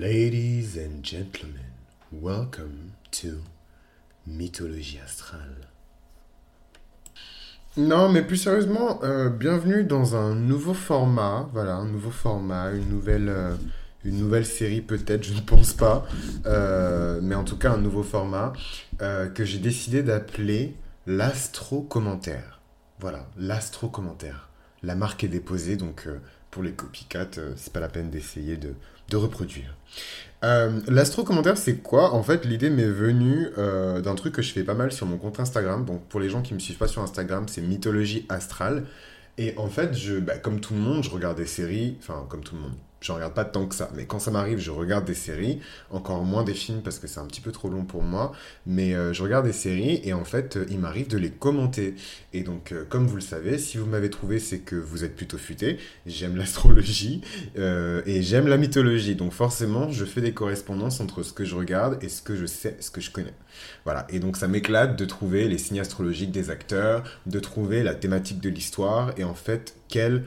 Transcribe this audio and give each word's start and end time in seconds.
Ladies 0.00 0.78
and 0.78 1.02
gentlemen, 1.02 1.74
welcome 2.10 2.92
to 3.10 3.42
Mythologie 4.26 4.98
astrale. 5.04 5.68
Non, 7.76 8.08
mais 8.08 8.22
plus 8.22 8.38
sérieusement, 8.38 9.00
euh, 9.02 9.28
bienvenue 9.28 9.84
dans 9.84 10.16
un 10.16 10.34
nouveau 10.34 10.72
format. 10.72 11.50
Voilà, 11.52 11.74
un 11.74 11.84
nouveau 11.84 12.10
format, 12.10 12.70
une 12.70 12.88
nouvelle, 12.88 13.28
euh, 13.28 13.54
une 14.06 14.16
nouvelle 14.16 14.46
série 14.46 14.80
peut-être, 14.80 15.22
je 15.22 15.34
ne 15.34 15.40
pense 15.40 15.74
pas. 15.74 16.06
Euh, 16.46 17.20
mais 17.22 17.34
en 17.34 17.44
tout 17.44 17.58
cas, 17.58 17.72
un 17.72 17.78
nouveau 17.78 18.02
format 18.02 18.54
que 18.98 19.44
j'ai 19.44 19.58
décidé 19.58 20.02
d'appeler 20.02 20.76
l'astro-commentaire. 21.06 22.62
Voilà, 23.00 23.26
l'astro-commentaire. 23.36 24.48
La 24.82 24.94
marque 24.94 25.24
est 25.24 25.28
déposée, 25.28 25.76
donc 25.76 26.08
pour 26.50 26.62
les 26.62 26.72
copycats, 26.72 27.28
c'est 27.56 27.72
pas 27.72 27.80
la 27.80 27.88
peine 27.88 28.08
d'essayer 28.08 28.56
de, 28.56 28.74
de 29.10 29.16
reproduire. 29.16 29.74
Euh, 30.42 30.80
L'astro-commentaire, 30.88 31.58
c'est 31.58 31.76
quoi? 31.76 32.14
En 32.14 32.22
fait, 32.22 32.46
l'idée 32.46 32.70
m'est 32.70 32.84
venue 32.84 33.48
euh, 33.58 34.00
d'un 34.00 34.14
truc 34.14 34.34
que 34.34 34.42
je 34.42 34.52
fais 34.52 34.64
pas 34.64 34.74
mal 34.74 34.90
sur 34.90 35.06
mon 35.06 35.18
compte 35.18 35.38
Instagram. 35.38 35.84
Donc, 35.84 36.02
pour 36.08 36.20
les 36.20 36.30
gens 36.30 36.40
qui 36.40 36.54
me 36.54 36.58
suivent 36.58 36.78
pas 36.78 36.88
sur 36.88 37.02
Instagram, 37.02 37.46
c'est 37.48 37.60
Mythologie 37.60 38.24
Astrale. 38.30 38.84
Et 39.36 39.54
en 39.58 39.68
fait, 39.68 39.94
je, 39.94 40.18
bah, 40.18 40.38
comme 40.38 40.60
tout 40.60 40.72
le 40.74 40.80
monde, 40.80 41.04
je 41.04 41.10
regarde 41.10 41.36
des 41.36 41.46
séries. 41.46 41.98
Enfin, 42.00 42.24
comme 42.28 42.42
tout 42.42 42.54
le 42.54 42.62
monde 42.62 42.74
je 43.00 43.12
regarde 43.12 43.32
pas 43.32 43.44
tant 43.44 43.66
que 43.66 43.74
ça. 43.74 43.90
Mais 43.94 44.04
quand 44.04 44.18
ça 44.18 44.30
m'arrive, 44.30 44.58
je 44.58 44.70
regarde 44.70 45.04
des 45.04 45.14
séries, 45.14 45.60
encore 45.90 46.22
moins 46.24 46.44
des 46.44 46.54
films 46.54 46.82
parce 46.82 46.98
que 46.98 47.06
c'est 47.06 47.20
un 47.20 47.26
petit 47.26 47.40
peu 47.40 47.50
trop 47.50 47.68
long 47.68 47.84
pour 47.84 48.02
moi. 48.02 48.32
Mais 48.66 48.94
euh, 48.94 49.12
je 49.12 49.22
regarde 49.22 49.46
des 49.46 49.52
séries 49.52 50.00
et 50.04 50.12
en 50.12 50.24
fait, 50.24 50.56
euh, 50.56 50.66
il 50.70 50.78
m'arrive 50.78 51.08
de 51.08 51.16
les 51.16 51.30
commenter. 51.30 51.94
Et 52.32 52.42
donc, 52.42 52.72
euh, 52.72 52.84
comme 52.88 53.06
vous 53.06 53.16
le 53.16 53.22
savez, 53.22 53.58
si 53.58 53.78
vous 53.78 53.86
m'avez 53.86 54.10
trouvé, 54.10 54.38
c'est 54.38 54.58
que 54.58 54.76
vous 54.76 55.04
êtes 55.04 55.16
plutôt 55.16 55.38
futé. 55.38 55.78
J'aime 56.06 56.36
l'astrologie 56.36 57.22
et 57.56 58.22
j'aime 58.22 58.48
la 58.48 58.58
mythologie. 58.58 59.14
Donc, 59.14 59.32
forcément, 59.32 59.90
je 59.90 60.04
fais 60.04 60.20
des 60.20 60.32
correspondances 60.32 61.00
entre 61.00 61.22
ce 61.22 61.32
que 61.32 61.44
je 61.44 61.54
regarde 61.54 62.02
et 62.02 62.08
ce 62.08 62.20
que 62.22 62.36
je 62.36 62.46
sais, 62.46 62.76
ce 62.80 62.90
que 62.90 63.00
je 63.00 63.10
connais. 63.10 63.34
Voilà. 63.84 64.06
Et 64.10 64.18
donc, 64.18 64.36
ça 64.36 64.46
m'éclate 64.46 64.96
de 64.96 65.04
trouver 65.04 65.48
les 65.48 65.58
signes 65.58 65.80
astrologiques 65.80 66.30
des 66.32 66.50
acteurs, 66.50 67.02
de 67.26 67.40
trouver 67.40 67.82
la 67.82 67.94
thématique 67.94 68.40
de 68.40 68.50
l'histoire 68.50 69.12
et 69.16 69.24
en 69.24 69.34
fait, 69.34 69.74
quelle 69.88 70.24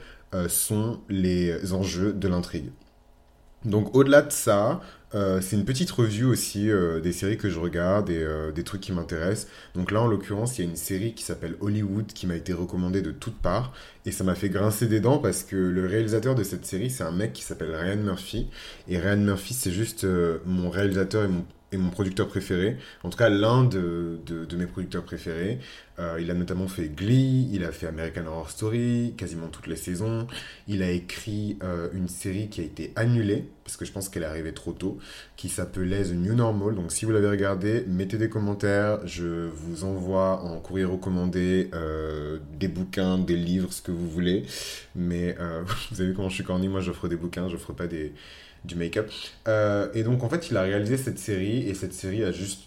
sont 0.48 1.00
les 1.10 1.74
enjeux 1.74 2.14
de 2.14 2.28
l'intrigue. 2.28 2.72
Donc 3.66 3.96
au-delà 3.96 4.22
de 4.22 4.32
ça, 4.32 4.82
euh, 5.16 5.40
c'est 5.42 5.56
une 5.56 5.64
petite 5.64 5.92
revue 5.92 6.26
aussi 6.26 6.70
euh, 6.70 7.00
des 7.00 7.14
séries 7.14 7.38
que 7.38 7.50
je 7.50 7.60
regarde 7.60 8.10
et 8.10 8.26
des 8.54 8.64
trucs 8.64 8.82
qui 8.82 8.92
m'intéressent. 8.92 9.48
Donc 9.76 9.92
là, 9.92 10.02
en 10.02 10.08
l'occurrence, 10.08 10.58
il 10.58 10.66
y 10.66 10.68
a 10.68 10.70
une 10.70 10.76
série 10.76 11.14
qui 11.14 11.24
s'appelle 11.24 11.56
Hollywood 11.62 12.08
qui 12.08 12.28
m'a 12.28 12.36
été 12.36 12.52
recommandée 12.52 13.02
de 13.02 13.12
toutes 13.12 13.38
parts. 13.38 13.74
Et 14.06 14.12
ça 14.12 14.24
m'a 14.24 14.36
fait 14.36 14.50
grincer 14.50 14.88
des 14.88 15.00
dents 15.00 15.20
parce 15.20 15.44
que 15.44 15.56
le 15.56 15.86
réalisateur 15.86 16.36
de 16.36 16.44
cette 16.44 16.66
série, 16.66 16.90
c'est 16.90 17.04
un 17.04 17.12
mec 17.12 17.34
qui 17.34 17.44
s'appelle 17.44 17.74
Ryan 17.74 17.98
Murphy. 17.98 18.50
Et 18.88 18.98
Ryan 18.98 19.18
Murphy, 19.18 19.54
c'est 19.54 19.72
juste 19.72 20.06
mon 20.46 20.70
réalisateur 20.70 21.24
et 21.24 21.30
mon 21.30 21.46
mon 21.78 21.90
producteur 21.90 22.28
préféré, 22.28 22.78
en 23.04 23.10
tout 23.10 23.18
cas 23.18 23.30
l'un 23.30 23.64
de, 23.64 24.20
mes 24.56 24.68
producteurs 24.68 25.04
préférés. 25.04 25.60
Euh, 26.00 26.18
il 26.20 26.32
a 26.32 26.34
notamment 26.34 26.68
fait 26.68 26.90
Glee, 26.90 27.48
il 27.52 27.64
a 27.64 27.72
fait 27.72 27.86
American 27.86 28.26
Horror 28.26 28.50
Story, 28.50 29.14
quasiment 29.16 29.48
toutes 29.48 29.68
les 29.68 29.76
saisons. 29.76 30.28
Il 30.68 30.82
a 30.82 30.90
écrit 30.90 31.58
euh, 31.62 31.90
une 31.94 32.08
série 32.08 32.50
qui 32.50 32.62
a 32.62 32.64
été 32.64 32.92
annulée, 32.96 33.46
parce 33.64 33.78
que 33.78 33.86
je 33.86 33.92
pense 33.92 34.10
qu'elle 34.10 34.24
est 34.24 34.28
arrivée 34.28 34.54
trop 34.54 34.72
tôt, 34.72 34.98
qui 35.38 35.50
s'appelait 35.50 36.04
The 36.04 36.14
New 36.14 36.34
Normal. 36.34 36.74
Donc 36.74 36.92
si 36.92 37.06
vous 37.06 37.12
l'avez 37.12 37.30
regardé, 37.30 37.86
mettez 37.88 38.18
des 38.18 38.30
commentaires, 38.30 39.06
je 39.06 39.48
vous 39.48 39.84
envoie 39.84 40.42
en 40.42 40.60
courrier 40.60 40.86
recommandé 40.86 41.70
euh, 41.74 42.40
des 42.60 42.68
bouquins, 42.68 43.20
des 43.20 43.38
livres, 43.38 43.72
ce 43.72 43.84
que 43.84 43.92
vous 43.92 44.10
voulez. 44.10 44.46
Mais 44.96 45.38
vous 45.92 46.02
avez 46.02 46.10
vu 46.10 46.16
comment 46.16 46.30
je 46.30 46.36
suis 46.36 46.44
corny, 46.44 46.68
moi 46.68 46.82
j'offre 46.82 47.08
des 47.08 47.18
bouquins, 47.18 47.50
j'offre 47.50 47.72
pas 47.72 47.88
des 47.88 48.14
du 48.66 48.76
make-up. 48.76 49.10
Euh, 49.48 49.90
et 49.94 50.04
donc, 50.04 50.24
en 50.24 50.30
fait, 50.30 50.50
il 50.50 50.58
a 50.58 50.62
réalisé 50.62 50.98
cette 50.98 51.20
série, 51.20 51.68
et 51.68 51.74
cette 51.74 51.94
série 51.94 52.24
a 52.24 52.32
juste 52.32 52.64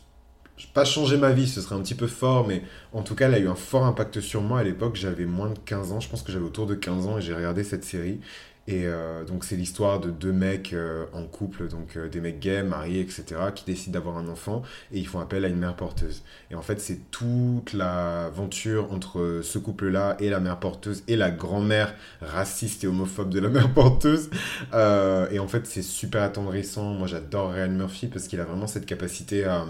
pas 0.73 0.85
changé 0.85 1.19
ma 1.19 1.33
vie, 1.33 1.47
ce 1.47 1.61
serait 1.61 1.75
un 1.75 1.83
petit 1.83 1.95
peu 1.95 2.07
fort, 2.07 2.47
mais 2.47 2.63
en 2.93 3.03
tout 3.03 3.15
cas, 3.15 3.27
elle 3.29 3.35
a 3.35 3.39
eu 3.39 3.49
un 3.49 3.55
fort 3.55 3.85
impact 3.85 4.21
sur 4.21 4.41
moi. 4.41 4.61
À 4.61 4.65
l'époque, 4.65 4.97
j'avais 4.97 5.27
moins 5.27 5.51
de 5.51 5.59
15 5.59 5.93
ans, 5.93 6.01
je 6.01 6.09
pense 6.09 6.23
que 6.23 6.33
j'avais 6.33 6.45
autour 6.45 6.67
de 6.67 6.75
15 6.75 7.07
ans, 7.07 7.19
et 7.19 7.23
j'ai 7.23 7.35
regardé 7.35 7.63
cette 7.65 7.85
série. 7.85 8.21
Et 8.69 8.87
euh, 8.87 9.25
donc 9.25 9.45
c'est 9.45 9.55
l'histoire 9.55 10.01
de 10.01 10.11
deux 10.11 10.33
mecs 10.33 10.73
euh, 10.73 11.07
en 11.13 11.23
couple, 11.25 11.69
donc 11.69 11.97
euh, 11.97 12.09
des 12.09 12.21
mecs 12.21 12.41
gays, 12.41 12.65
mariés, 12.65 13.01
etc., 13.01 13.25
qui 13.55 13.65
décident 13.65 13.93
d'avoir 13.93 14.19
un 14.19 14.29
enfant 14.29 14.63
et 14.93 14.99
ils 14.99 15.07
font 15.07 15.21
appel 15.21 15.45
à 15.45 15.49
une 15.49 15.59
mère 15.59 15.77
porteuse. 15.77 16.25
Et 16.51 16.57
en 16.57 16.63
fait 16.63 16.81
c'est 16.81 17.11
toute 17.13 17.73
l'aventure 17.73 18.93
entre 18.93 19.41
ce 19.43 19.59
couple-là 19.59 20.17
et 20.19 20.31
la 20.31 20.41
mère 20.41 20.59
porteuse 20.59 21.05
et 21.07 21.17
la 21.17 21.31
grand-mère 21.31 21.95
raciste 22.21 22.83
et 22.83 22.89
homophobe 22.89 23.31
de 23.31 23.39
la 23.39 23.51
mère 23.51 23.73
porteuse. 23.73 24.31
et 24.73 25.39
en 25.39 25.49
fait 25.49 25.67
c'est 25.67 25.83
super 25.83 26.23
attendrissant. 26.23 26.95
Moi 26.95 27.07
j'adore 27.07 27.53
Ryan 27.53 27.69
Murphy 27.69 28.09
parce 28.09 28.27
qu'il 28.27 28.41
a 28.41 28.45
vraiment 28.45 28.67
cette 28.67 28.87
capacité 28.87 29.45
à, 29.45 29.65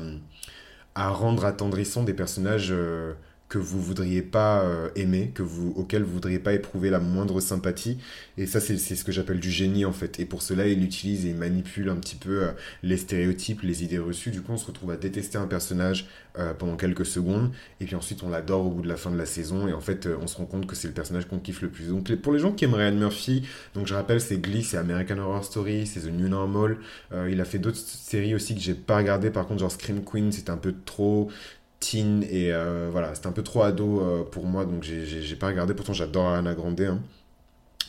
à 0.94 1.10
rendre 1.10 1.44
attendrissant 1.44 2.02
des 2.02 2.14
personnages 2.14 2.72
que 3.48 3.58
vous 3.58 3.80
voudriez 3.80 4.22
pas 4.22 4.62
euh, 4.62 4.88
aimer, 4.96 5.30
que 5.32 5.42
vous, 5.42 5.72
auquel 5.76 6.02
vous 6.02 6.14
voudriez 6.14 6.40
pas 6.40 6.52
éprouver 6.52 6.90
la 6.90 6.98
moindre 6.98 7.40
sympathie. 7.40 7.98
Et 8.38 8.46
ça, 8.46 8.58
c'est 8.60 8.76
ce 8.76 9.04
que 9.04 9.12
j'appelle 9.12 9.38
du 9.38 9.50
génie, 9.50 9.84
en 9.84 9.92
fait. 9.92 10.18
Et 10.18 10.24
pour 10.24 10.42
cela, 10.42 10.66
il 10.66 10.82
utilise 10.82 11.26
et 11.26 11.32
manipule 11.32 11.88
un 11.88 11.96
petit 11.96 12.16
peu 12.16 12.42
euh, 12.42 12.52
les 12.82 12.96
stéréotypes, 12.96 13.62
les 13.62 13.84
idées 13.84 13.98
reçues. 13.98 14.30
Du 14.30 14.42
coup, 14.42 14.52
on 14.52 14.56
se 14.56 14.66
retrouve 14.66 14.90
à 14.90 14.96
détester 14.96 15.38
un 15.38 15.46
personnage 15.46 16.08
euh, 16.38 16.54
pendant 16.54 16.76
quelques 16.76 17.06
secondes. 17.06 17.52
Et 17.80 17.84
puis 17.84 17.94
ensuite, 17.94 18.24
on 18.24 18.30
l'adore 18.30 18.66
au 18.66 18.70
bout 18.70 18.82
de 18.82 18.88
la 18.88 18.96
fin 18.96 19.12
de 19.12 19.16
la 19.18 19.26
saison. 19.26 19.68
Et 19.68 19.72
en 19.72 19.80
fait, 19.80 20.08
on 20.20 20.26
se 20.26 20.36
rend 20.36 20.46
compte 20.46 20.66
que 20.66 20.74
c'est 20.74 20.88
le 20.88 20.94
personnage 20.94 21.28
qu'on 21.28 21.38
kiffe 21.38 21.62
le 21.62 21.68
plus. 21.68 21.88
Donc, 21.88 22.12
pour 22.16 22.32
les 22.32 22.40
gens 22.40 22.50
qui 22.50 22.64
aiment 22.64 22.74
Ryan 22.74 22.96
Murphy, 22.96 23.46
donc 23.74 23.86
je 23.86 23.94
rappelle, 23.94 24.20
c'est 24.20 24.38
Glee, 24.38 24.64
c'est 24.64 24.76
American 24.76 25.18
Horror 25.18 25.44
Story, 25.44 25.86
c'est 25.86 26.00
The 26.00 26.12
New 26.12 26.28
Normal. 26.28 26.78
il 27.30 27.40
a 27.40 27.44
fait 27.44 27.58
d'autres 27.58 27.78
séries 27.78 28.34
aussi 28.34 28.54
que 28.56 28.60
j'ai 28.60 28.74
pas 28.74 28.96
regardé. 28.96 29.30
Par 29.30 29.46
contre, 29.46 29.60
genre 29.60 29.70
Scream 29.70 30.02
Queen, 30.04 30.32
c'était 30.32 30.50
un 30.50 30.56
peu 30.56 30.74
trop 30.84 31.30
teen 31.80 32.22
et 32.24 32.52
euh, 32.52 32.88
voilà, 32.90 33.14
c'était 33.14 33.26
un 33.26 33.32
peu 33.32 33.42
trop 33.42 33.62
ado 33.62 34.00
euh, 34.00 34.22
pour 34.24 34.44
moi 34.44 34.64
donc 34.64 34.82
j'ai 34.82 35.36
pas 35.36 35.48
regardé. 35.48 35.74
Pourtant, 35.74 35.92
j'adore 35.92 36.28
Anna 36.28 36.54
Grande, 36.54 36.80
hein, 36.80 37.00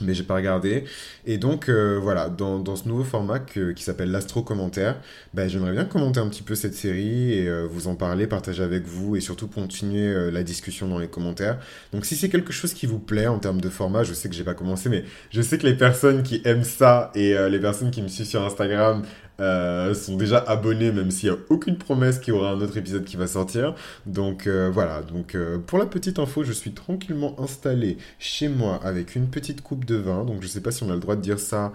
mais 0.02 0.14
j'ai 0.14 0.24
pas 0.24 0.36
regardé. 0.36 0.84
Et 1.26 1.38
donc 1.38 1.70
euh, 1.70 1.98
voilà, 2.02 2.30
dans, 2.30 2.60
dans, 2.60 2.76
ce 2.76 2.88
nouveau 2.88 3.04
format 3.04 3.40
qui 3.40 3.82
s'appelle 3.84 4.12
l'astro 4.12 4.42
commentaire, 4.42 5.00
ben, 5.34 5.50
j'aimerais 5.50 5.72
bien 5.72 5.86
commenter 5.86 6.20
un 6.20 6.28
petit 6.28 6.44
peu 6.44 6.56
cette 6.56 6.76
série 6.76 7.34
et 7.34 7.66
vous 7.68 7.88
en 7.88 7.96
parler, 7.96 8.28
partager 8.28 8.62
avec 8.62 8.86
vous 8.86 9.16
et 9.16 9.22
surtout 9.22 9.48
continuer 9.48 10.32
la 10.32 10.44
discussion 10.44 10.88
dans 10.88 11.00
les 11.00 11.08
commentaires. 11.08 11.60
Donc 11.94 12.06
si 12.06 12.16
c'est 12.16 12.30
quelque 12.30 12.54
chose 12.54 12.74
qui 12.74 12.86
vous 12.86 13.00
plaît 13.00 13.28
en 13.28 13.40
termes 13.40 13.62
de 13.62 13.70
format, 13.70 14.04
je 14.04 14.14
sais 14.14 14.30
que 14.30 14.36
j'ai 14.36 14.44
pas 14.44 14.54
commencé, 14.54 14.90
mais 14.90 15.04
je 15.32 15.42
sais 15.42 15.58
que 15.58 15.66
les 15.66 15.76
personnes 15.76 16.24
qui 16.24 16.42
aiment 16.46 16.64
ça 16.64 17.12
et 17.16 17.36
les 17.50 17.60
personnes 17.60 17.92
qui 17.92 18.02
me 18.02 18.08
suivent 18.08 18.28
sur 18.28 18.44
Instagram 18.44 19.04
euh, 19.40 19.94
sont 19.94 20.18
déjà 20.18 20.40
abonnés, 20.40 20.92
même 20.92 21.12
s'il 21.12 21.30
n'y 21.30 21.36
a 21.36 21.40
aucune 21.50 21.78
promesse 21.78 22.18
qu'il 22.20 22.34
y 22.34 22.38
aura 22.38 22.52
un 22.52 22.62
autre 22.62 22.78
épisode 22.78 23.06
qui 23.06 23.18
va 23.18 23.28
sortir. 23.28 23.76
Donc 24.06 24.48
euh, 24.48 24.70
voilà, 24.72 25.02
donc 25.02 25.36
euh, 25.36 25.60
pour 25.60 25.78
la 25.78 25.86
petite 25.86 26.18
info, 26.18 26.44
je 26.44 26.52
suis 26.52 26.72
tranquillement 26.72 27.40
installé 27.40 27.98
chez 28.18 28.48
moi 28.50 28.80
avec 28.84 29.16
une 29.16 29.28
petite 29.28 29.62
coupe 29.62 29.86
de 29.86 29.96
vin. 29.96 30.26
Donc 30.26 30.42
je 30.42 30.48
sais 30.48 30.62
pas 30.62 30.72
si 30.72 30.84
on 30.84 30.90
a 30.90 30.94
le 30.94 31.00
droit 31.00 31.16
de 31.16 31.22
dire 31.22 31.40
ça 31.40 31.74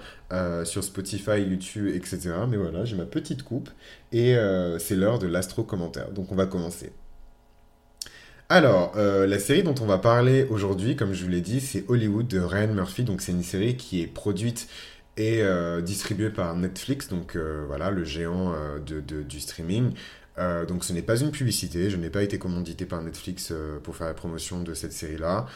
sur 0.65 0.83
Spotify, 0.83 1.43
YouTube, 1.43 1.89
etc. 1.95 2.33
Mais 2.49 2.56
voilà, 2.56 2.87
j'ai 2.87 2.97
ma 2.97 3.05
petite 3.05 3.43
coupe 3.43 3.69
et 4.12 4.34
c'est 4.79 4.97
l'heure 4.97 5.19
de 5.19 5.27
l'astro 5.27 5.62
commentaire. 5.62 6.11
Donc 6.11 6.33
on 6.33 6.34
va 6.34 6.47
commencer. 6.47 6.93
Alors, 8.49 8.93
la 8.97 9.39
série 9.39 9.62
dont 9.62 9.75
on 9.83 9.87
va 9.87 9.99
parler 9.99 10.47
aujourd'hui, 10.49 10.97
comme 10.97 11.12
je 11.12 11.25
vous 11.25 11.31
l'ai 11.31 11.43
dit, 11.43 11.61
c'est 11.61 11.84
Hollywood 11.89 12.27
de 12.27 12.41
Ryan 12.41 12.73
Murphy. 12.73 13.03
Donc, 13.03 13.21
c'est 13.21 13.33
une 13.33 13.43
série 13.43 13.77
qui 13.77 14.00
est 14.03 14.06
produite 14.06 14.69
et 15.17 15.43
euh, 15.43 15.81
distribué 15.83 16.31
par 16.31 16.56
Netflix, 16.56 17.09
donc 17.09 17.37
euh, 17.37 17.65
voilà, 17.67 17.91
le 17.91 18.05
géant 18.05 18.55
euh, 18.55 18.78
de, 18.78 19.23
du 19.23 19.41
streaming. 19.41 19.93
donc 20.69 20.84
ce 20.84 20.93
n'est 20.95 21.03
pas 21.03 21.21
une 21.21 21.31
publicité, 21.31 21.91
je 21.91 21.97
n'ai 21.97 22.09
pas 22.09 22.23
été 22.23 22.39
commandité 22.39 22.87
par 22.87 23.03
Netflix 23.03 23.53
pour 23.83 23.97
faire 23.97 24.06
la 24.06 24.15
promotion 24.15 24.62
de 24.62 24.73
cette 24.73 24.93
série-là. 24.93 25.47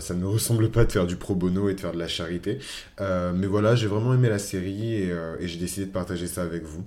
ça 0.00 0.14
ne 0.14 0.20
me 0.20 0.26
ressemble 0.36 0.70
pas 0.70 0.84
de 0.84 0.92
faire 0.92 1.06
du 1.06 1.16
pro 1.16 1.34
bono 1.34 1.68
et 1.70 1.74
de 1.74 1.80
faire 1.80 1.92
de 1.92 1.98
la 1.98 2.08
charité. 2.08 2.58
mais 3.00 3.46
voilà, 3.46 3.74
j'ai 3.74 3.86
vraiment 3.86 4.12
aimé 4.12 4.28
la 4.28 4.38
série 4.38 4.94
et, 4.94 5.08
et 5.40 5.48
j'ai 5.48 5.58
décidé 5.58 5.86
de 5.86 5.92
partager 5.92 6.26
ça 6.26 6.42
avec 6.42 6.64
vous. 6.64 6.84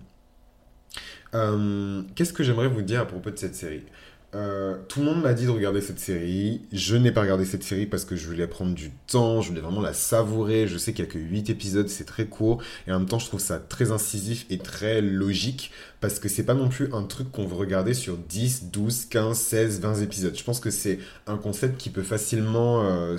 Qu'est-ce 2.16 2.34
que 2.34 2.44
j'aimerais 2.44 2.68
vous 2.68 2.84
dire 2.84 3.02
à 3.02 3.08
propos 3.08 3.32
de 3.32 3.38
cette 3.38 3.56
série? 3.56 3.86
Euh, 4.34 4.78
tout 4.88 5.02
le 5.02 5.06
monde 5.08 5.22
m'a 5.22 5.34
dit 5.34 5.46
de 5.46 5.50
regarder 5.50 5.82
cette 5.82 6.00
série. 6.00 6.62
Je 6.72 6.96
n'ai 6.96 7.12
pas 7.12 7.22
regardé 7.22 7.44
cette 7.44 7.64
série 7.64 7.86
parce 7.86 8.06
que 8.06 8.16
je 8.16 8.26
voulais 8.28 8.48
prendre 8.48 8.74
du 8.74 8.92
temps, 9.08 9.42
je 9.42 9.50
voulais 9.50 9.62
vraiment 9.62 9.82
la 9.82 9.94
savourer. 9.94 10.68
Je 10.68 10.78
sais 10.78 10.94
qu'il 10.94 11.04
n'y 11.04 11.12
a 11.12 11.14
que 11.14 11.20
8 11.20 11.50
épisodes, 11.50 11.90
c'est 11.90 12.06
très 12.06 12.26
court. 12.26 12.64
Et 12.88 12.94
en 12.94 13.00
même 13.00 13.10
temps, 13.10 13.20
je 13.20 13.26
trouve 13.26 13.42
ça 13.42 13.60
très 13.60 13.92
incisif 13.92 14.46
et 14.50 14.58
très 14.58 15.02
logique 15.02 15.72
parce 16.00 16.18
que 16.18 16.30
c'est 16.30 16.44
pas 16.44 16.54
non 16.54 16.70
plus 16.70 16.94
un 16.94 17.04
truc 17.04 17.32
qu'on 17.32 17.46
veut 17.46 17.58
regarder 17.58 17.94
sur 17.94 18.18
10, 18.18 18.72
12, 18.72 19.06
15, 19.06 19.38
16, 19.38 19.82
20 19.82 19.96
épisodes. 20.02 20.36
Je 20.36 20.44
pense 20.44 20.62
que 20.62 20.70
c'est 20.70 21.00
un 21.28 21.38
concept 21.38 21.78
qui 21.78 21.90
peut 21.90 22.02
facilement 22.02 22.84
euh, 22.86 23.18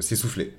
s'essouffler. 0.00 0.54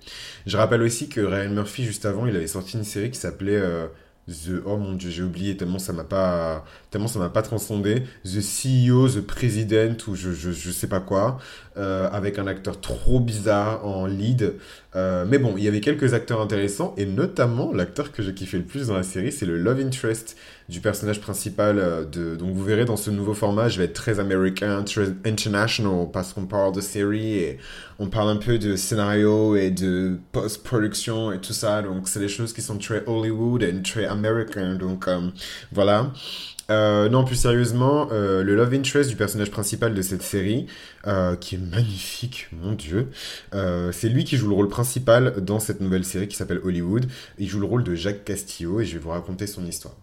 Je 0.47 0.57
rappelle 0.57 0.81
aussi 0.81 1.07
que 1.07 1.21
Ryan 1.21 1.51
Murphy, 1.51 1.83
juste 1.83 2.05
avant, 2.05 2.25
il 2.25 2.35
avait 2.35 2.47
sorti 2.47 2.77
une 2.77 2.83
série 2.83 3.11
qui 3.11 3.19
s'appelait... 3.19 3.57
Euh, 3.57 3.87
The, 4.29 4.61
oh 4.65 4.77
mon 4.77 4.93
dieu, 4.93 5.09
j'ai 5.09 5.21
oublié 5.21 5.57
tellement 5.57 5.79
ça 5.79 5.91
m'a 5.91 6.05
pas, 6.05 6.63
tellement 6.91 7.09
ça 7.09 7.19
m'a 7.19 7.29
pas 7.29 7.41
transcendé. 7.41 8.03
The 8.23 8.39
CEO, 8.39 9.09
The 9.09 9.19
President 9.19 9.97
ou 10.07 10.15
je, 10.15 10.31
je, 10.31 10.51
je 10.51 10.71
sais 10.71 10.87
pas 10.87 11.01
quoi, 11.01 11.39
euh, 11.75 12.09
avec 12.09 12.39
un 12.39 12.47
acteur 12.47 12.79
trop 12.79 13.19
bizarre 13.19 13.85
en 13.85 14.05
lead. 14.05 14.55
Euh, 14.95 15.25
mais 15.27 15.39
bon, 15.39 15.55
il 15.57 15.63
y 15.63 15.67
avait 15.67 15.81
quelques 15.81 16.13
acteurs 16.13 16.39
intéressants 16.39 16.93
et 16.95 17.05
notamment 17.05 17.73
l'acteur 17.73 18.13
que 18.13 18.23
j'ai 18.23 18.33
kiffé 18.33 18.57
le 18.57 18.63
plus 18.63 18.87
dans 18.87 18.95
la 18.95 19.03
série, 19.03 19.31
c'est 19.31 19.45
le 19.45 19.57
love 19.57 19.79
interest 19.79 20.37
du 20.73 20.81
personnage 20.81 21.21
principal. 21.21 21.77
Euh, 21.77 22.03
de, 22.03 22.35
donc 22.35 22.53
vous 22.53 22.63
verrez 22.63 22.83
dans 22.83 22.97
ce 22.97 23.11
nouveau 23.11 23.35
format, 23.35 23.69
je 23.69 23.77
vais 23.77 23.85
être 23.85 23.93
très 23.93 24.19
américain, 24.19 24.81
très 24.83 25.09
international 25.23 26.07
parce 26.11 26.33
qu'on 26.33 26.47
parle 26.47 26.73
de 26.73 26.81
série 26.81 27.35
et 27.35 27.59
on 27.99 28.07
parle 28.07 28.29
un 28.29 28.37
peu 28.37 28.57
de 28.57 28.75
scénario 28.75 29.55
et 29.55 29.69
de 29.69 30.17
post-production 30.31 31.31
et 31.31 31.39
tout 31.39 31.53
ça. 31.53 31.83
Donc 31.83 32.07
c'est 32.07 32.19
des 32.19 32.27
choses 32.27 32.53
qui 32.53 32.63
sont 32.63 32.77
très 32.79 33.03
Hollywood 33.05 33.61
et 33.61 33.81
très 33.83 34.05
American. 34.05 34.73
Donc 34.73 35.07
euh, 35.07 35.29
voilà. 35.71 36.11
Euh, 36.71 37.07
non, 37.07 37.23
plus 37.23 37.35
sérieusement, 37.35 38.07
le 38.09 38.55
love 38.55 38.73
interest 38.73 39.09
du 39.09 39.17
personnage 39.17 39.51
principal 39.51 39.93
de 39.93 40.01
cette 40.01 40.23
série, 40.23 40.65
qui 41.41 41.55
est 41.55 41.57
magnifique, 41.71 42.47
mon 42.53 42.71
dieu, 42.71 43.09
c'est 43.91 44.09
lui 44.09 44.23
qui 44.23 44.37
joue 44.37 44.47
le 44.47 44.55
rôle 44.55 44.69
principal 44.69 45.43
dans 45.43 45.59
cette 45.59 45.81
nouvelle 45.81 46.05
série 46.05 46.29
qui 46.29 46.37
s'appelle 46.37 46.61
Hollywood. 46.63 47.05
Il 47.37 47.49
joue 47.49 47.59
le 47.59 47.65
rôle 47.65 47.83
de 47.83 47.95
Jacques 47.95 48.23
Castillo 48.23 48.79
et 48.79 48.85
je 48.85 48.93
vais 48.93 48.99
vous 48.99 49.09
raconter 49.09 49.45
son 49.45 49.65
histoire. 49.65 49.93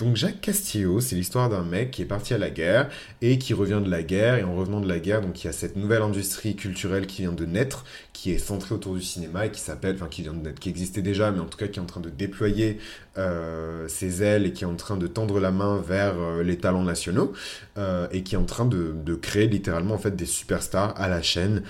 Donc 0.00 0.16
Jacques 0.16 0.40
Castillo, 0.40 1.00
c'est 1.00 1.14
l'histoire 1.14 1.50
d'un 1.50 1.62
mec 1.62 1.90
qui 1.90 2.00
est 2.00 2.06
parti 2.06 2.32
à 2.32 2.38
la 2.38 2.48
guerre 2.48 2.88
et 3.20 3.38
qui 3.38 3.52
revient 3.52 3.82
de 3.84 3.90
la 3.90 4.02
guerre. 4.02 4.36
Et 4.36 4.44
en 4.44 4.56
revenant 4.56 4.80
de 4.80 4.88
la 4.88 4.98
guerre, 4.98 5.20
il 5.22 5.44
y 5.44 5.46
a 5.46 5.52
cette 5.52 5.76
nouvelle 5.76 6.00
industrie 6.00 6.56
culturelle 6.56 7.06
qui 7.06 7.20
vient 7.20 7.32
de 7.32 7.44
naître, 7.44 7.84
qui 8.14 8.32
est 8.32 8.38
centrée 8.38 8.74
autour 8.74 8.94
du 8.94 9.02
cinéma 9.02 9.44
et 9.44 9.50
qui 9.50 9.60
s'appelle, 9.60 9.96
enfin 9.96 10.08
qui 10.08 10.22
vient 10.22 10.32
de 10.32 10.40
naître, 10.40 10.58
qui 10.58 10.70
existait 10.70 11.02
déjà, 11.02 11.30
mais 11.32 11.40
en 11.40 11.44
tout 11.44 11.58
cas 11.58 11.68
qui 11.68 11.78
est 11.78 11.82
en 11.82 11.86
train 11.86 12.00
de 12.00 12.08
déployer 12.08 12.78
euh, 13.18 13.88
ses 13.88 14.22
ailes 14.22 14.46
et 14.46 14.52
qui 14.52 14.64
est 14.64 14.66
en 14.66 14.76
train 14.76 14.96
de 14.96 15.06
tendre 15.06 15.38
la 15.38 15.50
main 15.50 15.82
vers 15.86 16.14
euh, 16.18 16.42
les 16.42 16.56
talents 16.56 16.84
nationaux 16.84 17.34
euh, 17.76 18.08
et 18.10 18.22
qui 18.22 18.36
est 18.36 18.38
en 18.38 18.44
train 18.44 18.64
de, 18.64 18.94
créer 19.20 19.48
littéralement 19.48 20.00
des 20.02 20.24
superstars 20.24 20.94
à 20.98 21.08
la 21.08 21.20
chaîne. 21.20 21.62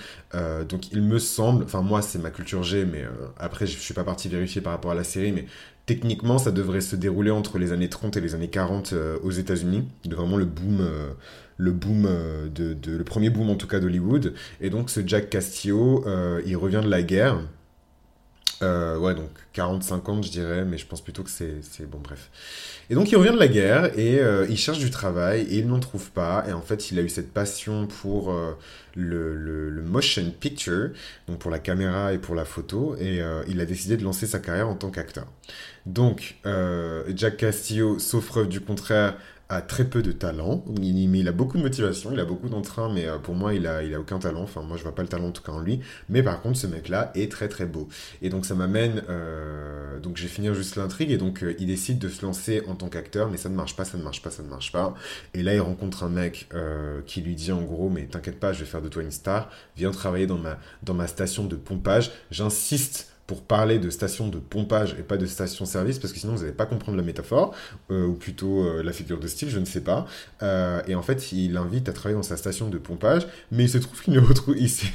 donc 0.69 0.91
il 0.93 1.01
me 1.01 1.19
semble, 1.19 1.65
enfin 1.65 1.81
moi 1.81 2.01
c'est 2.01 2.19
ma 2.19 2.29
culture 2.29 2.63
G, 2.63 2.85
mais 2.85 3.03
après 3.37 3.65
je 3.67 3.77
suis 3.77 3.93
pas 3.93 4.05
parti 4.05 4.29
vérifier 4.29 4.61
par 4.61 4.71
rapport 4.71 4.91
à 4.91 4.95
la 4.95 5.03
série, 5.03 5.33
mais 5.33 5.47
techniquement, 5.95 6.37
ça 6.37 6.51
devrait 6.51 6.79
se 6.79 6.95
dérouler 6.95 7.31
entre 7.31 7.57
les 7.57 7.73
années 7.73 7.89
30 7.89 8.15
et 8.15 8.21
les 8.21 8.33
années 8.33 8.47
40 8.47 8.93
euh, 8.93 9.17
aux 9.23 9.31
États-Unis. 9.31 9.83
Vraiment 10.09 10.37
le 10.37 10.47
euh, 10.79 11.09
le 11.57 11.71
boom 11.71 12.05
euh, 12.07 12.47
de, 12.47 12.77
le 12.85 13.03
premier 13.03 13.29
boom 13.29 13.49
en 13.49 13.55
tout 13.55 13.67
cas 13.67 13.81
d'Hollywood. 13.81 14.33
Et 14.61 14.69
donc 14.69 14.89
ce 14.89 15.01
Jack 15.05 15.29
Castillo, 15.29 16.05
il 16.45 16.55
revient 16.55 16.79
de 16.81 16.89
la 16.89 17.01
guerre. 17.01 17.41
Ouais, 18.61 19.15
donc 19.15 19.29
40-50 19.55 20.23
je 20.23 20.31
dirais, 20.31 20.65
mais 20.65 20.77
je 20.77 20.85
pense 20.85 21.01
plutôt 21.01 21.23
que 21.23 21.29
c'est 21.29 21.89
bon, 21.89 21.99
bref. 21.99 22.29
Et 22.89 22.95
donc 22.95 23.11
il 23.11 23.15
revient 23.15 23.31
de 23.31 23.39
la 23.39 23.47
guerre 23.47 23.97
et 23.97 24.19
il 24.49 24.57
cherche 24.57 24.79
du 24.79 24.89
travail 24.89 25.41
et 25.49 25.59
il 25.59 25.67
n'en 25.67 25.79
trouve 25.79 26.11
pas. 26.11 26.45
Et 26.47 26.53
en 26.53 26.61
fait, 26.61 26.91
il 26.91 26.99
a 26.99 27.01
eu 27.01 27.09
cette 27.09 27.31
passion 27.33 27.87
pour 27.87 28.33
le, 28.95 29.35
le, 29.35 29.81
motion 29.81 30.23
picture, 30.39 30.89
donc 31.27 31.39
pour 31.39 31.51
la 31.51 31.59
caméra 31.59 32.13
et 32.13 32.17
pour 32.17 32.35
la 32.35 32.45
photo, 32.45 32.95
et 32.99 33.21
il 33.47 33.59
a 33.59 33.65
décidé 33.65 33.97
de 33.97 34.03
lancer 34.03 34.27
sa 34.27 34.39
carrière 34.39 34.67
en 34.67 34.75
tant 34.75 34.89
qu'acteur. 34.89 35.27
Donc, 35.85 36.35
euh, 36.45 37.03
Jack 37.15 37.37
Castillo, 37.37 37.99
sauf 37.99 38.27
preuve 38.27 38.47
du 38.47 38.61
contraire, 38.61 39.15
très 39.59 39.83
peu 39.83 40.01
de 40.01 40.13
talent, 40.13 40.63
mais 40.79 41.19
il 41.19 41.27
a 41.27 41.33
beaucoup 41.33 41.57
de 41.57 41.63
motivation, 41.63 42.11
il 42.13 42.19
a 42.21 42.25
beaucoup 42.25 42.47
d'entrain, 42.47 42.89
mais 42.93 43.05
euh, 43.05 43.17
pour 43.17 43.35
moi, 43.35 43.53
il 43.53 43.67
a, 43.67 43.83
il 43.83 43.93
aucun 43.97 44.19
talent. 44.19 44.43
Enfin, 44.43 44.61
moi, 44.61 44.77
je 44.77 44.83
vois 44.83 44.95
pas 44.95 45.01
le 45.01 45.09
talent 45.09 45.27
en 45.27 45.31
tout 45.31 45.43
cas 45.43 45.51
en 45.51 45.59
lui. 45.59 45.81
Mais 46.07 46.23
par 46.23 46.41
contre, 46.41 46.57
ce 46.57 46.67
mec-là 46.67 47.11
est 47.15 47.29
très 47.29 47.49
très 47.49 47.65
beau. 47.65 47.89
Et 48.21 48.29
donc, 48.29 48.45
ça 48.45 48.55
m'amène. 48.55 49.03
Euh, 49.09 49.99
donc, 49.99 50.15
je 50.15 50.23
vais 50.23 50.29
finir 50.29 50.53
juste 50.53 50.77
l'intrigue. 50.77 51.11
Et 51.11 51.17
donc, 51.17 51.43
il 51.59 51.67
décide 51.67 51.99
de 51.99 52.07
se 52.07 52.25
lancer 52.25 52.63
en 52.69 52.75
tant 52.75 52.87
qu'acteur, 52.87 53.29
mais 53.29 53.37
ça 53.37 53.49
ne 53.49 53.55
marche 53.55 53.75
pas, 53.75 53.83
ça 53.83 53.97
ne 53.97 54.03
marche 54.03 54.21
pas, 54.21 54.29
ça 54.29 54.43
ne 54.43 54.47
marche 54.47 54.71
pas. 54.71 54.93
Et 55.33 55.43
là, 55.43 55.53
il 55.53 55.59
rencontre 55.59 56.03
un 56.03 56.09
mec 56.09 56.47
qui 57.05 57.21
lui 57.21 57.35
dit 57.35 57.51
en 57.51 57.63
gros, 57.63 57.89
mais 57.89 58.05
t'inquiète 58.05 58.39
pas, 58.39 58.53
je 58.53 58.61
vais 58.61 58.65
faire 58.65 58.81
de 58.81 58.87
toi 58.87 59.03
une 59.03 59.11
star. 59.11 59.49
Viens 59.75 59.91
travailler 59.91 60.27
dans 60.27 60.37
ma, 60.37 60.59
dans 60.83 60.93
ma 60.93 61.07
station 61.07 61.45
de 61.45 61.55
pompage. 61.57 62.11
J'insiste 62.29 63.10
pour 63.31 63.43
parler 63.43 63.79
de 63.79 63.89
station 63.89 64.27
de 64.27 64.39
pompage 64.39 64.93
et 64.99 65.03
pas 65.03 65.15
de 65.15 65.25
station-service, 65.25 65.99
parce 65.99 66.11
que 66.11 66.19
sinon 66.19 66.35
vous 66.35 66.41
n'allez 66.41 66.51
pas 66.51 66.65
comprendre 66.65 66.97
la 66.97 67.03
métaphore, 67.03 67.55
euh, 67.89 68.05
ou 68.05 68.15
plutôt 68.15 68.65
euh, 68.65 68.83
la 68.83 68.91
figure 68.91 69.21
de 69.21 69.27
style, 69.27 69.49
je 69.49 69.57
ne 69.57 69.63
sais 69.63 69.79
pas. 69.79 70.05
Euh, 70.43 70.81
et 70.85 70.95
en 70.95 71.01
fait, 71.01 71.31
il 71.31 71.55
invite 71.55 71.87
à 71.87 71.93
travailler 71.93 72.17
dans 72.17 72.23
sa 72.23 72.35
station 72.35 72.67
de 72.67 72.77
pompage, 72.77 73.25
mais 73.49 73.63
il 73.63 73.69
se 73.69 73.77
trouve 73.77 74.01
qu'il 74.01 74.11
ne 74.11 74.19
retrouve... 74.19 74.57
ici 74.57 74.91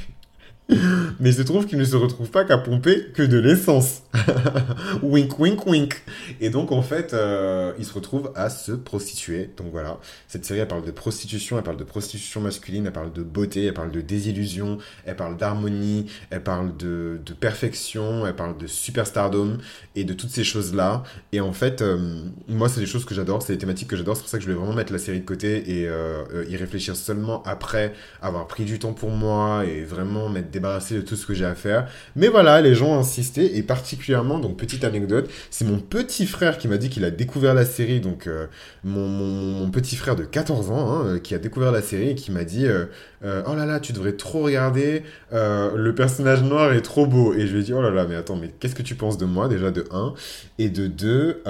mais 1.19 1.29
il 1.29 1.33
se 1.33 1.41
trouve 1.43 1.65
qu'il 1.65 1.77
ne 1.77 1.85
se 1.85 1.95
retrouve 1.95 2.29
pas 2.29 2.43
qu'à 2.43 2.57
pomper 2.57 3.07
que 3.13 3.23
de 3.23 3.37
l'essence. 3.37 4.03
wink, 5.01 5.39
wink, 5.39 5.65
wink. 5.65 6.03
Et 6.41 6.49
donc, 6.49 6.73
en 6.73 6.81
fait, 6.81 7.13
euh, 7.13 7.71
il 7.79 7.85
se 7.85 7.93
retrouve 7.93 8.31
à 8.35 8.49
se 8.49 8.73
prostituer. 8.73 9.49
Donc 9.55 9.67
voilà, 9.71 9.97
cette 10.27 10.43
série, 10.43 10.59
elle 10.59 10.67
parle 10.67 10.83
de 10.83 10.91
prostitution, 10.91 11.57
elle 11.57 11.63
parle 11.63 11.77
de 11.77 11.85
prostitution 11.85 12.41
masculine, 12.41 12.85
elle 12.85 12.91
parle 12.91 13.13
de 13.13 13.23
beauté, 13.23 13.65
elle 13.65 13.73
parle 13.73 13.91
de 13.91 14.01
désillusion, 14.01 14.77
elle 15.05 15.15
parle 15.15 15.37
d'harmonie, 15.37 16.07
elle 16.31 16.43
parle 16.43 16.75
de, 16.75 17.19
perfection, 17.39 18.27
elle 18.27 18.35
parle 18.35 18.57
de 18.57 18.67
superstardom 18.67 19.59
et 19.95 20.03
de 20.03 20.13
toutes 20.13 20.31
ces 20.31 20.43
choses-là. 20.43 21.03
Et 21.31 21.39
en 21.39 21.53
fait, 21.53 21.81
euh, 21.81 22.23
moi, 22.49 22.67
c'est 22.67 22.81
des 22.81 22.87
choses 22.87 23.05
que 23.05 23.15
j'adore, 23.15 23.41
c'est 23.41 23.53
des 23.53 23.59
thématiques 23.59 23.87
que 23.87 23.95
j'adore. 23.95 24.17
C'est 24.17 24.23
pour 24.23 24.29
ça 24.29 24.37
que 24.37 24.43
je 24.43 24.49
vais 24.49 24.55
vraiment 24.55 24.73
mettre 24.73 24.91
la 24.91 24.99
série 24.99 25.21
de 25.21 25.25
côté 25.25 25.79
et 25.79 25.87
euh, 25.87 26.43
y 26.49 26.57
réfléchir 26.57 26.97
seulement 26.97 27.41
après 27.43 27.93
avoir 28.21 28.47
pris 28.47 28.65
du 28.65 28.79
temps 28.79 28.93
pour 28.93 29.11
moi 29.11 29.63
et 29.65 29.83
vraiment 29.83 30.27
mettre 30.27 30.49
débarrasser 30.57 30.95
de 30.95 31.01
tout 31.01 31.15
ce 31.15 31.25
que 31.25 31.33
j'ai 31.33 31.45
à 31.45 31.55
faire. 31.55 31.87
Mais 32.15 32.27
voilà, 32.27 32.61
les 32.61 32.75
gens 32.75 32.95
ont 32.95 32.99
insisté, 32.99 33.57
et 33.57 33.63
particulièrement, 33.63 34.39
donc 34.39 34.57
petite 34.57 34.83
anecdote, 34.83 35.29
c'est 35.49 35.65
mon 35.65 35.79
petit 35.79 36.25
frère 36.25 36.57
qui 36.57 36.67
m'a 36.67 36.77
dit 36.77 36.89
qu'il 36.89 37.05
a 37.05 37.11
découvert 37.11 37.53
la 37.53 37.65
série, 37.65 37.99
donc 37.99 38.27
euh, 38.27 38.47
mon, 38.83 39.69
petit 39.69 39.95
frère 39.95 40.15
de 40.15 40.23
14 40.23 40.71
ans, 40.71 40.91
hein, 40.91 41.05
euh, 41.05 41.19
qui 41.19 41.35
a 41.35 41.37
découvert 41.39 41.71
la 41.71 41.81
série 41.81 42.09
et 42.09 42.15
qui 42.15 42.31
m'a 42.31 42.43
dit 42.43 42.65
euh, 42.67 42.85
Oh 43.23 43.55
là 43.55 43.65
là, 43.65 43.79
tu 43.79 43.93
devrais 43.93 44.13
trop 44.13 44.43
regarder, 44.43 45.03
le 45.31 45.91
personnage 45.91 46.43
noir 46.43 46.73
est 46.73 46.81
trop 46.81 47.05
beau. 47.05 47.33
Et 47.33 47.47
je 47.47 47.53
lui 47.53 47.61
ai 47.61 47.63
dit 47.63 47.73
Oh 47.73 47.81
là 47.81 47.91
là, 47.91 48.05
mais 48.07 48.15
attends, 48.15 48.35
mais 48.35 48.49
qu'est-ce 48.59 48.75
que 48.75 48.83
tu 48.83 48.95
penses 48.95 49.17
de 49.17 49.25
moi, 49.25 49.47
déjà 49.47 49.71
de 49.71 49.85
1 49.91 50.13
Et 50.59 50.69
de 50.69 50.87
2, 50.87 51.43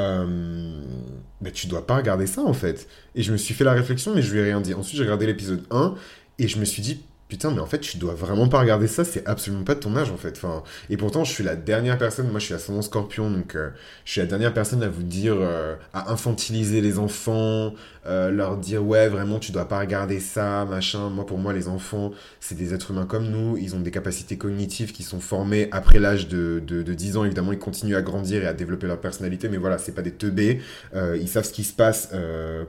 mais 1.41 1.51
tu 1.51 1.67
dois 1.67 1.85
pas 1.85 1.97
regarder 1.97 2.27
ça 2.27 2.41
en 2.41 2.53
fait. 2.53 2.87
Et 3.15 3.23
je 3.23 3.31
me 3.31 3.37
suis 3.37 3.53
fait 3.53 3.63
la 3.63 3.73
réflexion, 3.73 4.13
mais 4.15 4.21
je 4.21 4.31
lui 4.31 4.39
ai 4.39 4.43
rien 4.43 4.61
dit. 4.61 4.73
Ensuite, 4.73 4.97
j'ai 4.97 5.03
regardé 5.03 5.25
l'épisode 5.25 5.63
1 5.71 5.95
et 6.39 6.47
je 6.47 6.59
me 6.59 6.65
suis 6.65 6.81
dit 6.81 7.03
Putain, 7.29 7.51
mais 7.51 7.59
en 7.59 7.65
fait, 7.65 7.79
tu 7.79 7.97
dois 7.97 8.13
vraiment 8.13 8.47
pas 8.47 8.61
regarder 8.61 8.87
ça, 8.87 9.03
c'est 9.03 9.27
absolument 9.27 9.65
pas 9.65 9.75
de 9.75 9.81
ton 9.81 9.97
âge 9.97 10.11
en 10.11 10.17
fait. 10.17 10.37
Enfin, 10.37 10.63
et 10.89 10.95
pourtant, 10.95 11.25
je 11.25 11.31
suis 11.33 11.43
la 11.43 11.57
dernière 11.57 11.97
personne, 11.97 12.29
moi 12.29 12.39
je 12.39 12.45
suis 12.45 12.53
ascendant 12.53 12.81
scorpion, 12.81 13.29
donc 13.29 13.55
euh, 13.55 13.69
je 14.05 14.13
suis 14.13 14.21
la 14.21 14.27
dernière 14.27 14.53
personne 14.53 14.81
à 14.81 14.87
vous 14.87 15.03
dire, 15.03 15.35
euh, 15.37 15.75
à 15.93 16.09
infantiliser 16.09 16.79
les 16.79 16.99
enfants, 16.99 17.73
euh, 18.05 18.31
leur 18.31 18.55
dire 18.55 18.85
ouais 18.85 19.09
vraiment 19.09 19.37
tu 19.37 19.51
dois 19.51 19.67
pas 19.67 19.79
regarder 19.79 20.21
ça 20.21 20.63
machin. 20.63 21.09
Moi 21.09 21.25
pour 21.25 21.37
moi 21.37 21.51
les 21.51 21.67
enfants 21.67 22.13
c'est 22.39 22.55
des 22.55 22.73
êtres 22.73 22.91
humains 22.91 23.05
comme 23.05 23.27
nous. 23.27 23.57
Ils 23.57 23.75
ont 23.75 23.81
des 23.81 23.91
capacités 23.91 24.37
cognitives 24.37 24.93
qui 24.93 25.03
sont 25.03 25.19
formées 25.19 25.67
après 25.73 25.99
l'âge 25.99 26.29
de, 26.29 26.63
de, 26.65 26.93
10 26.93 27.17
ans. 27.17 27.25
Évidemment 27.25 27.51
ils 27.51 27.59
continuent 27.59 27.97
à 27.97 28.01
grandir 28.01 28.43
et 28.43 28.47
à 28.47 28.53
développer 28.53 28.87
leur 28.87 29.01
personnalité 29.01 29.49
mais 29.49 29.57
voilà 29.57 29.77
c'est 29.77 29.91
pas 29.91 30.03
des 30.03 30.13
teubés. 30.13 30.61
Ils 30.95 31.27
savent 31.27 31.43
ce 31.43 31.51
qui 31.51 31.65
se 31.65 31.73
passe 31.73 32.11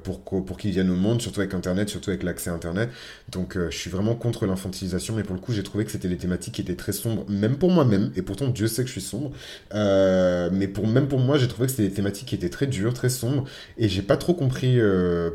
pour, 0.03 0.25
pour 0.25 0.57
qu'ils 0.57 0.73
viennent 0.73 0.91
au 0.91 0.97
monde 0.97 1.23
surtout 1.23 1.39
avec 1.39 1.55
internet 1.55 1.89
surtout 1.89 2.11
avec 2.11 2.25
l'accès 2.25 2.51
internet. 2.51 2.91
Donc 3.31 3.57
je 3.57 3.77
suis 3.77 3.91
vraiment 3.91 4.17
contre 4.17 4.48
l'infantilisation 4.49 5.15
mais 5.15 5.23
pour 5.23 5.35
le 5.35 5.41
coup 5.41 5.53
j'ai 5.53 5.63
trouvé 5.63 5.85
que 5.85 5.91
c'était 5.91 6.09
des 6.09 6.17
thématiques 6.17 6.55
qui 6.55 6.61
étaient 6.61 6.75
très 6.75 6.93
sombres 6.93 7.25
même 7.29 7.57
pour 7.57 7.71
moi-même 7.71 8.11
et 8.17 8.23
pourtant 8.23 8.49
Dieu 8.49 8.67
sait 8.67 8.83
que 8.83 8.89
je 8.89 8.93
suis 8.93 9.01
sombre 9.01 9.31
mais 9.73 10.69
pour 10.69 10.87
même 10.87 11.09
pour 11.09 11.19
moi 11.19 11.39
j'ai 11.39 11.49
trouvé 11.49 11.67
que 11.67 11.73
c'était 11.73 11.89
des 11.89 11.95
thématiques 11.95 12.29
qui 12.29 12.35
étaient 12.35 12.49
très 12.49 12.67
dures 12.67 12.95
très 12.95 13.09
sombres 13.09 13.45
et 13.77 13.89
j'ai 13.89 14.03
pas 14.03 14.17
trop 14.17 14.35
compris 14.35 14.79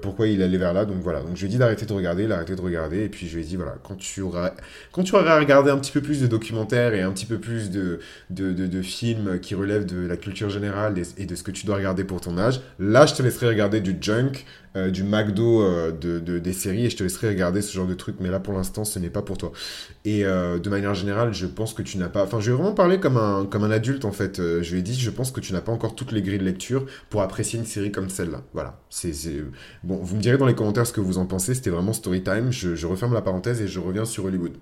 pourquoi 0.02 0.28
il 0.28 0.42
allait 0.42 0.58
vers 0.58 0.74
là. 0.74 0.86
Donc 0.86 0.98
voilà. 1.02 1.22
Donc 1.22 1.36
je 1.36 1.42
lui 1.42 1.48
ai 1.48 1.50
dit 1.50 1.58
d'arrêter 1.58 1.86
de 1.86 1.94
regarder, 1.94 2.30
arrêté 2.32 2.56
de 2.56 2.62
regarder. 2.62 3.04
Et 3.04 3.10
puis 3.10 3.28
je 3.28 3.36
lui 3.36 3.44
ai 3.44 3.46
dit, 3.46 3.56
voilà, 3.56 3.76
quand 3.84 3.96
tu 3.96 4.22
auras, 4.22 4.52
quand 4.92 5.04
tu 5.04 5.16
auras 5.16 5.40
regardé 5.40 5.72
un 5.72 5.78
petit 5.78 5.92
peu 5.92 6.02
plus 6.02 6.22
de 6.22 6.28
documentaires 6.28 6.94
et 6.94 7.02
un 7.02 7.12
petit 7.12 7.26
peu 7.26 7.40
plus 7.40 7.70
de, 7.70 8.00
de, 8.30 8.52
de, 8.52 8.82
films 8.82 9.40
qui 9.40 9.56
relèvent 9.56 9.86
de 9.86 10.06
la 10.06 10.18
culture 10.18 10.50
générale 10.50 10.96
et 11.18 11.26
de 11.26 11.36
ce 11.36 11.44
que 11.44 11.52
tu 11.52 11.66
dois 11.66 11.78
regarder 11.78 12.04
pour 12.04 12.22
ton 12.22 12.38
âge, 12.38 12.62
là 12.80 13.06
je 13.06 13.14
te 13.14 13.24
laisserai 13.24 13.48
regarder 13.48 13.80
du 13.80 13.96
junk, 14.00 14.46
euh, 14.76 14.90
du 14.90 15.04
McDo 15.04 15.62
euh, 15.62 15.92
de, 15.92 16.20
de, 16.20 16.40
des 16.40 16.54
séries 16.54 16.86
et 16.86 16.90
je 16.90 16.98
te 16.98 17.04
laisserai 17.04 17.30
regarder 17.30 17.62
ce 17.62 17.74
genre 17.74 17.88
de 17.88 17.94
trucs. 17.94 18.20
Mais 18.20 18.30
là 18.30 18.40
pour 18.40 18.54
l'instant, 18.54 18.86
ce 18.86 19.00
n'est 19.00 19.10
pas 19.10 19.22
pour 19.22 19.38
toi. 19.38 19.52
Et 20.06 20.26
euh, 20.26 20.60
de 20.60 20.70
manière 20.70 20.94
générale, 20.94 21.34
je 21.34 21.46
pense 21.46 21.74
que 21.74 21.82
tu 21.82 21.98
n'as 21.98 22.10
pas. 22.10 22.24
Enfin, 22.24 22.40
je 22.40 22.52
vais 22.52 22.58
vraiment 22.58 22.74
parler 22.74 23.00
comme 23.00 23.18
un, 23.18 23.46
comme 23.46 23.64
un 23.64 23.72
adulte 23.72 24.06
en 24.06 24.12
fait. 24.12 24.38
je 24.38 24.72
lui 24.72 24.80
ai 24.80 24.82
dit, 24.82 25.00
je 25.00 25.10
pense 25.10 25.32
que 25.32 25.40
tu 25.40 25.54
n'as 25.54 25.62
pas 25.62 25.72
encore 25.72 25.96
toutes 25.96 26.12
les 26.12 26.22
grilles 26.22 26.40
de 26.40 26.44
lecture 26.44 26.86
pour 27.10 27.22
apprécier 27.22 27.60
une 27.60 27.66
série 27.66 27.92
comme 27.92 28.10
celle-là. 28.10 28.42
Voilà. 28.54 28.80
C'est 28.90 29.14
bon. 29.84 29.98
Vous 29.98 30.16
me 30.16 30.22
direz 30.22 30.38
dans 30.38 30.48
les 30.48 30.56
commentaires 30.56 30.88
ce 30.88 30.94
que 30.94 31.02
vous 31.02 31.18
en 31.18 31.26
pensez. 31.26 31.56
C'était 31.56 31.70
vraiment 31.70 31.94
story 31.94 32.24
time. 32.24 32.52
Je, 32.52 32.76
je 32.76 32.88
referme 32.88 33.14
la 33.14 33.22
parenthèse 33.22 33.62
et 33.62 33.68
je 33.68 33.80
reviens 33.80 34.06
sur 34.06 34.26
Hollywood. 34.26 34.54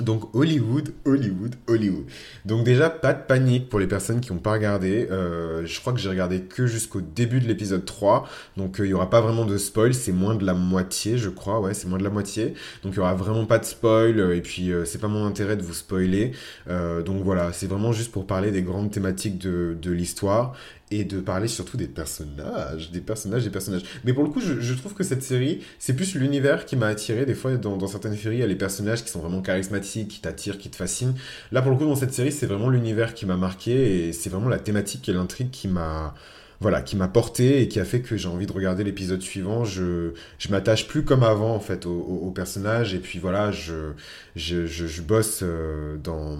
Donc 0.00 0.34
Hollywood, 0.34 0.94
Hollywood, 1.04 1.54
Hollywood. 1.68 2.06
Donc 2.46 2.64
déjà, 2.64 2.88
pas 2.88 3.12
de 3.12 3.22
panique 3.26 3.68
pour 3.68 3.78
les 3.78 3.86
personnes 3.86 4.22
qui 4.22 4.32
n'ont 4.32 4.38
pas 4.38 4.52
regardé. 4.52 5.06
Euh, 5.10 5.66
je 5.66 5.80
crois 5.80 5.92
que 5.92 5.98
j'ai 5.98 6.08
regardé 6.08 6.40
que 6.40 6.66
jusqu'au 6.66 7.02
début 7.02 7.40
de 7.40 7.46
l'épisode 7.46 7.84
3. 7.84 8.26
Donc 8.56 8.80
euh, 8.80 8.86
il 8.86 8.88
n'y 8.88 8.94
aura 8.94 9.10
pas 9.10 9.20
vraiment 9.20 9.44
de 9.44 9.58
spoil. 9.58 9.92
C'est 9.92 10.12
moins 10.12 10.34
de 10.34 10.46
la 10.46 10.54
moitié, 10.54 11.18
je 11.18 11.28
crois. 11.28 11.60
Ouais, 11.60 11.74
c'est 11.74 11.88
moins 11.88 11.98
de 11.98 12.04
la 12.04 12.10
moitié. 12.10 12.54
Donc 12.82 12.94
il 12.94 12.98
n'y 12.98 12.98
aura 13.00 13.14
vraiment 13.14 13.44
pas 13.44 13.58
de 13.58 13.66
spoil. 13.66 14.18
Et 14.34 14.40
puis 14.40 14.72
euh, 14.72 14.86
c'est 14.86 14.98
pas 14.98 15.08
mon 15.08 15.26
intérêt 15.26 15.56
de 15.56 15.62
vous 15.62 15.74
spoiler. 15.74 16.32
donc 16.68 17.22
voilà, 17.22 17.52
c'est 17.52 17.66
vraiment 17.66 17.92
juste 17.92 18.12
pour 18.12 18.26
parler 18.26 18.50
des 18.50 18.62
grandes 18.62 18.90
thématiques 18.90 19.36
de, 19.38 19.76
de 19.80 19.90
l'histoire 19.90 20.54
et 20.92 21.04
de 21.04 21.20
parler 21.20 21.48
surtout 21.48 21.76
des 21.76 21.88
personnages, 21.88 22.90
des 22.90 23.00
personnages, 23.00 23.44
des 23.44 23.50
personnages. 23.50 23.82
Mais 24.04 24.12
pour 24.12 24.24
le 24.24 24.30
coup, 24.30 24.40
je, 24.40 24.74
trouve 24.74 24.92
que 24.92 25.04
cette 25.04 25.22
série, 25.22 25.62
c'est 25.78 25.94
plus 25.94 26.14
l'univers 26.14 26.66
qui 26.66 26.76
m'a 26.76 26.88
attiré. 26.88 27.24
Des 27.24 27.34
fois, 27.34 27.56
dans, 27.56 27.76
dans, 27.78 27.86
certaines 27.86 28.16
séries, 28.16 28.36
il 28.36 28.40
y 28.40 28.42
a 28.42 28.46
les 28.46 28.56
personnages 28.56 29.02
qui 29.02 29.10
sont 29.10 29.20
vraiment 29.20 29.40
charismatiques, 29.40 30.08
qui 30.08 30.20
t'attirent, 30.20 30.58
qui 30.58 30.68
te 30.68 30.76
fascinent. 30.76 31.14
Là, 31.50 31.62
pour 31.62 31.70
le 31.70 31.78
coup, 31.78 31.84
dans 31.84 31.96
cette 31.96 32.12
série, 32.12 32.30
c'est 32.30 32.46
vraiment 32.46 32.68
l'univers 32.68 33.14
qui 33.14 33.24
m'a 33.24 33.36
marqué 33.36 34.08
et 34.08 34.12
c'est 34.12 34.28
vraiment 34.28 34.48
la 34.48 34.58
thématique 34.58 35.08
et 35.08 35.12
l'intrigue 35.12 35.50
qui 35.50 35.68
m'a 35.68 36.14
voilà, 36.62 36.80
qui 36.80 36.96
m'a 36.96 37.08
porté 37.08 37.60
et 37.60 37.68
qui 37.68 37.80
a 37.80 37.84
fait 37.84 38.00
que 38.00 38.16
j'ai 38.16 38.28
envie 38.28 38.46
de 38.46 38.52
regarder 38.52 38.84
l'épisode 38.84 39.20
suivant. 39.20 39.64
Je, 39.64 40.12
je 40.38 40.48
m'attache 40.48 40.86
plus 40.86 41.04
comme 41.04 41.24
avant, 41.24 41.54
en 41.54 41.60
fait, 41.60 41.84
au, 41.86 41.90
au, 41.90 42.30
personnage. 42.30 42.94
Et 42.94 42.98
puis 42.98 43.18
voilà, 43.18 43.50
je, 43.50 43.92
je, 44.36 44.66
je, 44.66 45.02
bosse 45.02 45.40
euh, 45.42 45.96
dans, 45.96 46.38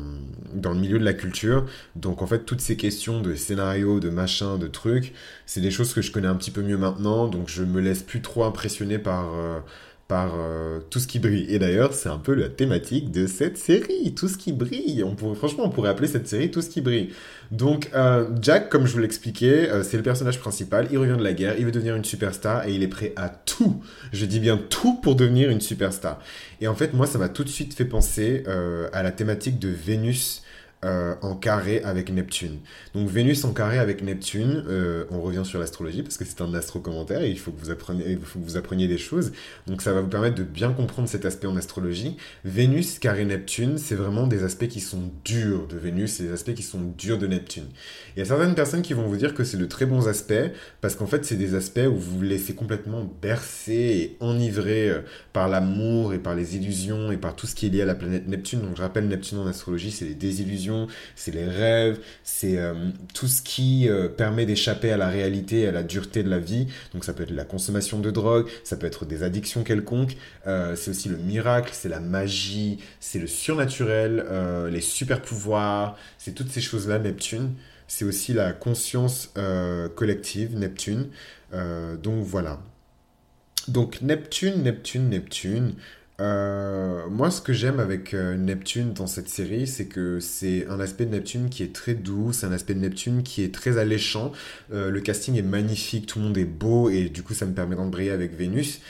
dans 0.55 0.73
le 0.73 0.79
milieu 0.79 0.99
de 0.99 1.05
la 1.05 1.13
culture. 1.13 1.67
Donc 1.97 2.23
en 2.23 2.27
fait, 2.27 2.45
toutes 2.47 2.61
ces 2.61 2.77
questions 2.77 3.21
de 3.21 3.35
scénario, 3.35 4.01
de 4.01 4.09
machin, 4.09 4.57
de 4.57 4.69
trucs, 4.69 5.13
c'est 5.45 5.61
des 5.61 5.73
choses 5.73 5.93
que 5.93 6.01
je 6.01 6.13
connais 6.13 6.29
un 6.29 6.37
petit 6.37 6.53
peu 6.53 6.63
mieux 6.63 6.79
maintenant. 6.79 7.27
Donc 7.27 7.49
je 7.49 7.65
me 7.65 7.81
laisse 7.81 8.03
plus 8.03 8.23
trop 8.23 8.45
impressionner 8.45 8.99
par... 8.99 9.35
Euh, 9.35 9.59
euh, 10.13 10.81
tout 10.91 10.99
ce 10.99 11.07
qui 11.07 11.19
brille. 11.19 11.47
Et 11.49 11.59
d'ailleurs, 11.59 11.93
c'est 11.95 12.09
un 12.09 12.19
peu 12.19 12.35
la 12.35 12.49
thématique 12.49 13.11
de 13.11 13.27
cette 13.27 13.59
série, 13.59 14.15
tout 14.15 14.29
ce 14.29 14.37
qui 14.37 14.53
brille. 14.53 15.03
On 15.05 15.15
pourrait, 15.15 15.35
franchement, 15.35 15.65
on 15.65 15.71
pourrait 15.71 15.91
appeler 15.91 16.09
cette 16.09 16.29
série 16.29 16.51
tout 16.51 16.63
ce 16.63 16.69
qui 16.69 16.81
brille. 16.81 17.11
Donc, 17.51 17.91
euh, 17.95 18.29
Jack, 18.41 18.69
comme 18.69 18.87
je 18.87 18.93
vous 18.93 18.99
l'expliquais, 18.99 19.69
euh, 19.71 19.83
c'est 19.83 19.97
le 19.97 20.03
personnage 20.03 20.39
principal. 20.39 20.89
Il 20.91 20.99
revient 20.99 21.17
de 21.19 21.25
la 21.25 21.33
guerre, 21.33 21.55
il 21.59 21.65
veut 21.65 21.73
devenir 21.73 21.97
une 21.97 22.05
superstar 22.05 22.67
et 22.67 22.73
il 22.73 22.83
est 22.83 22.89
prêt 22.89 23.13
à 23.17 23.29
tout. 23.29 23.83
Je 24.13 24.25
dis 24.27 24.41
bien 24.41 24.57
tout 24.57 24.95
pour 24.95 25.17
devenir 25.17 25.51
une 25.51 25.61
superstar. 25.61 26.21
Et 26.61 26.69
en 26.69 26.75
fait, 26.75 26.93
moi, 26.95 27.07
ça 27.07 27.19
m'a 27.19 27.29
tout 27.29 27.45
de 27.45 27.49
suite 27.49 27.75
fait 27.75 27.85
penser 27.85 28.45
à 28.93 29.03
la 29.03 29.11
thématique 29.11 29.59
de 29.59 29.69
Vénus 29.69 30.43
euh, 30.85 31.15
en 31.23 31.37
carré 31.37 31.81
avec 31.85 32.11
Neptune. 32.11 32.59
Donc 32.93 33.09
Vénus 33.09 33.45
en 33.45 33.53
carré 33.53 33.79
avec 33.79 34.03
Neptune, 34.03 34.65
euh, 34.67 35.05
on 35.13 35.21
revient 35.21 35.45
sur 35.45 35.61
l'astrologie 35.61 36.03
parce 36.03 36.17
que 36.17 36.25
c'est 36.25 36.41
un 36.41 36.53
astro-commentaire 36.55 37.23
et 37.23 37.31
il 37.31 37.39
faut, 37.39 37.53
que 37.53 37.61
vous 37.61 37.71
appreniez, 38.57 38.89
des 38.89 38.99
choses. 38.99 39.31
Donc 39.69 39.81
ça 39.81 39.93
va 39.93 40.01
vous 40.01 40.09
permettre 40.09 40.35
de 40.35 40.43
bien 40.43 40.73
comprendre 40.73 41.09
cet 41.09 41.25
aspect 41.25 41.47
en 41.47 41.57
astrologie. 41.57 42.17
Vénus 42.45 42.99
carré 42.99 43.25
Neptune, 43.25 43.79
c'est 43.79 43.95
vraiment 43.95 44.27
des 44.27 44.43
aspects 44.43 44.67
qui 44.67 44.81
sont 44.81 45.13
durs 45.25 45.69
de 45.69 45.77
Vénus 45.77 46.21
des 46.21 46.33
aspects 46.33 46.55
qui 46.55 46.65
sont 46.65 46.81
durs 46.99 47.19
de 47.19 47.29
Neptune. 47.29 47.67
Il 48.17 48.19
y 48.19 48.23
a 48.23 48.25
certaines 48.25 48.57
personnes 48.57 48.83
qui 48.83 48.93
vont 48.93 49.07
vous 49.07 49.17
dire 49.17 49.35
que 49.35 49.45
c'est 49.45 49.59
de 49.59 49.67
très 49.67 49.87
bons 49.87 50.09
aspects 50.09 50.51
parce 50.81 50.97
qu'en 50.97 51.07
fait 51.07 51.25
c'est 51.25 51.37
des 51.37 51.55
aspects 51.55 51.87
où 51.87 51.95
vous 51.95 52.17
vous 52.17 52.23
laissez 52.23 52.57
complètement 52.57 53.09
bercer 53.23 53.73
et 53.73 54.17
enivrer 54.19 54.91
euh, 54.91 55.03
par 55.33 55.49
l'amour 55.49 56.13
et 56.13 56.19
par 56.19 56.35
les 56.35 56.57
illusions 56.57 57.13
et 57.13 57.19
par 57.19 57.37
tout 57.37 57.47
ce 57.47 57.55
qui 57.55 57.67
est 57.67 57.71
lié 57.71 57.83
à 57.83 57.87
la 57.87 57.95
planète 57.95 58.27
Neptune. 58.27 58.63
Donc 58.63 58.77
je 58.77 58.83
rappelle 58.83 59.07
Neptune 59.07 59.39
en 59.39 59.47
astrologie, 59.47 59.93
c'est 59.93 60.07
les 60.07 60.17
désillusions 60.17 60.72
c'est 61.17 61.33
les 61.33 61.45
rêves, 61.45 61.99
c'est 62.23 62.59
euh, 62.59 62.75
tout 63.15 63.27
ce 63.27 63.43
qui 63.43 63.89
euh, 63.89 64.09
permet 64.09 64.47
d'échapper 64.47 64.91
à 64.93 64.97
la 64.97 65.09
réalité, 65.09 65.67
à 65.67 65.73
la 65.73 65.83
dureté 65.83 66.23
de 66.23 66.31
la 66.31 66.39
vie. 66.39 66.67
Donc 66.93 67.05
ça 67.05 67.13
peut 67.13 67.23
être 67.23 67.31
la 67.31 67.45
consommation 67.45 67.99
de 67.99 68.11
drogue, 68.11 68.49
ça 68.65 68.77
peut 68.77 68.87
être 68.87 69.05
des 69.05 69.23
addictions 69.23 69.65
quelconques, 69.65 70.17
euh, 70.47 70.77
c'est 70.77 70.91
aussi 70.91 71.09
le 71.09 71.17
miracle, 71.17 71.71
c'est 71.73 71.89
la 71.89 72.01
magie, 72.01 72.79
c'est 73.01 73.19
le 73.19 73.27
surnaturel, 73.27 74.25
les 74.71 74.81
super 74.81 75.23
pouvoirs, 75.23 75.97
c'est 76.19 76.35
toutes 76.35 76.51
ces 76.51 76.61
choses-là, 76.61 76.99
Neptune. 76.99 77.55
C'est 77.89 78.05
aussi 78.05 78.33
la 78.33 78.53
conscience 78.53 79.33
collective, 79.95 80.57
Neptune. 80.57 81.09
donc 82.03 82.25
voilà. 82.25 82.61
Donc 83.69 84.01
Neptune, 84.03 84.63
Neptune, 84.63 85.09
Neptune. 85.09 85.75
Euh, 86.23 87.09
moi, 87.11 87.33
ce 87.33 87.41
que 87.41 87.53
j'aime 87.53 87.81
avec 87.81 88.15
euh, 88.15 88.37
Neptune 88.37 88.93
dans 88.93 89.09
cette 89.09 89.29
série, 89.29 89.67
c'est 89.67 89.87
que 89.87 90.21
c'est 90.21 90.69
un 90.69 90.79
aspect 90.79 91.05
de 91.05 91.11
Neptune 91.11 91.51
qui 91.51 91.65
est 91.65 91.75
très 91.75 91.95
doux, 91.95 92.33
c'est 92.33 92.47
un 92.47 92.53
aspect 92.53 92.75
de 92.75 92.79
Neptune 92.79 93.25
qui 93.25 93.43
est 93.43 93.53
très 93.53 93.77
alléchant. 93.77 94.31
Euh, 94.73 94.91
le 94.91 95.01
casting 95.01 95.37
est 95.37 95.43
magnifique, 95.43 96.07
tout 96.07 96.21
le 96.21 96.27
monde 96.27 96.39
est 96.39 96.45
beau 96.45 96.91
et 96.91 97.09
du 97.09 97.25
coup, 97.25 97.35
ça 97.35 97.45
me 97.45 97.55
permet 97.55 97.75
d'embrayer 97.75 98.13
avec 98.13 98.37
Vénus. 98.37 98.81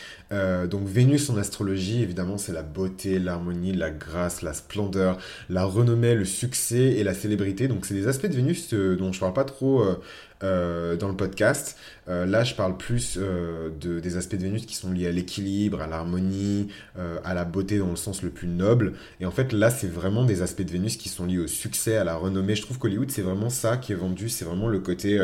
Donc 0.70 0.86
Vénus 0.86 1.28
en 1.30 1.36
astrologie, 1.36 2.02
évidemment, 2.02 2.38
c'est 2.38 2.52
la 2.52 2.62
beauté, 2.62 3.18
l'harmonie, 3.18 3.72
la 3.72 3.90
grâce, 3.90 4.42
la 4.42 4.54
splendeur, 4.54 5.18
la 5.50 5.64
renommée, 5.64 6.14
le 6.14 6.24
succès 6.24 6.92
et 6.92 7.04
la 7.04 7.14
célébrité. 7.14 7.68
Donc 7.68 7.84
c'est 7.84 7.94
des 7.94 8.08
aspects 8.08 8.26
de 8.26 8.34
Vénus 8.34 8.72
dont 8.72 9.12
je 9.12 9.20
parle 9.20 9.34
pas 9.34 9.44
trop 9.44 9.84
euh, 10.42 10.96
dans 10.96 11.06
le 11.06 11.14
podcast. 11.14 11.76
Euh, 12.08 12.26
là, 12.26 12.42
je 12.42 12.54
parle 12.56 12.76
plus 12.76 13.16
euh, 13.16 13.70
de, 13.80 14.00
des 14.00 14.16
aspects 14.16 14.34
de 14.34 14.42
Vénus 14.42 14.66
qui 14.66 14.74
sont 14.74 14.90
liés 14.90 15.06
à 15.06 15.12
l'équilibre, 15.12 15.80
à 15.80 15.86
l'harmonie, 15.86 16.68
à 17.24 17.34
la 17.34 17.44
beauté 17.44 17.78
dans 17.78 17.90
le 17.90 17.96
sens 17.96 18.22
le 18.22 18.30
plus 18.30 18.48
noble. 18.48 18.94
Et 19.20 19.26
en 19.26 19.30
fait, 19.30 19.52
là, 19.52 19.70
c'est 19.70 19.86
vraiment 19.86 20.24
des 20.24 20.42
aspects 20.42 20.62
de 20.62 20.70
Vénus 20.70 20.96
qui 20.96 21.08
sont 21.08 21.26
liés 21.26 21.38
au 21.38 21.46
succès, 21.46 21.96
à 21.96 22.04
la 22.04 22.16
renommée. 22.16 22.56
Je 22.56 22.62
trouve 22.62 22.78
qu'Hollywood, 22.78 23.10
c'est 23.10 23.22
vraiment 23.22 23.50
ça 23.50 23.76
qui 23.76 23.92
est 23.92 23.96
vendu. 23.96 24.28
C'est 24.28 24.44
vraiment 24.44 24.68
le 24.68 24.80
côté 24.80 25.20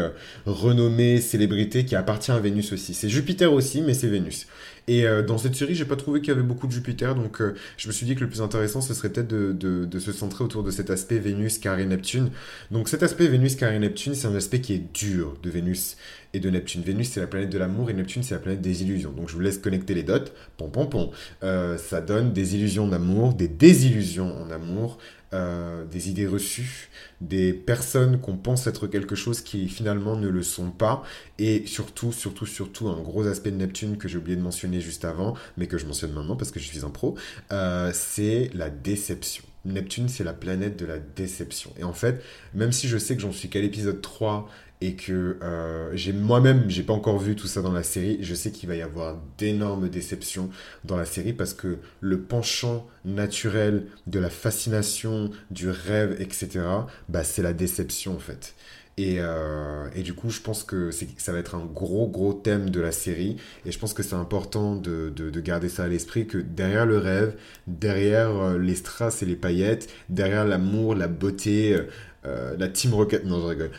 renommée, 0.46 1.20
célébrité 1.20 1.84
qui 1.84 1.96
appartient 1.96 2.30
à 2.30 2.38
Vénus 2.38 2.72
aussi. 2.72 2.94
C'est 2.94 3.08
Jupiter 3.08 3.52
aussi, 3.52 3.82
mais 3.82 3.94
c'est 3.94 4.08
Vénus. 4.08 4.46
Et 4.88 5.04
dans 5.26 5.38
cette 5.38 5.54
série, 5.54 5.74
j'ai 5.74 5.84
pas 5.84 5.96
trouvé 5.96 6.20
qu'il 6.20 6.30
y 6.30 6.32
avait 6.32 6.42
beaucoup 6.42 6.66
de 6.66 6.72
Jupiter, 6.72 7.14
donc 7.14 7.42
je 7.76 7.88
me 7.88 7.92
suis 7.92 8.06
dit 8.06 8.14
que 8.14 8.20
le 8.20 8.28
plus 8.28 8.40
intéressant, 8.40 8.80
ce 8.80 8.94
serait 8.94 9.10
peut-être 9.10 9.28
de, 9.28 9.98
se 9.98 10.12
centrer 10.12 10.42
autour 10.42 10.62
de 10.62 10.70
cet 10.70 10.90
aspect 10.90 11.18
Vénus, 11.18 11.58
carré, 11.58 11.84
Neptune. 11.84 12.30
Donc 12.70 12.88
cet 12.88 13.02
aspect 13.02 13.26
Vénus, 13.26 13.54
carré, 13.54 13.78
Neptune, 13.78 14.14
c'est 14.14 14.26
un 14.26 14.34
aspect 14.34 14.60
qui 14.60 14.74
est 14.74 14.92
dur 14.94 15.36
de 15.42 15.50
Vénus 15.50 15.96
et 16.34 16.40
de 16.40 16.50
Neptune. 16.50 16.82
Vénus, 16.82 17.10
c'est 17.10 17.20
la 17.20 17.26
planète 17.26 17.50
de 17.50 17.58
l'amour 17.58 17.90
et 17.90 17.94
Neptune, 17.94 18.22
c'est 18.22 18.34
la 18.34 18.40
planète 18.40 18.60
des 18.60 18.82
illusions. 18.82 19.12
Donc 19.12 19.28
je 19.28 19.34
vous 19.34 19.40
laisse 19.40 19.58
connecter 19.58 19.94
les 19.94 20.02
dots. 20.02 20.18
Pom, 20.56 20.70
pom, 20.70 20.88
pom. 20.88 21.10
Euh, 21.42 21.78
ça 21.78 22.00
donne 22.00 22.32
des 22.32 22.56
illusions 22.56 22.88
d'amour, 22.88 23.34
des 23.34 23.48
désillusions 23.48 24.34
en 24.42 24.50
amour, 24.50 24.98
euh, 25.34 25.84
des 25.84 26.08
idées 26.08 26.26
reçues, 26.26 26.88
des 27.20 27.52
personnes 27.52 28.20
qu'on 28.20 28.36
pense 28.36 28.66
être 28.66 28.86
quelque 28.86 29.14
chose 29.14 29.42
qui 29.42 29.68
finalement 29.68 30.16
ne 30.16 30.28
le 30.28 30.42
sont 30.42 30.70
pas. 30.70 31.02
Et 31.38 31.66
surtout, 31.66 32.12
surtout, 32.12 32.46
surtout, 32.46 32.88
un 32.88 33.00
gros 33.00 33.26
aspect 33.26 33.50
de 33.50 33.56
Neptune 33.56 33.98
que 33.98 34.08
j'ai 34.08 34.18
oublié 34.18 34.36
de 34.36 34.42
mentionner 34.42 34.80
juste 34.80 35.04
avant, 35.04 35.34
mais 35.56 35.66
que 35.66 35.76
je 35.76 35.86
mentionne 35.86 36.12
maintenant 36.12 36.36
parce 36.36 36.50
que 36.50 36.60
je 36.60 36.66
suis 36.66 36.84
un 36.84 36.90
pro, 36.90 37.16
euh, 37.52 37.90
c'est 37.92 38.50
la 38.54 38.70
déception. 38.70 39.44
Neptune, 39.64 40.08
c'est 40.08 40.24
la 40.24 40.32
planète 40.32 40.78
de 40.78 40.86
la 40.86 40.98
déception. 40.98 41.72
Et 41.78 41.84
en 41.84 41.92
fait, 41.92 42.22
même 42.54 42.72
si 42.72 42.88
je 42.88 42.96
sais 42.96 43.14
que 43.14 43.20
j'en 43.22 43.32
suis 43.32 43.48
qu'à 43.48 43.60
l'épisode 43.60 44.00
3 44.00 44.48
et 44.80 44.94
que 44.94 45.38
euh, 45.42 45.90
j'ai 45.94 46.12
moi-même, 46.12 46.68
j'ai 46.68 46.82
pas 46.82 46.92
encore 46.92 47.18
vu 47.18 47.34
tout 47.34 47.46
ça 47.48 47.62
dans 47.62 47.72
la 47.72 47.82
série, 47.82 48.18
je 48.20 48.34
sais 48.34 48.52
qu'il 48.52 48.68
va 48.68 48.76
y 48.76 48.82
avoir 48.82 49.16
d'énormes 49.36 49.88
déceptions 49.88 50.50
dans 50.84 50.96
la 50.96 51.04
série 51.04 51.32
parce 51.32 51.52
que 51.54 51.78
le 52.00 52.20
penchant 52.20 52.86
naturel 53.04 53.86
de 54.06 54.20
la 54.20 54.30
fascination, 54.30 55.30
du 55.50 55.68
rêve, 55.68 56.16
etc., 56.20 56.60
bah, 57.08 57.24
c'est 57.24 57.42
la 57.42 57.52
déception 57.52 58.14
en 58.14 58.20
fait. 58.20 58.54
Et, 58.98 59.18
euh, 59.20 59.88
et, 59.94 60.02
du 60.02 60.12
coup, 60.12 60.28
je 60.28 60.40
pense 60.40 60.64
que 60.64 60.90
ça 60.90 61.32
va 61.32 61.38
être 61.38 61.54
un 61.54 61.64
gros, 61.64 62.08
gros 62.08 62.32
thème 62.32 62.68
de 62.68 62.80
la 62.80 62.90
série. 62.90 63.36
Et 63.64 63.70
je 63.70 63.78
pense 63.78 63.94
que 63.94 64.02
c'est 64.02 64.16
important 64.16 64.74
de, 64.74 65.12
de, 65.14 65.30
de, 65.30 65.40
garder 65.40 65.68
ça 65.68 65.84
à 65.84 65.88
l'esprit, 65.88 66.26
que 66.26 66.38
derrière 66.38 66.84
le 66.84 66.98
rêve, 66.98 67.36
derrière 67.68 68.36
euh, 68.36 68.58
les 68.58 68.74
strass 68.74 69.22
et 69.22 69.26
les 69.26 69.36
paillettes, 69.36 69.88
derrière 70.08 70.44
l'amour, 70.44 70.96
la 70.96 71.06
beauté, 71.06 71.78
euh, 72.26 72.56
la 72.58 72.68
Team 72.68 72.92
Rocket, 72.92 73.24
non 73.24 73.40
je 73.40 73.46
rigole, 73.46 73.70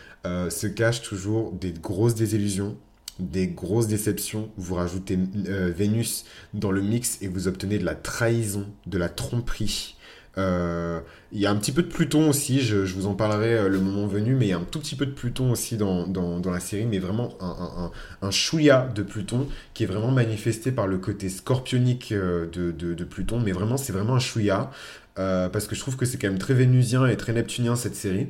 se 0.50 0.68
cache 0.68 1.02
toujours 1.02 1.52
des 1.52 1.74
grosses 1.74 2.16
désillusions, 2.16 2.78
des 3.20 3.48
grosses 3.48 3.88
déceptions. 3.88 4.50
Vous 4.56 4.76
rajoutez 4.76 5.20
Vénus 5.36 6.24
dans 6.54 6.72
le 6.72 6.82
mix 6.82 7.18
et 7.22 7.28
vous 7.28 7.50
obtenez 7.50 7.78
de 7.78 7.86
la 7.86 7.96
trahison, 7.96 8.66
de 8.88 8.98
la 8.98 9.10
tromperie. 9.10 9.98
Il 10.38 11.40
y 11.40 11.46
a 11.46 11.52
un 11.52 11.56
petit 11.58 11.72
peu 11.72 11.84
de 11.84 11.88
Pluton 11.88 12.30
aussi, 12.30 12.62
je, 12.62 12.78
vous 12.78 13.08
en 13.08 13.14
parlerai 13.14 13.68
le 13.70 13.80
moment 13.80 14.08
venu, 14.08 14.36
mais 14.36 14.46
il 14.48 14.50
y 14.50 14.54
a 14.54 14.58
un 14.58 14.64
tout 14.64 14.80
petit 14.80 14.96
peu 14.96 15.06
de 15.06 15.12
Pluton 15.12 15.52
aussi 15.52 15.78
dans, 15.78 16.08
dans, 16.08 16.52
la 16.52 16.60
série, 16.60 16.86
mais 16.86 16.98
vraiment 17.00 17.38
un, 17.42 17.92
un, 18.22 18.30
de 18.30 19.04
Pluton 19.04 19.48
qui 19.74 19.84
est 19.84 19.88
vraiment 19.88 20.12
manifesté 20.12 20.72
par 20.72 20.88
le 20.88 20.98
côté 20.98 21.30
scorpionique 21.30 22.14
de, 22.14 22.72
de, 22.72 23.04
Pluton, 23.04 23.40
mais 23.40 23.52
vraiment 23.52 23.78
c'est 23.78 23.94
vraiment 23.94 24.16
un 24.16 24.20
chouïa. 24.20 24.72
Euh, 25.20 25.50
parce 25.50 25.68
que 25.68 25.76
je 25.76 25.82
trouve 25.82 25.98
que 25.98 26.06
c'est 26.06 26.18
quand 26.18 26.30
même 26.30 26.40
très 26.40 26.54
vénusien 26.54 27.06
et 27.06 27.18
très 27.18 27.34
neptunien 27.34 27.76
cette 27.76 27.96
série. 27.96 28.30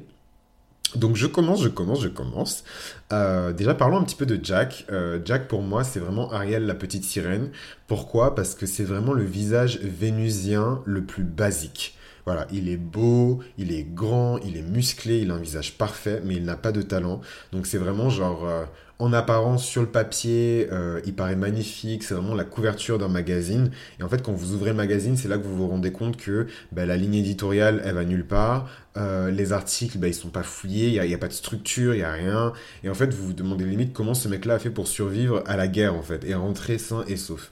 Donc 0.96 1.16
je 1.16 1.28
commence, 1.28 1.62
je 1.62 1.70
commence, 1.70 2.02
je 2.02 2.08
commence. 2.08 2.64
Euh, 3.14 3.54
déjà 3.54 3.74
parlons 3.74 3.98
un 3.98 4.04
petit 4.04 4.16
peu 4.16 4.26
de 4.26 4.40
Jack. 4.44 4.86
Euh, 4.92 5.20
Jack 5.24 5.48
pour 5.48 5.62
moi 5.62 5.84
c'est 5.84 6.00
vraiment 6.00 6.32
Ariel 6.32 6.66
la 6.66 6.76
petite 6.76 7.04
sirène. 7.04 7.50
Pourquoi? 7.88 8.36
Parce 8.36 8.56
que 8.56 8.66
c'est 8.66 8.84
vraiment 8.84 9.14
le 9.14 9.24
visage 9.24 9.80
vénusien 9.82 10.82
le 10.86 11.04
plus 11.04 11.24
basique. 11.24 11.96
Voilà, 12.26 12.46
il 12.52 12.70
est 12.70 12.78
beau, 12.78 13.40
il 13.58 13.72
est 13.72 13.84
grand, 13.84 14.38
il 14.40 14.56
est 14.56 14.62
musclé, 14.62 15.20
il 15.20 15.32
a 15.32 15.36
un 15.36 15.40
visage 15.40 15.78
parfait, 15.78 16.22
mais 16.24 16.36
il 16.36 16.44
n'a 16.44 16.58
pas 16.58 16.72
de 16.72 16.82
talent. 16.82 17.22
Donc 17.52 17.66
c'est 17.66 17.80
vraiment 17.80 18.10
genre, 18.10 18.48
en 19.00 19.14
apparence 19.14 19.66
sur 19.66 19.82
le 19.82 19.88
papier, 19.88 20.68
euh, 20.74 21.00
il 21.06 21.16
paraît 21.16 21.38
magnifique, 21.38 22.04
c'est 22.04 22.14
vraiment 22.14 22.36
la 22.36 22.44
couverture 22.44 22.98
d'un 22.98 23.08
magazine. 23.08 23.72
Et 23.98 24.04
en 24.04 24.10
fait, 24.10 24.22
quand 24.22 24.34
vous 24.34 24.54
ouvrez 24.54 24.72
le 24.72 24.76
magazine, 24.76 25.16
c'est 25.16 25.30
là 25.30 25.38
que 25.38 25.44
vous 25.44 25.56
vous 25.56 25.68
rendez 25.70 25.94
compte 25.94 26.18
que 26.18 26.48
bah, 26.74 26.86
la 26.86 26.98
ligne 26.98 27.16
éditoriale, 27.16 27.82
elle 27.86 27.96
va 27.96 28.04
nulle 28.04 28.28
part. 28.28 28.70
Euh, 28.98 29.32
les 29.32 29.54
articles, 29.54 29.98
bah, 29.98 30.10
ils 30.10 30.14
sont 30.14 30.30
pas 30.30 30.44
fouillés, 30.44 30.90
il 30.90 31.02
n'y 31.02 31.14
a, 31.14 31.18
pas 31.18 31.30
de 31.30 31.34
structure, 31.34 31.94
il 31.94 32.00
n'y 32.00 32.04
a 32.04 32.12
rien. 32.12 32.52
Et 32.84 32.90
en 32.90 32.94
fait, 32.94 33.14
vous 33.14 33.28
vous 33.28 33.34
demandez 33.34 33.64
limite 33.64 33.94
comment 33.94 34.14
ce 34.14 34.28
mec-là 34.28 34.56
a 34.56 34.60
fait 34.60 34.70
pour 34.70 34.90
survivre 34.90 35.44
à 35.46 35.56
la 35.56 35.70
guerre, 35.70 35.96
en 35.96 36.04
fait, 36.04 36.26
et 36.26 36.34
rentrer 36.34 36.78
sain 36.78 37.06
et 37.08 37.16
sauf. 37.16 37.52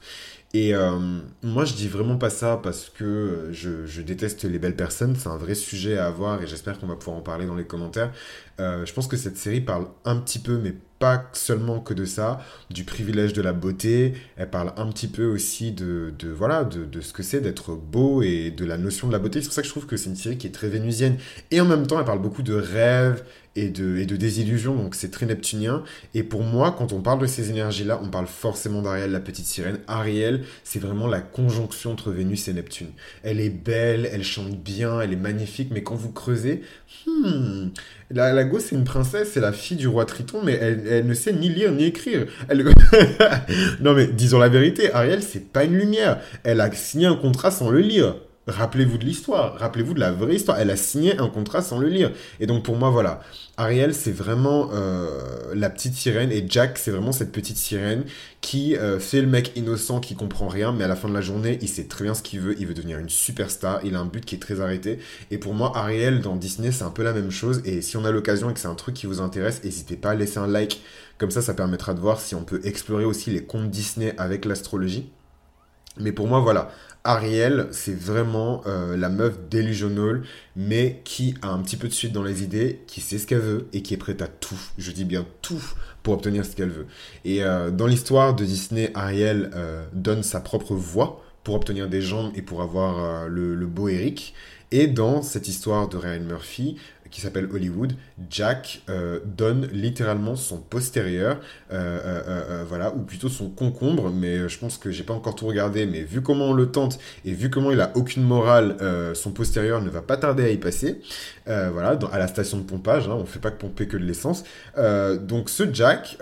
Et 0.54 0.76
euh, 0.76 1.00
moi, 1.44 1.64
je 1.64 1.76
dis 1.76 1.88
vraiment 1.88 2.18
pas 2.18 2.30
ça 2.30 2.60
parce 2.62 2.90
que 2.90 3.50
je, 3.52 4.02
déteste 4.02 4.44
les 4.44 4.60
belles 4.60 4.76
personnes. 4.76 5.16
C'est 5.16 5.30
un 5.30 5.38
vrai 5.38 5.56
sujet 5.56 5.98
à 5.98 6.08
avoir 6.08 6.44
et 6.44 6.48
j'espère 6.48 6.78
qu'on 6.78 6.88
va 6.88 6.96
pouvoir 6.98 7.18
en 7.18 7.22
parler 7.22 7.46
dans 7.46 7.56
les 7.56 7.66
commentaires. 7.66 8.12
Je 8.60 8.92
pense 8.92 9.08
que 9.08 9.18
cette 9.18 9.38
série 9.38 9.62
parle 9.62 9.88
un 10.04 10.18
petit 10.18 10.40
peu, 10.40 10.58
mais 10.58 10.74
pas 11.00 11.30
seulement 11.34 11.80
que 11.80 11.94
de 11.94 12.06
ça, 12.06 12.40
du 12.70 12.84
privilège 12.84 13.34
de 13.34 13.42
la 13.42 13.54
beauté. 13.54 14.14
Elle 14.36 14.50
parle 14.50 14.74
un 14.78 14.88
petit 14.88 15.08
peu 15.08 15.26
aussi 15.26 15.72
de, 15.72 16.14
de 16.18 16.30
voilà, 16.30 16.64
de, 16.64 16.86
de 16.86 17.02
ce 17.02 17.14
que 17.14 17.24
c'est 17.24 17.42
d'être 17.42 17.76
beau 17.76 18.22
et 18.22 18.52
de 18.52 18.66
la 18.66 18.78
notion 18.78 19.08
de 19.08 19.14
la 19.14 19.20
beauté. 19.20 19.42
C'est 19.42 19.48
pour 19.48 19.54
ça 19.54 19.62
que 19.62 19.68
je 19.68 19.74
trouve 19.74 19.86
que 19.86 19.98
c'est 19.98 20.10
une 20.10 20.16
série 20.16 20.38
qui 20.38 20.48
est 20.48 20.52
très 20.52 20.70
vénusienne. 20.70 21.18
Et 21.52 21.62
en 21.62 21.66
même 21.66 21.88
temps, 21.88 22.00
elle 22.00 22.06
parle 22.06 22.22
beaucoup 22.22 22.44
de 22.44 22.56
rêves 22.56 23.24
et 23.58 23.70
de, 23.70 23.98
et 23.98 24.06
de 24.06 24.16
désillusion, 24.16 24.76
donc 24.76 24.94
c'est 24.94 25.10
très 25.10 25.26
neptunien. 25.26 25.84
Et 26.14 26.22
pour 26.22 26.44
moi, 26.44 26.76
quand 26.78 26.94
on 26.94 27.02
parle 27.02 27.20
de 27.20 27.26
ces 27.26 27.50
énergies-là, 27.50 28.00
on 28.04 28.08
parle 28.10 28.28
forcément 28.28 28.84
d'Ariel, 28.84 29.12
la 29.12 29.20
petite 29.20 29.48
sirène. 29.48 29.80
Ariel, 29.88 30.44
c'est 30.64 30.80
vraiment 30.80 31.08
la 31.08 31.22
conjonction 31.22 31.92
entre 31.92 32.12
Vénus 32.12 32.48
et 32.48 32.54
Neptune. 32.54 32.90
Elle 33.24 33.40
est 33.40 33.50
belle, 33.50 34.08
elle 34.14 34.24
chante 34.24 34.52
bien, 34.52 35.02
elle 35.02 35.12
est 35.12 35.18
magnifique, 35.18 35.70
mais 35.72 35.82
quand 35.82 35.96
vous 35.96 36.12
creusez, 36.12 36.62
hmm, 37.08 37.70
la, 38.12 38.32
la 38.32 38.48
c'est 38.60 38.76
une 38.76 38.84
princesse, 38.84 39.32
c'est 39.34 39.42
la 39.42 39.52
fille 39.52 39.78
du 39.78 39.88
roi 39.88 40.06
Triton, 40.06 40.42
mais 40.44 40.54
elle, 40.54 40.84
elle, 40.88 41.08
ne 41.08 41.14
sait 41.16 41.34
ni 41.34 41.50
lire 41.50 41.72
ni 41.72 41.86
écrire. 41.86 42.28
Elle... 42.50 42.64
non 43.82 43.94
mais 43.94 44.06
disons 44.06 44.38
la 44.38 44.50
vérité, 44.50 44.94
Ariel, 44.94 45.24
c'est 45.24 45.52
pas 45.52 45.64
une 45.64 45.76
lumière. 45.76 46.22
Elle 46.44 46.62
a 46.62 46.72
signé 46.72 47.08
un 47.08 47.16
contrat 47.16 47.50
sans 47.50 47.72
le 47.72 47.80
lire. 47.80 48.16
Rappelez-vous 48.48 48.98
de 48.98 49.04
l'histoire, 49.04 49.58
rappelez-vous 49.58 49.94
de 49.94 50.00
la 50.00 50.12
vraie 50.12 50.36
histoire. 50.36 50.58
Elle 50.60 50.70
a 50.70 50.78
signé 50.78 51.18
un 51.20 51.28
contrat 51.28 51.62
sans 51.62 51.80
le 51.80 51.90
lire. 51.90 52.12
Et 52.40 52.48
donc 52.48 52.64
pour 52.64 52.78
moi, 52.78 52.90
voilà, 52.90 53.20
Ariel, 53.58 53.94
c'est 53.94 54.12
vraiment 54.12 54.70
euh, 54.74 55.54
la 55.54 55.70
petite 55.70 55.96
sirène 55.96 56.32
et 56.32 56.46
Jack, 56.48 56.78
c'est 56.78 56.92
vraiment 56.92 57.12
cette 57.12 57.32
petite 57.32 57.58
sirène 57.58 58.06
qui 58.40 58.78
euh, 58.78 59.00
fait 59.00 59.22
le 59.22 59.28
mec 59.28 59.52
innocent 59.58 60.00
qui 60.00 60.16
comprend 60.16 60.48
rien, 60.48 60.72
mais 60.72 60.86
à 60.86 60.88
la 60.88 60.96
fin 60.96 61.10
de 61.10 61.14
la 61.14 61.22
journée, 61.22 61.60
il 61.62 61.68
sait 61.68 61.86
très 61.86 62.06
bien 62.06 62.14
ce 62.14 62.22
qu'il 62.22 62.40
veut. 62.40 62.56
Il 62.60 62.68
veut 62.68 62.74
devenir 62.74 63.00
une 63.00 63.10
superstar. 63.10 63.82
Il 63.84 63.96
a 63.96 64.00
un 64.00 64.06
but 64.06 64.24
qui 64.24 64.36
est 64.36 64.40
très 64.40 64.62
arrêté. 64.62 65.00
Et 65.30 65.38
pour 65.38 65.54
moi, 65.54 65.74
Ariel 65.76 66.22
dans 66.22 66.38
Disney, 66.38 66.72
c'est 66.72 66.84
un 66.84 66.92
peu 66.92 67.04
la 67.04 67.12
même 67.14 67.32
chose. 67.32 67.62
Et 67.66 67.82
si 67.82 67.98
on 67.98 68.06
a 68.06 68.12
l'occasion 68.12 68.50
et 68.50 68.54
que 68.54 68.60
c'est 68.60 68.68
un 68.68 68.76
truc 68.76 68.96
qui 68.96 69.08
vous 69.08 69.20
intéresse, 69.20 69.62
n'hésitez 69.64 69.98
pas 69.98 70.12
à 70.12 70.16
laisser 70.16 70.38
un 70.38 70.48
like. 70.48 70.82
Comme 71.18 71.32
ça, 71.32 71.42
ça 71.42 71.54
permettra 71.54 71.94
de 71.94 72.00
voir 72.00 72.22
si 72.22 72.36
on 72.36 72.44
peut 72.44 72.62
explorer 72.64 73.04
aussi 73.04 73.32
les 73.32 73.44
contes 73.44 73.70
Disney 73.70 74.14
avec 74.18 74.46
l'astrologie. 74.46 75.10
Mais 76.00 76.12
pour 76.12 76.28
moi, 76.28 76.40
voilà, 76.40 76.70
Ariel, 77.04 77.68
c'est 77.72 77.98
vraiment 77.98 78.62
euh, 78.66 78.98
la 78.98 79.10
meuf 79.10 79.40
delusional, 79.50 80.24
mais 80.56 81.02
qui 81.06 81.36
a 81.42 81.48
un 81.48 81.60
petit 81.60 81.78
peu 81.78 81.88
de 81.88 81.94
suite 81.94 82.12
dans 82.12 82.24
les 82.24 82.44
idées, 82.44 82.82
qui 82.86 83.00
sait 83.00 83.18
ce 83.18 83.26
qu'elle 83.26 83.40
veut 83.40 83.68
et 83.72 83.82
qui 83.82 83.94
est 83.94 83.98
prête 83.98 84.22
à 84.22 84.28
tout. 84.28 84.60
Je 84.78 84.92
dis 84.92 85.06
bien 85.06 85.26
tout 85.42 85.64
pour 86.04 86.16
obtenir 86.16 86.46
ce 86.46 86.56
qu'elle 86.56 86.70
veut. 86.70 86.88
Et 87.24 87.44
euh, 87.44 87.72
dans 87.72 87.88
l'histoire 87.88 88.36
de 88.36 88.44
Disney, 88.44 88.92
Ariel 88.94 89.52
euh, 89.56 89.86
donne 89.94 90.22
sa 90.22 90.42
propre 90.42 90.76
voix 90.76 91.24
pour 91.46 91.56
obtenir 91.56 91.88
des 91.88 92.02
jambes 92.02 92.32
et 92.36 92.42
pour 92.42 92.62
avoir 92.62 93.30
le, 93.30 93.56
le, 93.56 93.66
beau 93.68 93.88
Eric. 93.88 94.34
Et 94.72 94.88
dans 94.88 95.22
cette 95.22 95.48
histoire 95.48 95.88
de 95.88 95.96
Ryan 95.96 96.24
Murphy, 96.24 96.76
qui 97.12 97.22
s'appelle 97.22 97.48
Hollywood, 97.52 97.94
Jack 98.30 98.82
euh, 98.90 99.20
donne 99.26 99.68
littéralement 99.72 100.36
son 100.36 100.58
postérieur, 100.58 101.40
euh, 101.72 102.00
euh, 102.28 102.66
voilà, 102.68 102.94
ou 102.94 103.02
plutôt 103.02 103.30
son 103.30 103.50
concombre, 103.50 104.12
mais 104.12 104.48
je 104.50 104.60
pense 104.60 104.78
que 104.78 104.92
j'ai 104.92 105.04
pas 105.04 105.14
encore 105.14 105.36
tout 105.36 105.48
regardé, 105.48 105.86
mais 105.86 106.02
vu 106.02 106.22
comment 106.22 106.50
on 106.50 106.54
le 106.54 106.72
tente 106.72 107.00
et 107.26 107.34
vu 107.34 107.50
comment 107.50 107.72
il 107.72 107.82
a 107.82 107.92
aucune 107.96 108.24
morale, 108.24 108.78
son 109.14 109.32
postérieur 109.32 109.82
ne 109.82 109.90
va 109.90 110.02
pas 110.02 110.18
tarder 110.18 110.44
à 110.44 110.50
y 110.50 110.58
passer, 110.58 111.02
voilà, 111.46 111.98
à 112.12 112.20
la 112.20 112.28
station 112.28 112.58
de 112.58 112.64
pompage, 112.64 113.08
hein, 113.08 113.16
on 113.18 113.26
fait 113.26 113.40
pas 113.40 113.52
que 113.52 113.60
pomper 113.60 113.88
que 113.88 113.98
de 113.98 114.04
l'essence. 114.04 114.44
donc 115.22 115.50
ce 115.50 115.64
Jack, 115.72 116.18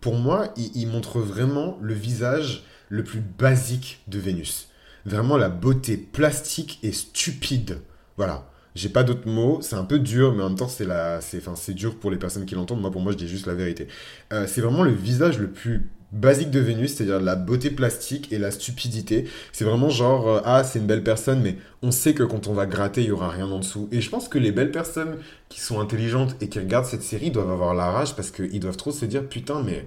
pour 0.00 0.14
moi, 0.14 0.52
il, 0.56 0.70
il 0.74 0.88
montre 0.88 1.20
vraiment 1.20 1.78
le 1.80 1.94
visage 1.94 2.64
le 2.88 3.04
plus 3.04 3.20
basique 3.20 4.02
de 4.08 4.18
Vénus. 4.18 4.68
Vraiment 5.04 5.36
la 5.36 5.48
beauté 5.48 5.96
plastique 5.96 6.78
et 6.82 6.92
stupide. 6.92 7.80
Voilà. 8.16 8.50
J'ai 8.74 8.88
pas 8.88 9.02
d'autres 9.02 9.28
mots, 9.28 9.58
c'est 9.60 9.76
un 9.76 9.84
peu 9.84 9.98
dur, 9.98 10.34
mais 10.34 10.42
en 10.42 10.48
même 10.48 10.58
temps, 10.58 10.68
c'est 10.68 10.84
la... 10.84 11.18
enfin, 11.18 11.54
dur 11.72 11.96
pour 11.96 12.10
les 12.10 12.16
personnes 12.16 12.46
qui 12.46 12.54
l'entendent. 12.54 12.80
Moi, 12.80 12.90
pour 12.90 13.00
moi, 13.00 13.12
je 13.12 13.16
dis 13.16 13.28
juste 13.28 13.46
la 13.46 13.54
vérité. 13.54 13.88
Euh, 14.32 14.46
c'est 14.46 14.60
vraiment 14.60 14.82
le 14.82 14.92
visage 14.92 15.38
le 15.38 15.48
plus 15.48 15.90
basique 16.12 16.50
de 16.50 16.60
Vénus, 16.60 16.94
c'est-à-dire 16.94 17.20
la 17.20 17.36
beauté 17.36 17.70
plastique 17.70 18.32
et 18.32 18.38
la 18.38 18.50
stupidité. 18.50 19.28
C'est 19.52 19.64
vraiment 19.64 19.90
genre, 19.90 20.28
euh, 20.28 20.40
ah, 20.44 20.64
c'est 20.64 20.78
une 20.78 20.86
belle 20.86 21.02
personne, 21.02 21.40
mais 21.42 21.56
on 21.82 21.90
sait 21.90 22.14
que 22.14 22.22
quand 22.22 22.46
on 22.46 22.54
va 22.54 22.66
gratter, 22.66 23.02
il 23.02 23.08
y 23.08 23.10
aura 23.10 23.28
rien 23.28 23.46
en 23.46 23.58
dessous. 23.58 23.88
Et 23.92 24.00
je 24.00 24.08
pense 24.10 24.28
que 24.28 24.38
les 24.38 24.52
belles 24.52 24.70
personnes 24.70 25.18
qui 25.48 25.60
sont 25.60 25.80
intelligentes 25.80 26.36
et 26.40 26.48
qui 26.48 26.58
regardent 26.58 26.86
cette 26.86 27.02
série 27.02 27.30
doivent 27.30 27.50
avoir 27.50 27.74
la 27.74 27.90
rage 27.90 28.16
parce 28.16 28.30
qu'ils 28.30 28.60
doivent 28.60 28.76
trop 28.76 28.92
se 28.92 29.04
dire, 29.04 29.28
putain, 29.28 29.62
mais 29.62 29.86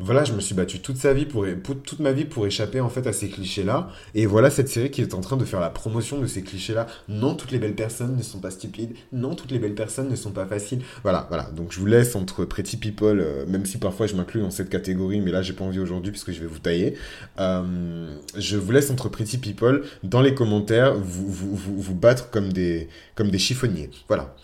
voilà, 0.00 0.24
je 0.24 0.32
me 0.32 0.40
suis 0.40 0.54
battu 0.54 0.80
toute 0.80 0.96
sa 0.96 1.12
vie 1.12 1.26
pour, 1.26 1.46
toute 1.62 2.00
ma 2.00 2.12
vie 2.12 2.24
pour 2.24 2.46
échapper 2.46 2.80
en 2.80 2.88
fait 2.88 3.06
à 3.06 3.12
ces 3.12 3.28
clichés-là. 3.28 3.90
Et 4.14 4.26
voilà 4.26 4.50
cette 4.50 4.68
série 4.68 4.90
qui 4.90 5.02
est 5.02 5.14
en 5.14 5.20
train 5.20 5.36
de 5.36 5.44
faire 5.44 5.60
la 5.60 5.70
promotion 5.70 6.18
de 6.18 6.26
ces 6.26 6.42
clichés-là. 6.42 6.86
Non, 7.08 7.34
toutes 7.34 7.50
les 7.50 7.58
belles 7.58 7.74
personnes 7.74 8.16
ne 8.16 8.22
sont 8.22 8.38
pas 8.38 8.50
stupides. 8.50 8.94
Non, 9.12 9.34
toutes 9.34 9.50
les 9.50 9.58
belles 9.58 9.74
personnes 9.74 10.08
ne 10.08 10.16
sont 10.16 10.30
pas 10.30 10.46
faciles. 10.46 10.80
Voilà, 11.02 11.26
voilà. 11.28 11.50
Donc 11.54 11.72
je 11.72 11.78
vous 11.78 11.86
laisse 11.86 12.16
entre 12.16 12.44
Pretty 12.44 12.78
People, 12.78 13.20
euh, 13.20 13.44
même 13.46 13.66
si 13.66 13.78
parfois 13.78 14.06
je 14.06 14.14
m'inclus 14.14 14.40
dans 14.40 14.50
cette 14.50 14.70
catégorie, 14.70 15.20
mais 15.20 15.30
là 15.30 15.42
j'ai 15.42 15.52
pas 15.52 15.64
envie 15.64 15.80
aujourd'hui 15.80 16.10
puisque 16.10 16.32
je 16.32 16.40
vais 16.40 16.46
vous 16.46 16.58
tailler. 16.58 16.94
Euh, 17.38 18.16
je 18.36 18.56
vous 18.56 18.72
laisse 18.72 18.90
entre 18.90 19.08
Pretty 19.10 19.38
People 19.38 19.82
dans 20.02 20.22
les 20.22 20.34
commentaires 20.34 20.94
vous, 20.94 21.28
vous, 21.28 21.56
vous, 21.56 21.94
battre 21.94 22.30
comme 22.30 22.52
des, 22.52 22.88
comme 23.14 23.30
des 23.30 23.38
chiffonniers. 23.38 23.90
Voilà. 24.08 24.34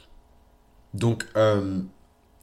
Donc, 0.95 1.27
euh, 1.37 1.81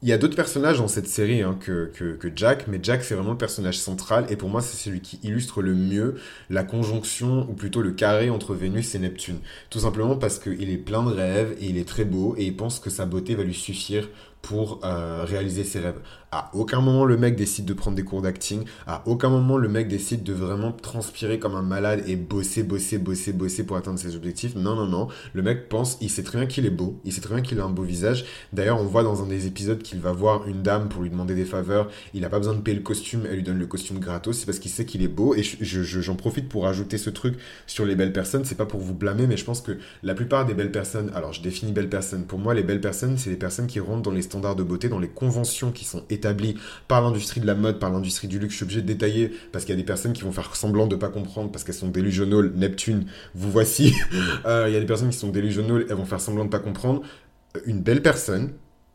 il 0.03 0.09
y 0.09 0.11
a 0.11 0.17
d'autres 0.17 0.35
personnages 0.35 0.79
dans 0.79 0.89
cette 0.89 1.07
série 1.07 1.41
hein, 1.43 1.57
que, 1.57 1.89
que, 1.93 2.13
que, 2.15 2.27
Jack, 2.35 2.67
mais 2.67 2.77
Jack 2.83 3.05
c'est 3.05 3.15
vraiment 3.15 3.31
le 3.31 3.37
personnage 3.37 3.79
central 3.79 4.25
et 4.29 4.35
pour 4.35 4.49
moi 4.49 4.61
c'est 4.61 4.75
celui 4.75 4.99
qui 4.99 5.17
illustre 5.23 5.61
le 5.61 5.73
mieux 5.73 6.15
la 6.49 6.65
conjonction 6.65 7.47
ou 7.49 7.53
plutôt 7.53 7.81
le 7.81 7.91
carré 7.91 8.29
entre 8.29 8.53
Vénus 8.53 8.95
et 8.95 8.99
Neptune. 8.99 9.39
Tout 9.69 9.79
simplement 9.79 10.17
parce 10.17 10.39
qu'il 10.39 10.69
est 10.69 10.77
plein 10.77 11.03
de 11.03 11.11
rêves 11.11 11.55
et 11.61 11.67
il 11.67 11.77
est 11.77 11.87
très 11.87 12.03
beau 12.03 12.35
et 12.37 12.43
il 12.43 12.55
pense 12.55 12.81
que 12.81 12.89
sa 12.89 13.05
beauté 13.05 13.33
va 13.35 13.43
lui 13.43 13.53
suffire 13.53 14.09
pour 14.43 14.81
euh, 14.83 15.23
réaliser 15.25 15.63
ses 15.63 15.79
rêves. 15.79 15.99
À 16.29 16.49
aucun 16.53 16.81
moment 16.81 17.05
le 17.05 17.15
mec 17.15 17.35
décide 17.37 17.63
de 17.63 17.73
prendre 17.73 17.95
des 17.95 18.03
cours 18.03 18.21
d'acting. 18.21 18.65
À 18.85 19.03
aucun 19.05 19.29
moment 19.29 19.57
le 19.57 19.69
mec 19.69 19.87
décide 19.87 20.23
de 20.23 20.33
vraiment 20.33 20.73
transpirer 20.73 21.39
comme 21.39 21.55
un 21.55 21.61
malade 21.61 22.03
et 22.07 22.17
bosser, 22.17 22.63
bosser, 22.63 22.97
bosser, 22.97 23.31
bosser 23.31 23.65
pour 23.65 23.77
atteindre 23.77 23.99
ses 23.99 24.17
objectifs. 24.17 24.55
Non, 24.55 24.75
non, 24.75 24.85
non. 24.85 25.07
Le 25.31 25.43
mec 25.43 25.69
pense, 25.69 25.97
il 26.01 26.09
sait 26.09 26.23
très 26.23 26.39
bien 26.39 26.47
qu'il 26.47 26.65
est 26.65 26.71
beau. 26.71 26.99
Il 27.05 27.13
sait 27.13 27.21
très 27.21 27.35
bien 27.35 27.43
qu'il 27.43 27.57
a 27.61 27.63
un 27.63 27.69
beau 27.69 27.83
visage. 27.83 28.25
D'ailleurs, 28.51 28.81
on 28.81 28.85
voit 28.85 29.03
dans 29.03 29.23
un 29.23 29.27
des 29.27 29.47
épisodes 29.47 29.81
qu'il 29.81 30.01
va 30.01 30.11
voir 30.11 30.45
une 30.45 30.61
dame 30.61 30.89
pour 30.89 31.03
lui 31.03 31.09
demander 31.09 31.35
des 31.35 31.45
faveurs. 31.45 31.89
Il 32.13 32.21
n'a 32.21 32.29
pas 32.29 32.39
besoin 32.39 32.55
de 32.55 32.61
payer 32.61 32.75
le 32.75 32.83
costume. 32.83 33.25
Elle 33.29 33.35
lui 33.35 33.43
donne 33.43 33.59
le 33.59 33.67
costume 33.67 33.99
gratos. 33.99 34.39
C'est 34.39 34.45
parce 34.45 34.59
qu'il 34.59 34.71
sait 34.71 34.85
qu'il 34.85 35.03
est 35.03 35.07
beau. 35.07 35.35
Et 35.35 35.43
j'en 35.43 35.55
je, 35.61 36.11
profite 36.11 36.49
pour 36.49 36.67
ajouter 36.67 36.97
ce 36.97 37.09
truc 37.09 37.35
sur 37.65 37.85
les 37.85 37.95
belles 37.95 38.13
personnes. 38.13 38.43
C'est 38.43 38.55
pas 38.55 38.65
pour 38.65 38.81
vous 38.81 38.93
blâmer, 38.93 39.25
mais 39.25 39.37
je 39.37 39.45
pense 39.45 39.61
que 39.61 39.77
la 40.01 40.15
plupart 40.15 40.45
des 40.45 40.53
belles 40.53 40.71
personnes, 40.71 41.11
alors 41.15 41.31
je 41.31 41.41
définis 41.41 41.71
belles 41.71 41.89
personnes. 41.89 42.25
Pour 42.25 42.39
moi, 42.39 42.53
les 42.53 42.63
belles 42.63 42.81
personnes, 42.81 43.17
c'est 43.17 43.29
les 43.29 43.37
personnes 43.37 43.67
qui 43.67 43.79
rentrent 43.79 44.01
dans 44.01 44.11
les 44.11 44.23
standards 44.33 44.55
de 44.55 44.63
beauté, 44.63 44.89
dans 44.89 44.99
les 44.99 45.07
conventions 45.07 45.71
qui 45.71 45.85
sont 45.85 46.03
établies 46.09 46.55
par 46.87 47.01
l'industrie 47.01 47.39
de 47.39 47.47
la 47.47 47.55
mode, 47.55 47.79
par 47.79 47.91
l'industrie 47.91 48.27
du 48.27 48.39
luxe. 48.39 48.53
Je 48.53 48.57
suis 48.57 48.63
obligé 48.63 48.81
de 48.81 48.87
détailler 48.87 49.31
parce 49.51 49.65
qu'il 49.65 49.73
y 49.73 49.77
a 49.77 49.81
des 49.81 49.85
personnes 49.85 50.13
qui 50.13 50.23
vont 50.23 50.31
faire 50.31 50.55
semblant 50.55 50.87
de 50.87 50.95
pas 50.95 51.09
comprendre 51.09 51.51
parce 51.51 51.63
qu'elles 51.63 51.75
sont 51.75 51.89
delusional. 51.89 52.51
Neptune, 52.55 53.05
vous 53.35 53.51
voici. 53.51 53.93
Euh, 54.45 54.65
il 54.67 54.73
y 54.73 54.77
a 54.77 54.79
des 54.79 54.85
personnes 54.85 55.09
qui 55.09 55.17
sont 55.17 55.29
delusional, 55.29 55.85
elles 55.89 55.95
vont 55.95 56.05
faire 56.05 56.19
semblant 56.19 56.45
de 56.45 56.49
pas 56.49 56.59
comprendre. 56.59 57.01
Une 57.65 57.81
belle 57.81 58.01
personne, 58.01 58.51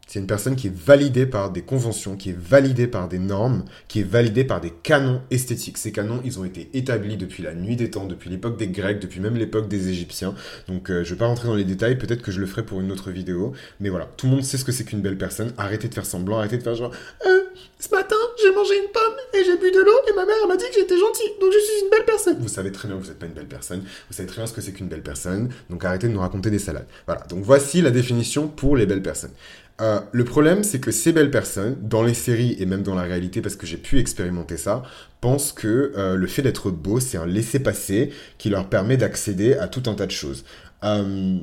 c'est 0.09 0.19
une 0.19 0.27
personne 0.27 0.57
qui 0.57 0.69
est 0.69 0.75
validée 0.75 1.27
par 1.27 1.51
des 1.51 1.61
conventions, 1.61 2.17
qui 2.17 2.31
est 2.31 2.39
validée 2.39 2.87
par 2.87 3.09
des 3.09 3.19
normes, 3.19 3.65
qui 3.89 4.01
est 4.01 4.11
validée 4.11 4.43
par 4.43 4.61
des 4.61 4.71
canons 4.71 5.21
esthétiques. 5.31 5.77
Ces 5.77 5.93
canons, 5.93 6.21
ils 6.25 6.41
ont 6.41 6.47
été 6.47 6.71
établis 6.73 7.19
depuis 7.19 7.43
la 7.43 7.55
nuit 7.55 7.77
des 7.77 7.91
temps, 7.91 8.07
depuis 8.07 8.31
l'époque 8.31 8.57
des 8.57 8.69
Grecs, 8.69 9.01
depuis 9.01 9.21
même 9.21 9.37
l'époque 9.37 9.69
des 9.69 9.91
Égyptiens. 9.91 10.35
Donc 10.67 10.91
euh, 10.91 11.05
je 11.05 11.11
vais 11.11 11.19
pas 11.19 11.27
rentrer 11.27 11.49
dans 11.49 11.55
les 11.55 11.65
détails, 11.65 11.99
peut-être 11.99 12.23
que 12.23 12.33
je 12.33 12.41
le 12.41 12.47
ferai 12.47 12.65
pour 12.65 12.81
une 12.81 12.91
autre 12.91 13.11
vidéo. 13.11 13.53
Mais 13.81 13.91
voilà, 13.91 14.09
tout 14.17 14.27
le 14.27 14.33
monde 14.33 14.45
sait 14.45 14.57
ce 14.57 14.65
que 14.65 14.73
c'est 14.73 14.85
qu'une 14.85 15.03
belle 15.03 15.19
personne. 15.19 15.53
Arrêtez 15.59 15.89
de 15.89 15.95
faire 15.95 16.07
semblant, 16.07 16.39
arrêtez 16.39 16.57
de 16.57 16.63
faire 16.63 16.75
genre... 16.75 16.93
Euh, 17.27 17.43
ce 17.79 17.95
matin, 17.95 18.17
j'ai 18.43 18.51
mangé 18.53 18.79
une 18.79 18.91
pomme 18.91 19.17
et 19.35 19.45
j'ai 19.45 19.57
bu 19.57 19.71
de 19.71 19.81
l'eau 19.81 19.99
et 20.09 20.15
ma 20.15 20.25
mère 20.25 20.37
m'a 20.49 20.57
dit 20.57 20.65
que 20.69 20.75
j'étais 20.75 20.99
gentil, 20.99 21.25
donc 21.41 21.53
je 21.53 21.59
suis 21.59 21.85
une 21.85 21.91
belle 21.91 22.05
personne. 22.05 22.39
Vous 22.41 22.49
savez 22.49 22.73
très 22.73 22.89
bien 22.89 22.97
que 22.97 23.03
vous 23.03 23.09
n'êtes 23.09 23.19
pas 23.19 23.27
une 23.27 23.33
belle 23.33 23.47
personne, 23.47 23.81
vous 23.81 24.15
savez 24.15 24.27
très 24.27 24.39
bien 24.39 24.47
ce 24.47 24.53
que 24.53 24.61
c'est 24.61 24.73
qu'une 24.73 24.89
belle 24.89 25.03
personne, 25.03 25.51
donc 25.71 25.85
arrêtez 25.85 26.09
de 26.09 26.13
nous 26.13 26.21
raconter 26.21 26.51
des 26.51 26.59
salades. 26.59 26.87
Voilà, 27.07 27.23
donc 27.29 27.45
voici 27.45 27.83
la 27.83 27.91
définition 27.91 28.49
pour 28.49 28.77
les 28.77 28.87
belles 28.87 29.03
personnes. 29.03 29.33
Euh, 29.81 30.01
le 30.11 30.25
problème, 30.25 30.65
c'est 30.65 30.81
que 30.81 30.91
ces 30.91 31.13
belles 31.13 31.31
personnes, 31.31 31.77
dans 31.83 32.03
les 32.03 32.15
séries 32.15 32.57
et 32.59 32.67
même 32.67 32.83
dans 32.83 32.95
la 32.95 33.03
réalité, 33.03 33.41
parce 33.41 33.55
que 33.55 33.67
j'ai 33.67 33.77
pu 33.77 33.99
expérimenter 33.99 34.57
ça, 34.57 34.83
pensent 35.21 35.53
que 35.53 35.93
euh, 35.97 36.17
le 36.17 36.27
fait 36.27 36.43
d'être 36.43 36.71
beau, 36.71 36.99
c'est 36.99 37.19
un 37.19 37.27
laisser-passer 37.27 38.11
qui 38.39 38.51
leur 38.51 38.69
permet 38.69 38.97
d'accéder 38.97 39.55
à 39.55 39.69
tout 39.69 39.89
un 39.89 39.95
tas 39.95 40.07
de 40.07 40.11
choses. 40.11 40.45
Euh, 40.83 41.39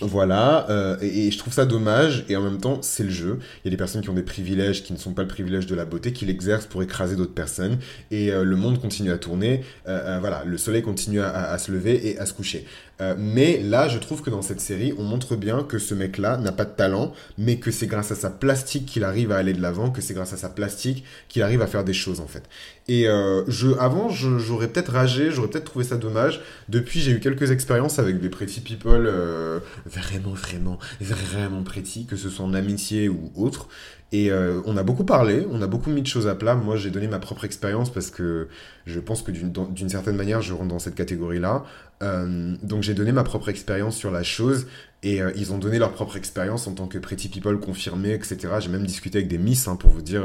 voilà, 0.00 0.68
et, 1.02 1.28
je 1.32 1.38
trouve 1.38 1.52
ça 1.52 1.66
dommage, 1.66 2.24
et 2.28 2.36
en 2.36 2.42
même 2.42 2.60
temps, 2.60 2.82
c'est 2.82 3.02
le 3.02 3.10
jeu. 3.10 3.40
Il 3.40 3.60
y 3.64 3.68
a 3.68 3.70
des 3.72 3.76
personnes 3.76 4.00
qui 4.00 4.08
ont 4.10 4.14
des 4.14 4.22
privilèges 4.22 4.84
qui 4.84 4.92
ne 4.92 4.98
sont 4.98 5.12
pas 5.12 5.22
le 5.22 5.28
privilège 5.28 5.66
de 5.66 5.74
la 5.74 5.84
beauté, 5.86 6.12
qui 6.12 6.24
l'exercent 6.24 6.66
pour 6.66 6.84
écraser 6.84 7.16
d'autres 7.16 7.34
personnes, 7.34 7.78
et 8.12 8.30
le 8.30 8.54
monde 8.54 8.80
continue 8.80 9.10
à 9.10 9.18
tourner, 9.18 9.64
voilà, 9.86 10.44
le 10.46 10.56
soleil 10.56 10.82
continue 10.82 11.20
à, 11.20 11.58
se 11.58 11.72
lever 11.72 12.10
et 12.10 12.16
à 12.20 12.26
se 12.26 12.32
coucher. 12.32 12.64
Euh, 13.00 13.14
mais 13.16 13.58
là, 13.58 13.88
je 13.88 13.98
trouve 13.98 14.22
que 14.22 14.30
dans 14.30 14.42
cette 14.42 14.60
série, 14.60 14.92
on 14.98 15.04
montre 15.04 15.36
bien 15.36 15.62
que 15.62 15.78
ce 15.78 15.94
mec-là 15.94 16.36
n'a 16.36 16.52
pas 16.52 16.64
de 16.64 16.74
talent, 16.74 17.12
mais 17.36 17.58
que 17.58 17.70
c'est 17.70 17.86
grâce 17.86 18.10
à 18.10 18.16
sa 18.16 18.30
plastique 18.30 18.86
qu'il 18.86 19.04
arrive 19.04 19.32
à 19.32 19.36
aller 19.36 19.52
de 19.52 19.62
l'avant, 19.62 19.90
que 19.90 20.00
c'est 20.00 20.14
grâce 20.14 20.32
à 20.32 20.36
sa 20.36 20.48
plastique 20.48 21.04
qu'il 21.28 21.42
arrive 21.42 21.62
à 21.62 21.66
faire 21.66 21.84
des 21.84 21.92
choses 21.92 22.20
en 22.20 22.26
fait. 22.26 22.42
Et 22.88 23.06
euh, 23.06 23.44
je, 23.48 23.68
avant, 23.78 24.08
j'aurais 24.08 24.68
peut-être 24.68 24.92
ragé, 24.92 25.30
j'aurais 25.30 25.48
peut-être 25.48 25.64
trouvé 25.64 25.84
ça 25.84 25.96
dommage. 25.96 26.40
Depuis, 26.68 27.00
j'ai 27.00 27.12
eu 27.12 27.20
quelques 27.20 27.50
expériences 27.50 27.98
avec 27.98 28.18
des 28.18 28.30
pretty 28.30 28.60
people 28.60 29.06
euh, 29.06 29.60
vraiment, 29.86 30.32
vraiment, 30.32 30.78
vraiment 31.00 31.62
pretty, 31.62 32.06
que 32.06 32.16
ce 32.16 32.30
soit 32.30 32.44
en 32.44 32.54
amitié 32.54 33.08
ou 33.08 33.30
autre. 33.36 33.68
Et 34.10 34.30
euh, 34.30 34.62
on 34.64 34.76
a 34.78 34.82
beaucoup 34.82 35.04
parlé, 35.04 35.46
on 35.50 35.60
a 35.60 35.66
beaucoup 35.66 35.90
mis 35.90 36.00
de 36.00 36.06
choses 36.06 36.26
à 36.26 36.34
plat. 36.34 36.54
Moi, 36.54 36.76
j'ai 36.76 36.90
donné 36.90 37.08
ma 37.08 37.18
propre 37.18 37.44
expérience 37.44 37.92
parce 37.92 38.10
que 38.10 38.48
je 38.86 39.00
pense 39.00 39.20
que 39.20 39.30
d'une 39.30 39.88
certaine 39.88 40.16
manière, 40.16 40.40
je 40.40 40.54
rentre 40.54 40.68
dans 40.68 40.78
cette 40.78 40.94
catégorie-là. 40.94 41.64
Euh, 42.02 42.56
donc, 42.62 42.82
j'ai 42.82 42.94
donné 42.94 43.12
ma 43.12 43.22
propre 43.22 43.50
expérience 43.50 43.96
sur 43.96 44.10
la 44.10 44.22
chose 44.22 44.66
et 45.02 45.20
euh, 45.20 45.30
ils 45.36 45.52
ont 45.52 45.58
donné 45.58 45.78
leur 45.78 45.92
propre 45.92 46.16
expérience 46.16 46.66
en 46.66 46.72
tant 46.72 46.86
que 46.86 46.96
pretty 46.96 47.28
people 47.28 47.60
confirmés, 47.60 48.12
etc. 48.12 48.48
J'ai 48.60 48.70
même 48.70 48.86
discuté 48.86 49.18
avec 49.18 49.28
des 49.28 49.36
miss 49.36 49.68
hein, 49.68 49.76
pour 49.76 49.90
vous 49.90 50.00
dire, 50.00 50.22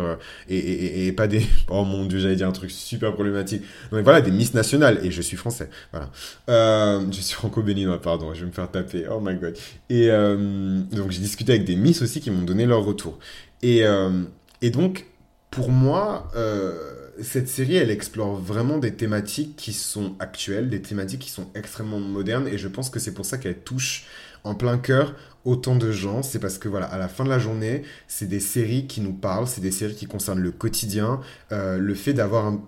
et, 0.47 0.57
et, 0.57 1.07
et, 1.07 1.11
pas 1.11 1.27
des. 1.27 1.45
Oh 1.67 1.83
mon 1.83 2.05
dieu, 2.05 2.19
j'allais 2.19 2.37
dire 2.37 2.47
un 2.47 2.53
truc 2.53 2.71
super 2.71 3.13
problématique. 3.13 3.63
Donc 3.91 4.01
voilà, 4.05 4.21
des 4.21 4.31
miss 4.31 4.53
nationales. 4.53 5.05
Et 5.05 5.11
je 5.11 5.21
suis 5.21 5.35
français. 5.35 5.69
Voilà. 5.91 7.01
je 7.11 7.19
suis 7.19 7.35
franco-béninois, 7.35 8.01
pardon. 8.01 8.33
Je 8.33 8.41
vais 8.41 8.47
me 8.47 8.53
faire 8.53 8.71
taper. 8.71 9.07
Oh 9.11 9.19
my 9.19 9.35
god. 9.35 9.57
Et 9.89 10.07
donc 10.07 11.11
j'ai 11.11 11.19
discuté 11.19 11.51
avec 11.51 11.65
des 11.65 11.75
miss 11.75 12.01
aussi 12.01 12.21
qui 12.21 12.31
m'ont 12.31 12.43
donné 12.43 12.65
leur 12.65 12.85
retour. 12.85 13.19
Et, 13.63 13.83
euh, 13.85 14.23
et 14.61 14.69
donc, 14.69 15.07
pour 15.49 15.71
moi, 15.71 16.29
euh, 16.35 16.73
cette 17.21 17.47
série, 17.47 17.77
elle 17.77 17.89
explore 17.89 18.35
vraiment 18.35 18.77
des 18.77 18.93
thématiques 18.93 19.55
qui 19.55 19.73
sont 19.73 20.15
actuelles, 20.19 20.69
des 20.69 20.81
thématiques 20.81 21.21
qui 21.21 21.31
sont 21.31 21.47
extrêmement 21.55 21.99
modernes, 21.99 22.47
et 22.47 22.57
je 22.57 22.67
pense 22.67 22.89
que 22.89 22.99
c'est 22.99 23.13
pour 23.13 23.25
ça 23.25 23.37
qu'elle 23.37 23.59
touche 23.59 24.05
en 24.43 24.53
plein 24.55 24.77
cœur 24.77 25.15
autant 25.45 25.75
de 25.75 25.91
gens, 25.91 26.23
c'est 26.23 26.39
parce 26.39 26.57
que 26.57 26.67
voilà, 26.67 26.85
à 26.87 26.97
la 26.97 27.07
fin 27.07 27.23
de 27.23 27.29
la 27.29 27.39
journée, 27.39 27.83
c'est 28.07 28.27
des 28.27 28.39
séries 28.39 28.87
qui 28.87 29.01
nous 29.01 29.13
parlent, 29.13 29.47
c'est 29.47 29.61
des 29.61 29.71
séries 29.71 29.95
qui 29.95 30.05
concernent 30.05 30.39
le 30.39 30.51
quotidien, 30.51 31.21
euh, 31.51 31.77
le 31.77 31.95
fait 31.95 32.13
d'avoir 32.13 32.45
un 32.45 32.61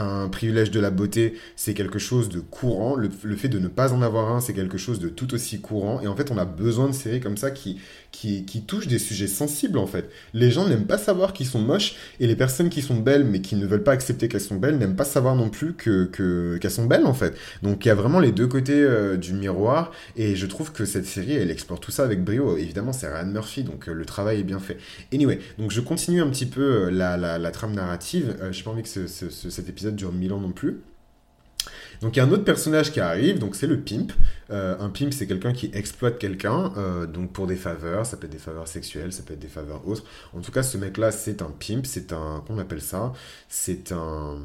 un 0.00 0.28
privilège 0.28 0.70
de 0.70 0.80
la 0.80 0.90
beauté, 0.90 1.34
c'est 1.56 1.74
quelque 1.74 1.98
chose 1.98 2.28
de 2.28 2.40
courant. 2.40 2.96
Le, 2.96 3.36
fait 3.36 3.48
de 3.48 3.58
ne 3.58 3.68
pas 3.68 3.92
en 3.92 4.02
avoir 4.02 4.34
un, 4.34 4.40
c'est 4.40 4.54
quelque 4.54 4.78
chose 4.78 4.98
de 4.98 5.08
tout 5.08 5.34
aussi 5.34 5.60
courant. 5.60 6.00
Et 6.00 6.08
en 6.08 6.16
fait, 6.16 6.30
on 6.30 6.38
a 6.38 6.44
besoin 6.44 6.88
de 6.88 6.94
séries 6.94 7.20
comme 7.20 7.36
ça 7.36 7.50
qui, 7.50 7.78
qui, 8.12 8.62
touchent 8.66 8.88
des 8.88 8.98
sujets 8.98 9.26
sensibles, 9.26 9.78
en 9.78 9.86
fait. 9.86 10.10
Les 10.34 10.50
gens 10.50 10.68
n'aiment 10.68 10.86
pas 10.86 10.98
savoir 10.98 11.32
qu'ils 11.32 11.46
sont 11.46 11.60
moches, 11.60 11.94
et 12.18 12.26
les 12.26 12.36
personnes 12.36 12.68
qui 12.68 12.82
sont 12.82 12.96
belles, 12.96 13.24
mais 13.24 13.40
qui 13.40 13.56
ne 13.56 13.66
veulent 13.66 13.82
pas 13.82 13.92
accepter 13.92 14.28
qu'elles 14.28 14.40
sont 14.40 14.56
belles, 14.56 14.78
n'aiment 14.78 14.96
pas 14.96 15.04
savoir 15.04 15.36
non 15.36 15.48
plus 15.48 15.74
que, 15.74 16.04
qu'elles 16.58 16.70
sont 16.70 16.86
belles, 16.86 17.06
en 17.06 17.14
fait. 17.14 17.34
Donc, 17.62 17.84
il 17.84 17.88
y 17.88 17.90
a 17.90 17.94
vraiment 17.94 18.20
les 18.20 18.32
deux 18.32 18.46
côtés 18.46 18.80
euh, 18.80 19.16
du 19.16 19.32
miroir, 19.32 19.92
et 20.16 20.36
je 20.36 20.46
trouve 20.46 20.72
que 20.72 20.84
cette 20.84 21.06
série, 21.06 21.32
elle 21.32 21.50
explore 21.50 21.80
tout 21.80 21.90
ça 21.90 22.04
avec 22.04 22.22
brio. 22.24 22.56
Évidemment, 22.56 22.92
c'est 22.92 23.08
Ryan 23.08 23.26
Murphy, 23.26 23.62
donc 23.62 23.88
euh, 23.88 23.92
le 23.92 24.04
travail 24.04 24.40
est 24.40 24.44
bien 24.44 24.60
fait. 24.60 24.78
Anyway, 25.12 25.38
donc 25.58 25.70
je 25.70 25.80
continue 25.80 26.20
un 26.20 26.28
petit 26.28 26.46
peu 26.46 26.60
euh, 26.60 26.90
la, 26.90 27.16
la, 27.16 27.50
trame 27.50 27.74
narrative. 27.74 28.36
j'ai 28.52 28.62
pas 28.62 28.70
envie 28.70 28.82
que 28.82 28.88
cet 28.88 29.68
épisode 29.68 29.89
dure 29.96 30.12
mille 30.12 30.32
ans 30.32 30.40
non 30.40 30.52
plus. 30.52 30.82
Donc 32.00 32.16
il 32.16 32.18
y 32.18 32.22
a 32.22 32.24
un 32.24 32.30
autre 32.32 32.44
personnage 32.44 32.92
qui 32.92 33.00
arrive, 33.00 33.38
donc 33.38 33.54
c'est 33.54 33.66
le 33.66 33.80
pimp. 33.80 34.12
Euh, 34.50 34.76
un 34.78 34.88
pimp, 34.88 35.12
c'est 35.12 35.26
quelqu'un 35.26 35.52
qui 35.52 35.70
exploite 35.74 36.18
quelqu'un, 36.18 36.72
euh, 36.78 37.06
donc 37.06 37.32
pour 37.32 37.46
des 37.46 37.56
faveurs, 37.56 38.06
ça 38.06 38.16
peut 38.16 38.26
être 38.26 38.32
des 38.32 38.38
faveurs 38.38 38.68
sexuelles, 38.68 39.12
ça 39.12 39.22
peut 39.22 39.34
être 39.34 39.40
des 39.40 39.48
faveurs 39.48 39.86
autres. 39.86 40.04
En 40.32 40.40
tout 40.40 40.50
cas, 40.50 40.62
ce 40.62 40.78
mec-là, 40.78 41.10
c'est 41.10 41.42
un 41.42 41.50
pimp, 41.50 41.84
c'est 41.84 42.12
un, 42.12 42.42
comment 42.46 42.58
on 42.58 42.62
appelle 42.62 42.80
ça? 42.80 43.12
C'est 43.48 43.92
un 43.92 44.38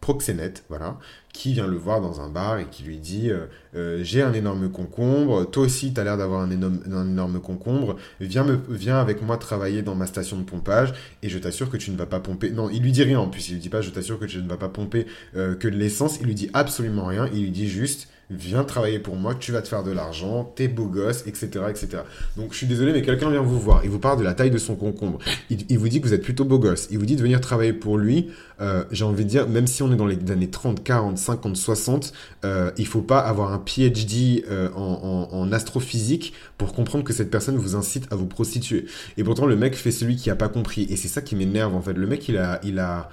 proxénète, 0.00 0.64
voilà, 0.68 0.98
qui 1.32 1.52
vient 1.52 1.66
le 1.66 1.76
voir 1.76 2.00
dans 2.00 2.20
un 2.20 2.28
bar 2.28 2.58
et 2.58 2.66
qui 2.70 2.82
lui 2.82 2.98
dit 2.98 3.30
euh, 3.30 3.46
euh, 3.76 4.00
J'ai 4.02 4.22
un 4.22 4.32
énorme 4.32 4.68
concombre, 4.70 5.48
toi 5.48 5.64
aussi 5.64 5.92
tu 5.92 6.00
as 6.00 6.04
l'air 6.04 6.16
d'avoir 6.16 6.40
un 6.40 6.50
énorme, 6.50 6.80
un 6.92 7.06
énorme 7.06 7.40
concombre, 7.40 7.96
viens, 8.20 8.44
me, 8.44 8.58
viens 8.68 8.98
avec 8.98 9.22
moi 9.22 9.36
travailler 9.36 9.82
dans 9.82 9.94
ma 9.94 10.06
station 10.06 10.38
de 10.38 10.42
pompage 10.42 10.92
et 11.22 11.28
je 11.28 11.38
t'assure 11.38 11.70
que 11.70 11.76
tu 11.76 11.90
ne 11.90 11.96
vas 11.96 12.06
pas 12.06 12.20
pomper. 12.20 12.50
Non, 12.50 12.68
il 12.68 12.82
lui 12.82 12.92
dit 12.92 13.02
rien 13.02 13.20
en 13.20 13.28
plus, 13.28 13.48
il 13.48 13.54
lui 13.54 13.60
dit 13.60 13.68
pas 13.68 13.80
Je 13.80 13.90
t'assure 13.90 14.18
que 14.18 14.24
tu 14.24 14.38
ne 14.38 14.48
vas 14.48 14.56
pas 14.56 14.68
pomper 14.68 15.06
euh, 15.36 15.54
que 15.54 15.68
de 15.68 15.76
l'essence, 15.76 16.18
il 16.20 16.26
lui 16.26 16.34
dit 16.34 16.50
absolument 16.52 17.06
rien, 17.06 17.28
il 17.32 17.42
lui 17.42 17.50
dit 17.50 17.68
juste 17.68 18.08
viens 18.32 18.62
travailler 18.62 19.00
pour 19.00 19.16
moi, 19.16 19.34
tu 19.34 19.50
vas 19.50 19.60
te 19.60 19.66
faire 19.66 19.82
de 19.82 19.90
l'argent, 19.90 20.44
t'es 20.54 20.68
beau 20.68 20.86
gosse, 20.86 21.26
etc., 21.26 21.64
etc. 21.68 22.02
Donc 22.36 22.52
je 22.52 22.58
suis 22.58 22.66
désolé, 22.68 22.92
mais 22.92 23.02
quelqu'un 23.02 23.28
vient 23.28 23.42
vous 23.42 23.58
voir, 23.58 23.80
il 23.82 23.90
vous 23.90 23.98
parle 23.98 24.20
de 24.20 24.22
la 24.22 24.34
taille 24.34 24.52
de 24.52 24.58
son 24.58 24.76
concombre, 24.76 25.18
il, 25.50 25.78
vous 25.78 25.88
dit 25.88 26.00
que 26.00 26.06
vous 26.06 26.14
êtes 26.14 26.22
plutôt 26.22 26.44
beau 26.44 26.60
gosse, 26.60 26.86
il 26.92 26.98
vous 26.98 27.06
dit 27.06 27.16
de 27.16 27.22
venir 27.22 27.40
travailler 27.40 27.72
pour 27.72 27.98
lui, 27.98 28.30
j'ai 28.92 29.04
envie 29.04 29.24
de 29.24 29.30
dire, 29.30 29.48
même 29.48 29.66
si 29.66 29.82
on 29.82 29.92
est 29.92 29.96
dans 29.96 30.06
les 30.06 30.30
années 30.30 30.48
30, 30.48 30.84
40, 30.84 31.18
50, 31.20 31.56
60, 31.56 32.12
euh, 32.44 32.70
il 32.76 32.86
faut 32.86 33.02
pas 33.02 33.20
avoir 33.20 33.52
un 33.52 33.58
PhD 33.58 34.44
euh, 34.50 34.68
en, 34.74 35.52
astrophysique 35.52 36.32
pour 36.58 36.72
comprendre 36.72 37.04
que 37.04 37.12
cette 37.12 37.30
personne 37.30 37.56
vous 37.56 37.74
incite 37.74 38.06
à 38.12 38.16
vous 38.16 38.26
prostituer. 38.26 38.86
Et 39.16 39.24
pourtant, 39.24 39.46
le 39.46 39.56
mec 39.56 39.74
fait 39.74 39.90
celui 39.90 40.16
qui 40.16 40.30
a 40.30 40.36
pas 40.36 40.48
compris, 40.48 40.86
et 40.90 40.96
c'est 40.96 41.08
ça 41.08 41.22
qui 41.22 41.34
m'énerve 41.34 41.74
en 41.74 41.82
fait. 41.82 41.92
Le 41.92 42.06
mec, 42.06 42.28
il 42.28 42.38
a, 42.38 42.60
il, 42.62 42.78
a, 42.78 43.08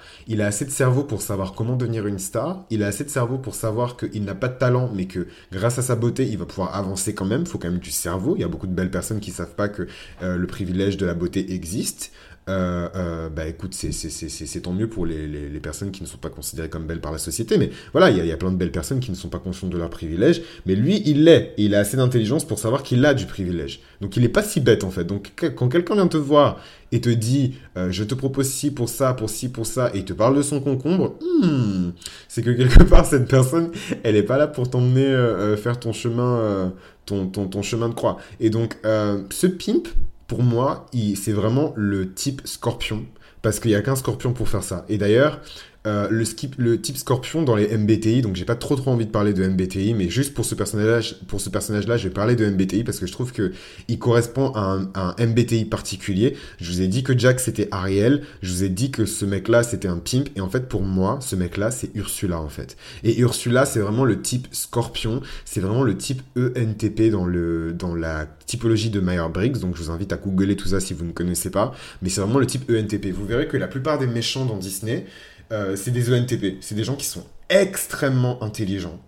assez 0.46 0.64
de 0.64 0.70
cerveau 0.70 1.02
pour 1.02 1.22
savoir 1.22 1.54
comment 1.54 1.76
devenir 1.76 2.06
une 2.06 2.18
star, 2.18 2.64
il 2.70 2.82
a 2.82 2.86
assez 2.86 3.04
de 3.04 3.10
cerveau 3.10 3.38
pour 3.38 3.54
savoir 3.54 3.96
qu'il 3.96 4.24
n'a 4.24 4.34
pas 4.34 4.48
de 4.48 4.58
talent, 4.58 4.90
mais 4.94 5.06
que 5.06 5.26
grâce 5.52 5.78
à 5.78 5.82
sa 5.82 5.96
beauté, 5.96 6.26
il 6.26 6.38
va 6.38 6.46
pouvoir 6.46 6.76
avancer 6.76 7.14
quand 7.14 7.26
même. 7.26 7.42
Il 7.42 7.48
faut 7.48 7.58
quand 7.58 7.70
même 7.70 7.80
du 7.80 7.90
cerveau. 7.90 8.34
Il 8.36 8.40
y 8.40 8.44
a 8.44 8.48
beaucoup 8.48 8.66
de 8.66 8.74
belles 8.74 8.90
personnes 8.90 9.20
qui 9.20 9.30
savent 9.30 9.54
pas 9.54 9.68
que 9.68 9.86
euh, 10.22 10.36
le 10.36 10.46
privilège 10.46 10.96
de 10.96 11.06
la 11.06 11.14
beauté 11.14 11.52
existe. 11.52 12.12
Euh, 12.48 12.88
euh, 12.96 13.28
bah 13.28 13.46
écoute, 13.46 13.74
c'est 13.74 14.60
tant 14.60 14.72
mieux 14.72 14.88
pour 14.88 15.04
les, 15.04 15.26
les, 15.26 15.60
personnes 15.60 15.90
qui 15.90 16.02
ne 16.02 16.08
sont 16.08 16.16
pas 16.16 16.30
considérées 16.30 16.70
comme 16.70 16.86
belles 16.86 17.00
par 17.00 17.12
la 17.12 17.18
société. 17.18 17.58
Mais 17.58 17.70
voilà, 17.92 18.10
il 18.10 18.16
y, 18.16 18.20
a, 18.20 18.24
y, 18.24 18.32
a 18.32 18.36
plein 18.36 18.50
de 18.50 18.56
belles 18.56 18.72
personnes 18.72 19.00
qui 19.00 19.10
ne 19.10 19.16
sont 19.16 19.28
pas 19.28 19.38
conscientes 19.38 19.70
de 19.70 19.76
leur 19.76 19.90
privilège. 19.90 20.42
Mais 20.64 20.74
lui, 20.74 21.02
il 21.04 21.24
l'est. 21.24 21.52
Et 21.58 21.64
il 21.64 21.74
a 21.74 21.80
assez 21.80 21.96
d'intelligence 21.96 22.46
pour 22.46 22.58
savoir 22.58 22.82
qu'il 22.82 23.04
a 23.04 23.12
du 23.12 23.26
privilège. 23.26 23.80
Donc 24.00 24.16
il 24.16 24.22
n'est 24.22 24.28
pas 24.28 24.42
si 24.42 24.60
bête 24.60 24.84
en 24.84 24.90
fait. 24.90 25.04
Donc 25.04 25.32
quand 25.56 25.68
quelqu'un 25.68 25.94
vient 25.94 26.08
te 26.08 26.16
voir 26.16 26.60
et 26.90 27.00
te 27.00 27.10
dit 27.10 27.54
euh, 27.76 27.90
je 27.90 28.04
te 28.04 28.14
propose 28.14 28.48
ci 28.48 28.70
pour 28.70 28.88
ça, 28.88 29.12
pour 29.12 29.28
ci, 29.28 29.50
pour 29.50 29.66
ça, 29.66 29.90
et 29.92 29.98
il 29.98 30.04
te 30.04 30.12
parle 30.14 30.36
de 30.36 30.42
son 30.42 30.60
concombre, 30.60 31.16
hmm, 31.20 31.90
c'est 32.28 32.42
que 32.42 32.50
quelque 32.50 32.84
part 32.84 33.04
cette 33.04 33.28
personne, 33.28 33.72
elle 34.04 34.14
n'est 34.14 34.22
pas 34.22 34.38
là 34.38 34.46
pour 34.46 34.70
t'emmener 34.70 35.14
faire 35.56 35.78
ton 35.78 35.92
chemin, 35.92 36.72
ton, 37.04 37.26
ton, 37.26 37.46
ton, 37.46 37.62
chemin 37.62 37.88
de 37.88 37.94
croix. 37.94 38.18
Et 38.40 38.50
donc 38.50 38.76
ce 38.84 39.46
pimp, 39.46 39.88
pour 40.28 40.42
moi, 40.42 40.86
c'est 41.16 41.32
vraiment 41.32 41.72
le 41.74 42.14
type 42.14 42.42
scorpion. 42.44 43.04
Parce 43.42 43.58
qu'il 43.58 43.70
n'y 43.70 43.76
a 43.76 43.82
qu'un 43.82 43.96
scorpion 43.96 44.32
pour 44.32 44.48
faire 44.48 44.62
ça. 44.62 44.84
Et 44.88 44.98
d'ailleurs, 44.98 45.40
euh, 45.88 46.08
le, 46.10 46.80
type 46.80 46.96
scorpion 46.96 47.42
dans 47.42 47.56
les 47.56 47.76
MBTI, 47.76 48.22
donc 48.22 48.36
j'ai 48.36 48.44
pas 48.44 48.54
trop 48.54 48.76
trop 48.76 48.90
envie 48.90 49.06
de 49.06 49.10
parler 49.10 49.32
de 49.32 49.46
MBTI, 49.46 49.94
mais 49.94 50.08
juste 50.08 50.34
pour 50.34 50.44
ce 50.44 50.54
personnage, 50.54 51.16
pour 51.26 51.40
ce 51.40 51.48
personnage-là, 51.48 51.96
je 51.96 52.04
vais 52.04 52.14
parler 52.14 52.36
de 52.36 52.48
MBTI 52.48 52.84
parce 52.84 52.98
que 52.98 53.06
je 53.06 53.12
trouve 53.12 53.32
que 53.32 53.52
il 53.88 53.98
correspond 53.98 54.52
à 54.52 54.60
un, 54.60 54.90
à 54.94 55.14
un 55.18 55.26
MBTI 55.26 55.64
particulier. 55.64 56.36
Je 56.60 56.70
vous 56.70 56.82
ai 56.82 56.88
dit 56.88 57.02
que 57.02 57.18
Jack 57.18 57.40
c'était 57.40 57.68
Ariel, 57.70 58.22
je 58.42 58.52
vous 58.52 58.64
ai 58.64 58.68
dit 58.68 58.90
que 58.90 59.06
ce 59.06 59.24
mec-là 59.24 59.62
c'était 59.62 59.88
un 59.88 59.98
pimp, 59.98 60.28
et 60.36 60.40
en 60.40 60.48
fait 60.48 60.68
pour 60.68 60.82
moi, 60.82 61.18
ce 61.22 61.36
mec-là 61.36 61.70
c'est 61.70 61.90
Ursula 61.94 62.40
en 62.40 62.48
fait. 62.48 62.76
Et 63.02 63.18
Ursula 63.18 63.64
c'est 63.64 63.80
vraiment 63.80 64.04
le 64.04 64.20
type 64.20 64.46
scorpion, 64.52 65.22
c'est 65.44 65.60
vraiment 65.60 65.82
le 65.82 65.96
type 65.96 66.22
ENTP 66.36 67.10
dans 67.10 67.24
le 67.24 67.72
dans 67.72 67.94
la 67.94 68.26
typologie 68.46 68.90
de 68.90 69.00
Meyer-Briggs, 69.00 69.58
donc 69.58 69.76
je 69.76 69.82
vous 69.82 69.90
invite 69.90 70.12
à 70.12 70.16
googler 70.16 70.56
tout 70.56 70.68
ça 70.68 70.80
si 70.80 70.94
vous 70.94 71.04
ne 71.04 71.12
connaissez 71.12 71.50
pas, 71.50 71.74
mais 72.02 72.08
c'est 72.08 72.20
vraiment 72.20 72.38
le 72.38 72.46
type 72.46 72.70
ENTP. 72.70 73.12
Vous 73.12 73.26
verrez 73.26 73.48
que 73.48 73.56
la 73.56 73.68
plupart 73.68 73.98
des 73.98 74.06
méchants 74.06 74.44
dans 74.44 74.56
Disney, 74.56 75.06
euh, 75.52 75.76
c'est 75.76 75.90
des 75.90 76.12
ENTP. 76.12 76.58
C'est 76.60 76.74
des 76.74 76.84
gens 76.84 76.96
qui 76.96 77.06
sont 77.06 77.24
extrêmement 77.48 78.42
intelligents. 78.42 79.00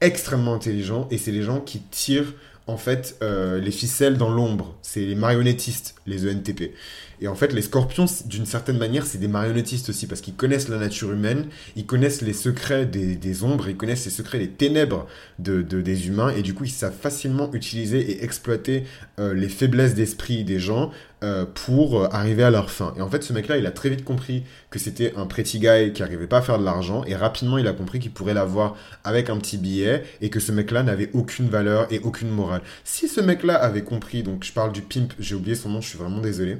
Extrêmement 0.00 0.54
intelligents. 0.54 1.08
Et 1.10 1.18
c'est 1.18 1.32
les 1.32 1.42
gens 1.42 1.60
qui 1.60 1.80
tirent, 1.80 2.34
en 2.66 2.76
fait, 2.76 3.16
euh, 3.22 3.60
les 3.60 3.70
ficelles 3.70 4.18
dans 4.18 4.30
l'ombre. 4.30 4.76
C'est 4.82 5.00
les 5.00 5.14
marionnettistes, 5.14 5.94
les 6.06 6.30
ENTP. 6.30 6.72
Et 7.20 7.28
en 7.28 7.34
fait, 7.34 7.52
les 7.52 7.62
scorpions, 7.62 8.06
d'une 8.26 8.46
certaine 8.46 8.78
manière, 8.78 9.06
c'est 9.06 9.18
des 9.18 9.28
marionnettistes 9.28 9.88
aussi, 9.88 10.06
parce 10.06 10.20
qu'ils 10.20 10.34
connaissent 10.34 10.68
la 10.68 10.78
nature 10.78 11.12
humaine, 11.12 11.46
ils 11.74 11.86
connaissent 11.86 12.22
les 12.22 12.32
secrets 12.32 12.86
des, 12.86 13.44
ombres, 13.44 13.68
ils 13.68 13.76
connaissent 13.76 14.04
les 14.04 14.10
secrets 14.10 14.38
des 14.38 14.50
ténèbres 14.50 15.06
de, 15.38 15.62
des 15.62 16.08
humains, 16.08 16.30
et 16.30 16.42
du 16.42 16.54
coup, 16.54 16.64
ils 16.64 16.70
savent 16.70 16.96
facilement 16.96 17.52
utiliser 17.52 18.00
et 18.00 18.24
exploiter 18.24 18.84
euh, 19.18 19.34
les 19.34 19.48
faiblesses 19.48 19.94
d'esprit 19.94 20.44
des 20.44 20.58
gens 20.58 20.90
euh, 21.24 21.46
pour 21.46 22.02
euh, 22.02 22.08
arriver 22.12 22.42
à 22.42 22.50
leur 22.50 22.70
fin. 22.70 22.92
Et 22.98 23.00
en 23.00 23.08
fait, 23.08 23.22
ce 23.22 23.32
mec-là, 23.32 23.56
il 23.56 23.66
a 23.66 23.70
très 23.70 23.88
vite 23.88 24.04
compris 24.04 24.44
que 24.70 24.78
c'était 24.78 25.14
un 25.16 25.26
pretty 25.26 25.58
guy 25.58 25.92
qui 25.94 26.02
n'arrivait 26.02 26.26
pas 26.26 26.38
à 26.38 26.42
faire 26.42 26.58
de 26.58 26.64
l'argent, 26.64 27.02
et 27.04 27.16
rapidement, 27.16 27.56
il 27.56 27.66
a 27.66 27.72
compris 27.72 27.98
qu'il 27.98 28.12
pourrait 28.12 28.34
l'avoir 28.34 28.76
avec 29.04 29.30
un 29.30 29.38
petit 29.38 29.56
billet, 29.56 30.04
et 30.20 30.28
que 30.28 30.40
ce 30.40 30.52
mec-là 30.52 30.82
n'avait 30.82 31.10
aucune 31.14 31.48
valeur 31.48 31.90
et 31.90 32.00
aucune 32.00 32.28
morale. 32.28 32.60
Si 32.84 33.08
ce 33.08 33.20
mec-là 33.22 33.54
avait 33.54 33.84
compris, 33.84 34.22
donc 34.22 34.44
je 34.44 34.52
parle 34.52 34.72
du 34.72 34.82
pimp, 34.82 35.14
j'ai 35.18 35.34
oublié 35.34 35.54
son 35.54 35.70
nom, 35.70 35.80
je 35.80 35.88
suis 35.88 35.98
vraiment 35.98 36.20
désolé. 36.20 36.58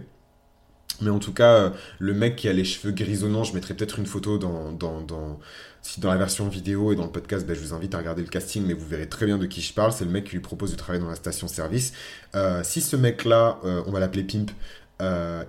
Mais 1.01 1.11
en 1.11 1.19
tout 1.19 1.33
cas, 1.33 1.55
euh, 1.55 1.71
le 1.99 2.15
mec 2.15 2.37
qui 2.37 2.49
a 2.49 2.53
les 2.53 2.65
cheveux 2.65 2.93
grisonnants, 2.93 3.45
je 3.45 3.55
mettrai 3.55 3.75
peut-être 3.75 3.99
une 3.99 4.07
photo 4.07 4.39
dans, 4.39 5.39
la 6.03 6.17
version 6.17 6.49
vidéo 6.49 6.93
et 6.93 6.97
dans 6.97 7.05
le 7.05 7.11
podcast, 7.11 7.47
ben, 7.47 7.55
je 7.55 7.61
vous 7.61 7.75
invite 7.75 7.95
à 7.95 7.99
regarder 7.99 8.23
le 8.23 8.29
casting, 8.29 8.65
mais 8.67 8.75
vous 8.75 8.87
verrez 8.87 9.09
très 9.09 9.27
bien 9.27 9.39
de 9.39 9.47
qui 9.47 9.61
je 9.61 9.73
parle. 9.73 9.93
C'est 9.93 10.05
le 10.05 10.11
mec 10.11 10.25
qui 10.25 10.33
lui 10.33 10.41
propose 10.41 10.73
de 10.73 10.77
travailler 10.77 11.03
dans 11.03 11.11
la 11.11 11.17
station-service. 11.17 11.93
Euh, 12.35 12.63
si 12.65 12.81
ce 12.81 12.97
mec-là, 12.97 13.59
euh, 13.65 13.83
on 13.87 13.93
va 13.93 14.01
l'appeler 14.01 14.25
Pimp, 14.25 14.51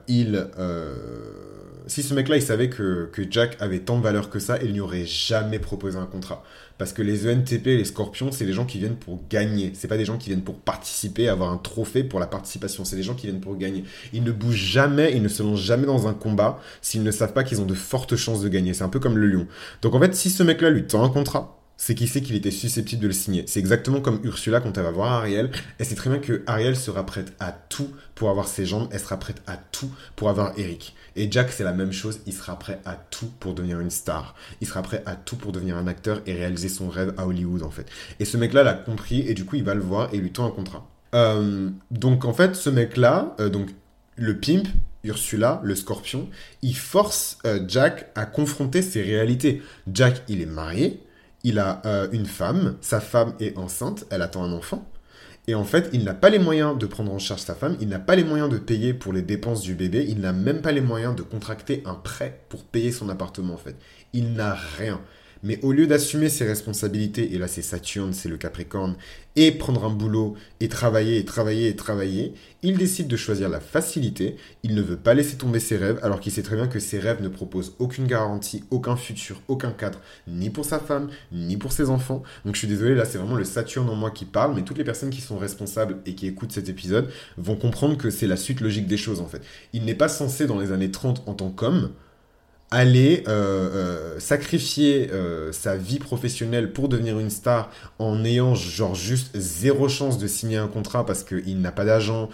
il 0.07 0.47
si 1.87 2.03
ce 2.03 2.13
mec-là, 2.13 2.35
il 2.35 2.41
savait 2.41 2.69
que 2.69 3.09
Jack 3.29 3.55
avait 3.61 3.79
tant 3.79 3.97
de 3.97 4.03
valeur 4.03 4.29
que 4.29 4.39
ça, 4.39 4.61
il 4.61 4.73
n'y 4.73 4.81
aurait 4.81 5.05
jamais 5.05 5.57
proposé 5.57 5.97
un 5.97 6.05
contrat. 6.05 6.43
Parce 6.77 6.93
que 6.93 7.01
les 7.01 7.27
ENTP 7.27 7.65
les 7.65 7.85
scorpions, 7.85 8.31
c'est 8.31 8.45
des 8.45 8.53
gens 8.53 8.65
qui 8.65 8.77
viennent 8.77 8.95
pour 8.95 9.19
gagner. 9.29 9.71
C'est 9.73 9.87
pas 9.87 9.97
des 9.97 10.05
gens 10.05 10.17
qui 10.17 10.29
viennent 10.29 10.43
pour 10.43 10.55
participer, 10.55 11.27
avoir 11.27 11.51
un 11.51 11.57
trophée 11.57 12.03
pour 12.03 12.19
la 12.19 12.27
participation. 12.27 12.85
C'est 12.85 12.95
des 12.95 13.03
gens 13.03 13.15
qui 13.15 13.27
viennent 13.27 13.41
pour 13.41 13.57
gagner. 13.57 13.83
Ils 14.13 14.23
ne 14.23 14.31
bougent 14.31 14.55
jamais, 14.55 15.13
ils 15.13 15.21
ne 15.21 15.27
se 15.27 15.41
lancent 15.41 15.61
jamais 15.61 15.85
dans 15.87 16.07
un 16.07 16.13
combat 16.13 16.59
s'ils 16.81 17.03
ne 17.03 17.11
savent 17.11 17.33
pas 17.33 17.43
qu'ils 17.43 17.61
ont 17.61 17.65
de 17.65 17.73
fortes 17.73 18.15
chances 18.15 18.41
de 18.41 18.49
gagner. 18.49 18.73
C'est 18.73 18.83
un 18.83 18.89
peu 18.89 18.99
comme 18.99 19.17
le 19.17 19.27
lion. 19.27 19.47
Donc 19.81 19.95
en 19.95 19.99
fait, 19.99 20.13
si 20.13 20.29
ce 20.29 20.43
mec-là 20.43 20.69
lui 20.69 20.85
tend 20.85 21.03
un 21.03 21.09
contrat, 21.09 21.57
c'est 21.77 21.95
qu'il 21.95 22.09
sait 22.09 22.21
qu'il 22.21 22.35
était 22.35 22.51
susceptible 22.51 23.01
de 23.01 23.07
le 23.07 23.13
signer. 23.13 23.43
C'est 23.47 23.59
exactement 23.59 24.01
comme 24.01 24.19
Ursula 24.23 24.59
quand 24.59 24.77
elle 24.77 24.83
va 24.83 24.91
voir 24.91 25.11
Ariel. 25.13 25.51
Elle 25.77 25.85
sait 25.85 25.95
très 25.95 26.09
bien 26.09 26.19
que 26.19 26.43
Ariel 26.47 26.75
sera 26.75 27.05
prête 27.05 27.33
à 27.39 27.51
tout 27.51 27.91
pour 28.15 28.29
avoir 28.29 28.47
ses 28.47 28.65
jambes. 28.65 28.89
Elle 28.91 28.99
sera 28.99 29.17
prête 29.17 29.41
à 29.45 29.57
tout 29.57 29.91
pour 30.15 30.29
avoir 30.29 30.57
Eric. 30.57 30.95
Et 31.15 31.31
Jack, 31.31 31.51
c'est 31.51 31.63
la 31.63 31.73
même 31.73 31.91
chose. 31.91 32.19
Il 32.25 32.33
sera 32.33 32.57
prêt 32.57 32.79
à 32.85 32.93
tout 32.95 33.29
pour 33.39 33.53
devenir 33.53 33.79
une 33.79 33.91
star. 33.91 34.35
Il 34.59 34.67
sera 34.67 34.81
prêt 34.81 35.03
à 35.05 35.15
tout 35.15 35.35
pour 35.35 35.51
devenir 35.51 35.77
un 35.77 35.87
acteur 35.87 36.21
et 36.25 36.33
réaliser 36.33 36.69
son 36.69 36.89
rêve 36.89 37.13
à 37.17 37.27
Hollywood, 37.27 37.63
en 37.63 37.71
fait. 37.71 37.87
Et 38.19 38.25
ce 38.25 38.37
mec-là 38.37 38.63
l'a 38.63 38.73
compris 38.73 39.27
et 39.27 39.33
du 39.33 39.45
coup, 39.45 39.55
il 39.55 39.63
va 39.63 39.75
le 39.75 39.81
voir 39.81 40.13
et 40.13 40.17
lui 40.17 40.31
tend 40.31 40.45
un 40.45 40.51
contrat. 40.51 40.87
Euh, 41.15 41.69
donc, 41.91 42.25
en 42.25 42.33
fait, 42.33 42.55
ce 42.55 42.69
mec-là, 42.69 43.35
euh, 43.39 43.49
donc 43.49 43.69
le 44.15 44.39
pimp, 44.39 44.67
Ursula, 45.03 45.61
le 45.63 45.75
scorpion, 45.75 46.27
il 46.61 46.75
force 46.75 47.37
euh, 47.45 47.63
Jack 47.67 48.09
à 48.15 48.25
confronter 48.25 48.81
ses 48.81 49.01
réalités. 49.01 49.61
Jack, 49.91 50.23
il 50.27 50.41
est 50.41 50.47
marié, 50.47 51.01
il 51.43 51.59
a 51.59 51.81
euh, 51.85 52.07
une 52.11 52.25
femme, 52.25 52.77
sa 52.81 52.99
femme 52.99 53.33
est 53.39 53.57
enceinte, 53.57 54.05
elle 54.09 54.21
attend 54.21 54.43
un 54.43 54.53
enfant. 54.53 54.89
Et 55.49 55.55
en 55.55 55.63
fait, 55.63 55.89
il 55.93 56.03
n'a 56.03 56.13
pas 56.13 56.29
les 56.29 56.39
moyens 56.39 56.77
de 56.77 56.85
prendre 56.85 57.11
en 57.11 57.19
charge 57.19 57.41
sa 57.41 57.55
femme, 57.55 57.77
il 57.79 57.87
n'a 57.87 57.99
pas 57.99 58.17
les 58.17 58.25
moyens 58.25 58.49
de 58.49 58.57
payer 58.57 58.93
pour 58.93 59.13
les 59.13 59.21
dépenses 59.21 59.61
du 59.61 59.75
bébé, 59.75 60.05
il 60.07 60.19
n'a 60.19 60.33
même 60.33 60.61
pas 60.61 60.73
les 60.73 60.81
moyens 60.81 61.15
de 61.15 61.21
contracter 61.21 61.81
un 61.85 61.93
prêt 61.93 62.41
pour 62.49 62.63
payer 62.63 62.91
son 62.91 63.07
appartement 63.07 63.53
en 63.53 63.57
fait. 63.57 63.77
Il 64.11 64.33
n'a 64.33 64.53
rien. 64.77 64.99
Mais 65.43 65.59
au 65.63 65.71
lieu 65.71 65.87
d'assumer 65.87 66.29
ses 66.29 66.45
responsabilités, 66.45 67.33
et 67.33 67.37
là 67.37 67.47
c'est 67.47 67.61
Saturne, 67.61 68.13
c'est 68.13 68.29
le 68.29 68.37
Capricorne, 68.37 68.95
et 69.35 69.51
prendre 69.51 69.85
un 69.85 69.89
boulot, 69.89 70.35
et 70.59 70.67
travailler, 70.67 71.17
et 71.17 71.25
travailler, 71.25 71.67
et 71.67 71.75
travailler, 71.75 72.33
il 72.63 72.77
décide 72.77 73.07
de 73.07 73.15
choisir 73.15 73.49
la 73.49 73.59
facilité, 73.59 74.35
il 74.63 74.73
ne 74.73 74.81
veut 74.81 74.97
pas 74.97 75.13
laisser 75.13 75.37
tomber 75.37 75.59
ses 75.59 75.77
rêves, 75.77 75.99
alors 76.01 76.19
qu'il 76.19 76.31
sait 76.31 76.41
très 76.41 76.55
bien 76.55 76.67
que 76.67 76.79
ses 76.79 76.99
rêves 76.99 77.21
ne 77.21 77.27
proposent 77.27 77.75
aucune 77.79 78.07
garantie, 78.07 78.63
aucun 78.71 78.95
futur, 78.95 79.41
aucun 79.47 79.71
cadre, 79.71 79.99
ni 80.27 80.49
pour 80.49 80.65
sa 80.65 80.79
femme, 80.79 81.09
ni 81.31 81.55
pour 81.55 81.71
ses 81.71 81.89
enfants. 81.89 82.23
Donc 82.45 82.55
je 82.55 82.59
suis 82.59 82.67
désolé, 82.67 82.95
là 82.95 83.05
c'est 83.05 83.19
vraiment 83.19 83.35
le 83.35 83.43
Saturne 83.43 83.89
en 83.89 83.95
moi 83.95 84.11
qui 84.11 84.25
parle, 84.25 84.55
mais 84.55 84.63
toutes 84.63 84.79
les 84.79 84.83
personnes 84.83 85.11
qui 85.11 85.21
sont 85.21 85.37
responsables 85.37 85.97
et 86.05 86.15
qui 86.15 86.27
écoutent 86.27 86.51
cet 86.51 86.69
épisode 86.69 87.09
vont 87.37 87.55
comprendre 87.55 87.97
que 87.97 88.09
c'est 88.09 88.27
la 88.27 88.37
suite 88.37 88.61
logique 88.61 88.87
des 88.87 88.97
choses 88.97 89.21
en 89.21 89.27
fait. 89.27 89.41
Il 89.73 89.85
n'est 89.85 89.95
pas 89.95 90.09
censé 90.09 90.47
dans 90.47 90.59
les 90.59 90.71
années 90.71 90.91
30 90.91 91.23
en 91.27 91.33
tant 91.33 91.51
qu'homme, 91.51 91.91
aller 92.69 93.23
euh, 93.27 93.31
euh, 93.31 94.19
sacrifier 94.19 95.09
euh, 95.13 95.53
sa 95.53 95.77
vie 95.77 95.99
professionnelle 95.99 96.73
pour 96.73 96.89
devenir 96.89 97.17
une 97.17 97.29
star 97.29 97.71
en 97.97 98.25
ayant 98.25 98.55
genre 98.55 98.93
juste 98.93 99.37
zéro 99.37 99.87
chance 99.87 100.17
de 100.17 100.27
signer 100.27 100.57
un 100.57 100.67
contrat 100.67 101.05
parce 101.05 101.23
qu'il 101.23 101.61
n'a 101.61 101.71
pas 101.71 101.85
d'agent, 101.85 102.29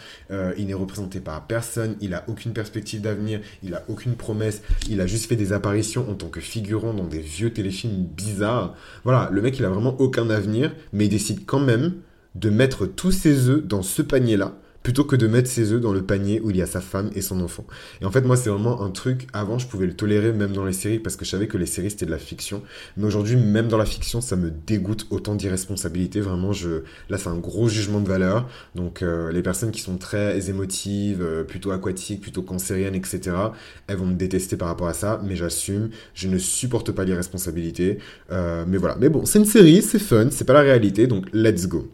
il 0.57 0.67
n'est 0.67 0.73
représenté 0.73 1.19
par 1.19 1.45
personne, 1.45 1.95
il 2.01 2.13
a 2.13 2.23
aucune 2.27 2.53
perspective 2.53 3.01
d'avenir, 3.01 3.41
il 3.61 3.75
a 3.75 3.83
aucune 3.87 4.15
promesse, 4.15 4.61
il 4.89 5.01
a 5.01 5.07
juste 5.07 5.27
fait 5.27 5.35
des 5.35 5.53
apparitions 5.53 6.09
en 6.09 6.15
tant 6.15 6.29
que 6.29 6.39
figurant 6.39 6.93
dans 6.93 7.05
des 7.05 7.19
vieux 7.19 7.53
téléfilms 7.53 8.03
bizarres. 8.03 8.75
Voilà, 9.03 9.29
le 9.31 9.41
mec 9.41 9.59
il 9.59 9.65
a 9.65 9.69
vraiment 9.69 9.95
aucun 9.99 10.29
avenir, 10.29 10.73
mais 10.91 11.05
il 11.05 11.09
décide 11.09 11.45
quand 11.45 11.59
même 11.59 11.93
de 12.35 12.49
mettre 12.49 12.85
tous 12.87 13.11
ses 13.11 13.49
œufs 13.49 13.63
dans 13.63 13.83
ce 13.83 14.01
panier-là 14.01 14.53
plutôt 14.83 15.05
que 15.05 15.15
de 15.15 15.27
mettre 15.27 15.49
ses 15.49 15.71
œufs 15.71 15.81
dans 15.81 15.93
le 15.93 16.03
panier 16.03 16.41
où 16.41 16.49
il 16.49 16.57
y 16.57 16.61
a 16.61 16.65
sa 16.65 16.81
femme 16.81 17.09
et 17.15 17.21
son 17.21 17.39
enfant. 17.41 17.65
Et 18.01 18.05
en 18.05 18.11
fait, 18.11 18.21
moi, 18.21 18.35
c'est 18.35 18.49
vraiment 18.49 18.83
un 18.83 18.91
truc, 18.91 19.27
avant, 19.33 19.57
je 19.57 19.65
pouvais 19.67 19.87
le 19.87 19.93
tolérer 19.93 20.33
même 20.33 20.51
dans 20.51 20.65
les 20.65 20.73
séries, 20.73 20.99
parce 20.99 21.15
que 21.15 21.23
je 21.25 21.31
savais 21.31 21.47
que 21.47 21.57
les 21.57 21.65
séries, 21.65 21.89
c'était 21.89 22.05
de 22.05 22.11
la 22.11 22.17
fiction. 22.17 22.61
Mais 22.97 23.05
aujourd'hui, 23.05 23.37
même 23.37 23.69
dans 23.69 23.77
la 23.77 23.85
fiction, 23.85 24.19
ça 24.19 24.35
me 24.35 24.51
dégoûte 24.51 25.07
autant 25.09 25.35
d'irresponsabilité. 25.35 26.19
Vraiment, 26.19 26.51
je... 26.51 26.83
là, 27.09 27.17
c'est 27.17 27.29
un 27.29 27.37
gros 27.37 27.69
jugement 27.69 28.01
de 28.01 28.07
valeur. 28.07 28.47
Donc, 28.75 29.01
euh, 29.01 29.31
les 29.31 29.41
personnes 29.41 29.71
qui 29.71 29.81
sont 29.81 29.97
très 29.97 30.49
émotives, 30.49 31.21
euh, 31.21 31.43
plutôt 31.43 31.71
aquatiques, 31.71 32.21
plutôt 32.21 32.43
cancériennes, 32.43 32.95
etc., 32.95 33.35
elles 33.87 33.97
vont 33.97 34.05
me 34.05 34.15
détester 34.15 34.57
par 34.57 34.67
rapport 34.67 34.87
à 34.87 34.93
ça, 34.93 35.21
mais 35.23 35.35
j'assume, 35.35 35.89
je 36.13 36.27
ne 36.27 36.37
supporte 36.37 36.91
pas 36.91 37.05
l'irresponsabilité. 37.05 37.99
Euh, 38.31 38.65
mais 38.67 38.77
voilà. 38.77 38.97
Mais 38.99 39.09
bon, 39.09 39.25
c'est 39.25 39.39
une 39.39 39.45
série, 39.45 39.81
c'est 39.81 39.99
fun, 39.99 40.27
c'est 40.29 40.45
pas 40.45 40.53
la 40.53 40.61
réalité, 40.61 41.07
donc 41.07 41.27
let's 41.33 41.67
go. 41.67 41.87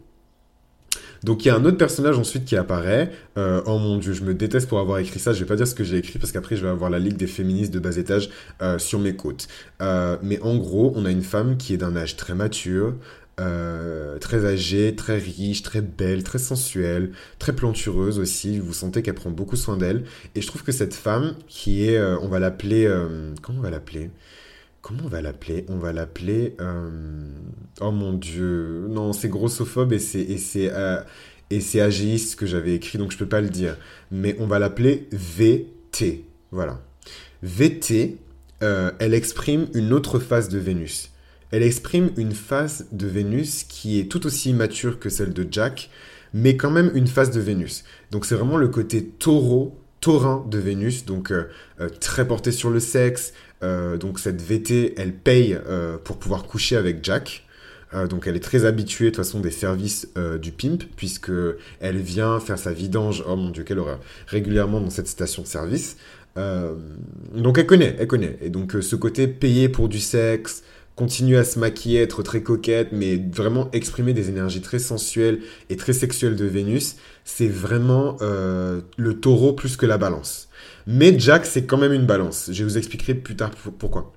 Donc 1.24 1.44
il 1.44 1.48
y 1.48 1.50
a 1.50 1.56
un 1.56 1.64
autre 1.64 1.76
personnage 1.76 2.18
ensuite 2.18 2.44
qui 2.44 2.56
apparaît. 2.56 3.10
Euh, 3.36 3.60
oh 3.66 3.78
mon 3.78 3.98
dieu, 3.98 4.12
je 4.12 4.22
me 4.22 4.34
déteste 4.34 4.68
pour 4.68 4.78
avoir 4.78 4.98
écrit 4.98 5.18
ça. 5.18 5.32
Je 5.32 5.40
vais 5.40 5.46
pas 5.46 5.56
dire 5.56 5.66
ce 5.66 5.74
que 5.74 5.84
j'ai 5.84 5.98
écrit 5.98 6.18
parce 6.18 6.32
qu'après 6.32 6.56
je 6.56 6.62
vais 6.62 6.70
avoir 6.70 6.90
la 6.90 6.98
ligue 6.98 7.16
des 7.16 7.26
féministes 7.26 7.72
de 7.72 7.78
bas 7.78 7.96
étage 7.96 8.30
euh, 8.62 8.78
sur 8.78 8.98
mes 8.98 9.14
côtes. 9.14 9.48
Euh, 9.82 10.16
mais 10.22 10.40
en 10.40 10.56
gros, 10.56 10.92
on 10.96 11.04
a 11.04 11.10
une 11.10 11.22
femme 11.22 11.56
qui 11.56 11.74
est 11.74 11.76
d'un 11.76 11.96
âge 11.96 12.16
très 12.16 12.34
mature. 12.34 12.94
très 14.20 14.44
âgée, 14.44 14.94
très 14.94 15.16
riche, 15.18 15.62
très 15.62 15.80
belle, 15.80 16.22
très 16.24 16.38
sensuelle, 16.38 17.12
très 17.38 17.54
plantureuse 17.54 18.18
aussi. 18.18 18.58
Vous 18.58 18.74
sentez 18.74 19.02
qu'elle 19.02 19.14
prend 19.14 19.30
beaucoup 19.30 19.56
soin 19.56 19.76
d'elle. 19.78 20.04
Et 20.34 20.42
je 20.42 20.46
trouve 20.46 20.62
que 20.62 20.72
cette 20.72 20.94
femme, 20.94 21.34
qui 21.48 21.88
est, 21.88 21.98
on 22.20 22.28
va 22.28 22.38
l'appeler, 22.38 22.86
comment 23.40 23.60
on 23.60 23.62
va 23.62 23.70
l'appeler? 23.70 24.10
Comment 24.82 25.02
on 25.04 25.08
va 25.08 25.20
l'appeler? 25.20 25.66
On 25.68 25.76
va 25.76 25.92
l'appeler. 25.92 26.56
Euh, 26.60 26.88
oh 27.80 27.90
mon 27.90 28.14
dieu. 28.14 28.86
Non, 28.88 29.12
c'est 29.12 29.28
grossophobe 29.28 29.92
et 29.92 29.98
c'est 29.98 30.22
et 30.22 30.38
c'est 30.38 30.70
euh, 30.72 31.00
et 31.50 31.60
c'est 31.60 31.80
agéiste 31.80 32.36
que 32.36 32.46
j'avais 32.46 32.74
écrit, 32.74 32.96
donc 32.96 33.12
je 33.12 33.18
peux 33.18 33.28
pas 33.28 33.40
le 33.40 33.50
dire. 33.50 33.76
Mais 34.10 34.36
on 34.38 34.46
va 34.46 34.58
l'appeler 34.58 35.06
VT. 35.12 36.24
Voilà. 36.50 36.80
VT, 37.42 38.18
euh, 38.62 38.90
elle 38.98 39.14
exprime 39.14 39.66
une 39.74 39.92
autre 39.92 40.18
phase 40.18 40.48
de 40.48 40.58
Vénus. 40.58 41.10
Elle 41.50 41.62
exprime 41.62 42.10
une 42.16 42.32
phase 42.32 42.86
de 42.92 43.06
Vénus 43.06 43.64
qui 43.64 43.98
est 43.98 44.10
tout 44.10 44.24
aussi 44.26 44.54
mature 44.54 44.98
que 44.98 45.10
celle 45.10 45.32
de 45.32 45.46
Jack, 45.50 45.90
mais 46.32 46.56
quand 46.56 46.70
même 46.70 46.90
une 46.94 47.08
phase 47.08 47.30
de 47.32 47.40
Vénus. 47.40 47.84
Donc 48.12 48.24
c'est 48.24 48.36
vraiment 48.36 48.56
le 48.56 48.68
côté 48.68 49.04
taureau, 49.04 49.76
taurin 50.00 50.46
de 50.48 50.58
Vénus, 50.58 51.04
donc 51.04 51.32
très 52.00 52.26
porté 52.28 52.52
sur 52.52 52.70
le 52.70 52.78
sexe, 52.78 53.32
donc 53.62 54.18
cette 54.18 54.40
VT, 54.40 54.94
elle 54.96 55.12
paye 55.12 55.58
euh, 55.66 55.98
pour 56.02 56.18
pouvoir 56.18 56.44
coucher 56.44 56.76
avec 56.76 57.04
Jack. 57.04 57.44
Euh, 57.92 58.06
donc 58.06 58.26
elle 58.26 58.36
est 58.36 58.44
très 58.44 58.64
habituée 58.64 59.06
de 59.06 59.10
toute 59.10 59.24
façon 59.24 59.40
des 59.40 59.50
services 59.50 60.08
du 60.40 60.52
pimp 60.52 60.84
puisque 60.96 61.32
elle 61.80 61.98
vient 61.98 62.38
faire 62.40 62.58
sa 62.58 62.72
vidange, 62.72 63.24
oh 63.26 63.36
mon 63.36 63.50
dieu 63.50 63.64
quelle 63.64 63.80
horreur, 63.80 64.00
régulièrement 64.26 64.80
dans 64.80 64.90
cette 64.90 65.08
station 65.08 65.42
de 65.42 65.48
service. 65.48 65.96
donc 66.36 67.58
elle 67.58 67.66
connaît, 67.66 67.96
elle 67.98 68.06
connaît. 68.06 68.38
Et 68.42 68.48
donc 68.48 68.76
ce 68.80 68.96
côté 68.96 69.26
payé 69.26 69.68
pour 69.68 69.88
du 69.88 69.98
sexe, 69.98 70.62
continuer 71.00 71.38
à 71.38 71.44
se 71.44 71.58
maquiller, 71.58 72.02
être 72.02 72.22
très 72.22 72.42
coquette, 72.42 72.88
mais 72.92 73.16
vraiment 73.16 73.70
exprimer 73.72 74.12
des 74.12 74.28
énergies 74.28 74.60
très 74.60 74.78
sensuelles 74.78 75.40
et 75.70 75.76
très 75.76 75.94
sexuelles 75.94 76.36
de 76.36 76.44
Vénus, 76.44 76.96
c'est 77.24 77.48
vraiment 77.48 78.18
le 78.20 79.12
taureau 79.14 79.54
plus 79.54 79.78
que 79.78 79.86
la 79.86 79.96
balance. 79.96 80.50
Mais 80.86 81.18
Jack, 81.18 81.46
c'est 81.46 81.64
quand 81.64 81.78
même 81.78 81.94
une 81.94 82.04
balance. 82.04 82.50
Je 82.52 82.64
vous 82.64 82.76
expliquerai 82.76 83.14
plus 83.14 83.34
tard 83.34 83.50
pourquoi. 83.78 84.12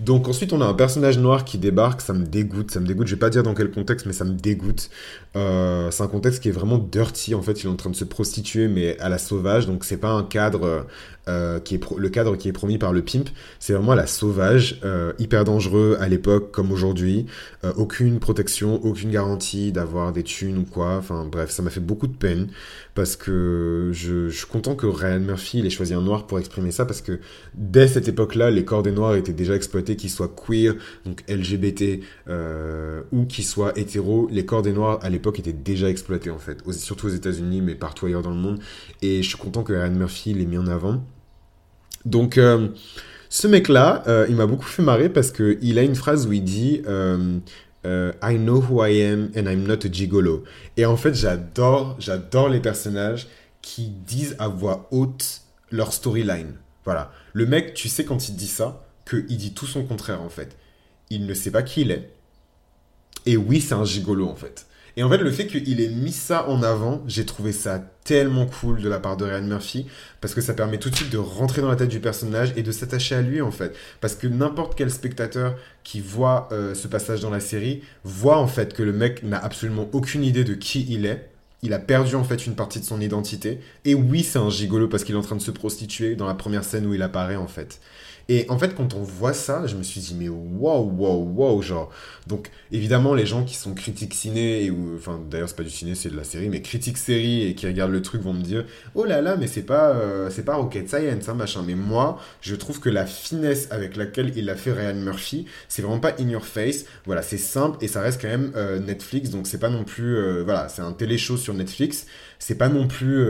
Donc 0.00 0.26
ensuite, 0.28 0.52
on 0.52 0.60
a 0.60 0.64
un 0.64 0.74
personnage 0.74 1.18
noir 1.18 1.44
qui 1.44 1.56
débarque, 1.56 2.00
ça 2.00 2.12
me 2.12 2.26
dégoûte, 2.26 2.72
ça 2.72 2.80
me 2.80 2.86
dégoûte. 2.86 3.06
Je 3.06 3.14
vais 3.14 3.18
pas 3.18 3.30
dire 3.30 3.44
dans 3.44 3.54
quel 3.54 3.70
contexte, 3.70 4.06
mais 4.06 4.12
ça 4.12 4.24
me 4.24 4.32
dégoûte. 4.32 4.90
Euh, 5.36 5.90
c'est 5.90 6.02
un 6.02 6.08
contexte 6.08 6.42
qui 6.42 6.48
est 6.48 6.52
vraiment 6.52 6.78
dirty. 6.78 7.34
En 7.34 7.42
fait, 7.42 7.62
il 7.62 7.66
est 7.66 7.70
en 7.70 7.76
train 7.76 7.90
de 7.90 7.96
se 7.96 8.04
prostituer, 8.04 8.66
mais 8.66 8.98
à 8.98 9.08
la 9.08 9.18
sauvage. 9.18 9.66
Donc 9.66 9.84
c'est 9.84 9.96
pas 9.96 10.10
un 10.10 10.24
cadre 10.24 10.86
euh, 11.28 11.58
qui 11.60 11.76
est 11.76 11.80
le 11.96 12.08
cadre 12.08 12.36
qui 12.36 12.48
est 12.48 12.52
promis 12.52 12.78
par 12.78 12.92
le 12.92 13.02
pimp. 13.02 13.28
C'est 13.58 13.72
vraiment 13.72 13.94
la 13.94 14.06
sauvage, 14.06 14.80
euh, 14.84 15.12
hyper 15.18 15.44
dangereux 15.44 15.96
à 16.00 16.08
l'époque 16.08 16.50
comme 16.50 16.72
aujourd'hui. 16.72 17.26
aucune 17.76 18.20
protection, 18.20 18.84
aucune 18.84 19.10
garantie 19.10 19.72
d'avoir 19.72 20.12
des 20.12 20.22
thunes 20.22 20.58
ou 20.58 20.64
quoi. 20.64 20.96
Enfin 20.96 21.26
bref, 21.30 21.50
ça 21.50 21.62
m'a 21.62 21.70
fait 21.70 21.80
beaucoup 21.80 22.06
de 22.06 22.16
peine 22.16 22.48
parce 22.94 23.16
que 23.16 23.90
je, 23.92 24.28
je 24.28 24.36
suis 24.36 24.46
content 24.46 24.74
que 24.74 24.86
Ryan 24.86 25.20
Murphy 25.20 25.60
ait 25.60 25.70
choisi 25.70 25.94
un 25.94 26.02
noir 26.02 26.26
pour 26.26 26.38
exprimer 26.38 26.70
ça 26.70 26.84
parce 26.84 27.00
que 27.00 27.20
dès 27.54 27.88
cette 27.88 28.06
époque-là, 28.06 28.50
les 28.50 28.64
corps 28.64 28.82
des 28.82 28.92
noirs 28.92 29.14
étaient 29.16 29.32
déjà 29.32 29.56
exploités, 29.56 29.96
qu'ils 29.96 30.10
soient 30.10 30.28
queer, 30.28 30.74
donc 31.06 31.24
LGBT 31.28 32.00
ou 33.12 33.24
qu'ils 33.24 33.44
soient 33.44 33.72
hétéros. 33.78 34.28
Les 34.30 34.44
corps 34.44 34.62
des 34.62 34.72
noirs 34.72 34.98
à 35.02 35.08
l'époque 35.08 35.38
était 35.38 35.52
déjà 35.52 35.88
exploité 35.88 36.30
en 36.30 36.38
fait, 36.38 36.58
surtout 36.72 37.06
aux 37.06 37.10
États-Unis, 37.10 37.62
mais 37.62 37.74
partout 37.74 38.06
ailleurs 38.06 38.22
dans 38.22 38.30
le 38.30 38.36
monde. 38.36 38.60
Et 39.02 39.22
je 39.22 39.28
suis 39.28 39.38
content 39.38 39.62
que 39.62 39.72
Ryan 39.72 39.90
Murphy 39.90 40.34
l'ait 40.34 40.46
mis 40.46 40.58
en 40.58 40.66
avant. 40.66 41.02
Donc, 42.04 42.38
euh, 42.38 42.68
ce 43.28 43.46
mec-là, 43.46 44.02
euh, 44.06 44.26
il 44.28 44.36
m'a 44.36 44.46
beaucoup 44.46 44.66
fait 44.66 44.82
marrer 44.82 45.08
parce 45.08 45.32
qu'il 45.32 45.78
a 45.78 45.82
une 45.82 45.94
phrase 45.94 46.26
où 46.26 46.32
il 46.32 46.44
dit 46.44 46.82
euh, 46.86 47.40
I 48.22 48.36
know 48.36 48.62
who 48.62 48.84
I 48.84 49.02
am 49.02 49.30
and 49.36 49.46
I'm 49.46 49.66
not 49.66 49.84
a 49.84 49.90
gigolo. 49.90 50.44
Et 50.76 50.86
en 50.86 50.96
fait, 50.96 51.14
j'adore, 51.14 51.96
j'adore 51.98 52.48
les 52.48 52.60
personnages 52.60 53.28
qui 53.62 53.88
disent 53.88 54.36
à 54.38 54.48
voix 54.48 54.88
haute 54.90 55.42
leur 55.70 55.92
storyline. 55.92 56.54
Voilà. 56.84 57.12
Le 57.32 57.46
mec, 57.46 57.74
tu 57.74 57.88
sais 57.88 58.04
quand 58.04 58.28
il 58.28 58.36
dit 58.36 58.46
ça, 58.46 58.86
qu'il 59.08 59.36
dit 59.36 59.54
tout 59.54 59.66
son 59.66 59.84
contraire 59.84 60.22
en 60.22 60.28
fait. 60.28 60.56
Il 61.10 61.26
ne 61.26 61.34
sait 61.34 61.50
pas 61.50 61.62
qui 61.62 61.82
il 61.82 61.90
est. 61.90 62.10
Et 63.26 63.36
oui, 63.36 63.60
c'est 63.60 63.74
un 63.74 63.84
gigolo 63.84 64.28
en 64.28 64.34
fait. 64.34 64.66
Et 64.96 65.02
en 65.02 65.10
fait, 65.10 65.18
le 65.18 65.30
fait 65.32 65.46
qu'il 65.46 65.80
ait 65.80 65.88
mis 65.88 66.12
ça 66.12 66.48
en 66.48 66.62
avant, 66.62 67.02
j'ai 67.08 67.26
trouvé 67.26 67.50
ça 67.52 67.82
tellement 68.04 68.46
cool 68.46 68.80
de 68.80 68.88
la 68.88 69.00
part 69.00 69.16
de 69.16 69.24
Ryan 69.24 69.42
Murphy, 69.42 69.86
parce 70.20 70.34
que 70.34 70.40
ça 70.40 70.54
permet 70.54 70.78
tout 70.78 70.88
de 70.88 70.94
suite 70.94 71.10
de 71.10 71.18
rentrer 71.18 71.62
dans 71.62 71.68
la 71.68 71.76
tête 71.76 71.88
du 71.88 71.98
personnage 72.00 72.52
et 72.56 72.62
de 72.62 72.70
s'attacher 72.70 73.16
à 73.16 73.22
lui, 73.22 73.40
en 73.40 73.50
fait. 73.50 73.74
Parce 74.00 74.14
que 74.14 74.28
n'importe 74.28 74.76
quel 74.76 74.90
spectateur 74.90 75.56
qui 75.82 76.00
voit 76.00 76.48
euh, 76.52 76.74
ce 76.74 76.86
passage 76.86 77.20
dans 77.20 77.30
la 77.30 77.40
série 77.40 77.82
voit, 78.04 78.38
en 78.38 78.46
fait, 78.46 78.72
que 78.72 78.82
le 78.82 78.92
mec 78.92 79.24
n'a 79.24 79.38
absolument 79.38 79.88
aucune 79.92 80.22
idée 80.22 80.44
de 80.44 80.54
qui 80.54 80.86
il 80.88 81.06
est. 81.06 81.28
Il 81.62 81.72
a 81.72 81.78
perdu 81.78 82.14
en 82.14 82.24
fait 82.24 82.46
une 82.46 82.54
partie 82.54 82.78
de 82.78 82.84
son 82.84 83.00
identité. 83.00 83.58
Et 83.86 83.94
oui, 83.94 84.22
c'est 84.22 84.38
un 84.38 84.50
gigolo 84.50 84.86
parce 84.86 85.02
qu'il 85.02 85.14
est 85.14 85.18
en 85.18 85.22
train 85.22 85.36
de 85.36 85.40
se 85.40 85.50
prostituer 85.50 86.14
dans 86.14 86.26
la 86.26 86.34
première 86.34 86.62
scène 86.62 86.86
où 86.86 86.92
il 86.92 87.00
apparaît 87.00 87.36
en 87.36 87.46
fait. 87.46 87.80
Et 88.28 88.46
en 88.48 88.58
fait, 88.58 88.74
quand 88.74 88.94
on 88.94 89.02
voit 89.02 89.34
ça, 89.34 89.66
je 89.66 89.76
me 89.76 89.82
suis 89.82 90.00
dit, 90.00 90.14
mais 90.18 90.28
waouh, 90.28 90.90
waouh, 90.96 91.32
waouh, 91.34 91.62
genre. 91.62 91.90
Donc, 92.26 92.50
évidemment, 92.72 93.14
les 93.14 93.26
gens 93.26 93.44
qui 93.44 93.54
sont 93.54 93.74
critiques 93.74 94.14
ciné, 94.14 94.70
ou, 94.70 94.94
enfin, 94.96 95.20
d'ailleurs, 95.30 95.48
c'est 95.48 95.56
pas 95.56 95.62
du 95.62 95.70
ciné, 95.70 95.94
c'est 95.94 96.08
de 96.08 96.16
la 96.16 96.24
série, 96.24 96.48
mais 96.48 96.62
critiques 96.62 96.96
série 96.96 97.42
et 97.42 97.54
qui 97.54 97.66
regardent 97.66 97.92
le 97.92 98.00
truc 98.00 98.22
vont 98.22 98.32
me 98.32 98.40
dire, 98.40 98.64
oh 98.94 99.04
là 99.04 99.20
là, 99.20 99.36
mais 99.36 99.46
c'est 99.46 99.62
pas, 99.62 99.90
euh, 99.90 100.30
pas 100.44 100.56
Rocket 100.56 100.88
Science, 100.88 101.28
hein, 101.28 101.34
machin. 101.34 101.62
Mais 101.66 101.74
moi, 101.74 102.18
je 102.40 102.54
trouve 102.54 102.80
que 102.80 102.88
la 102.88 103.04
finesse 103.04 103.68
avec 103.70 103.96
laquelle 103.96 104.32
il 104.36 104.48
a 104.48 104.56
fait 104.56 104.72
Ryan 104.72 104.94
Murphy, 104.94 105.46
c'est 105.68 105.82
vraiment 105.82 106.00
pas 106.00 106.14
in 106.18 106.28
your 106.28 106.46
face. 106.46 106.86
Voilà, 107.04 107.20
c'est 107.20 107.36
simple 107.36 107.78
et 107.82 107.88
ça 107.88 108.00
reste 108.00 108.22
quand 108.22 108.28
même 108.28 108.52
euh, 108.56 108.78
Netflix, 108.78 109.30
donc 109.30 109.46
c'est 109.46 109.58
pas 109.58 109.70
non 109.70 109.84
plus, 109.84 110.16
euh, 110.16 110.42
voilà, 110.44 110.68
c'est 110.68 110.82
un 110.82 110.92
télé-show 110.92 111.36
sur 111.36 111.52
Netflix. 111.52 112.06
C'est 112.38 112.56
pas 112.56 112.68
non 112.68 112.88
plus 112.88 113.24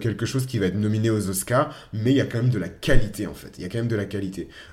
quelque 0.00 0.26
chose 0.26 0.44
qui 0.44 0.58
va 0.58 0.66
être 0.66 0.76
nominé 0.76 1.08
aux 1.08 1.30
Oscars, 1.30 1.74
mais 1.94 2.10
il 2.10 2.16
y 2.16 2.20
a 2.20 2.26
quand 2.26 2.36
même 2.36 2.50
de 2.50 2.58
la 2.58 2.68
qualité 2.68 3.26
en 3.26 3.32
fait. 3.32 3.52
Il 3.56 3.62
y 3.62 3.64
a 3.64 3.70
quand 3.70 3.78
même 3.78 3.88
de 3.88 3.96
la 3.96 4.04
qualité 4.04 4.21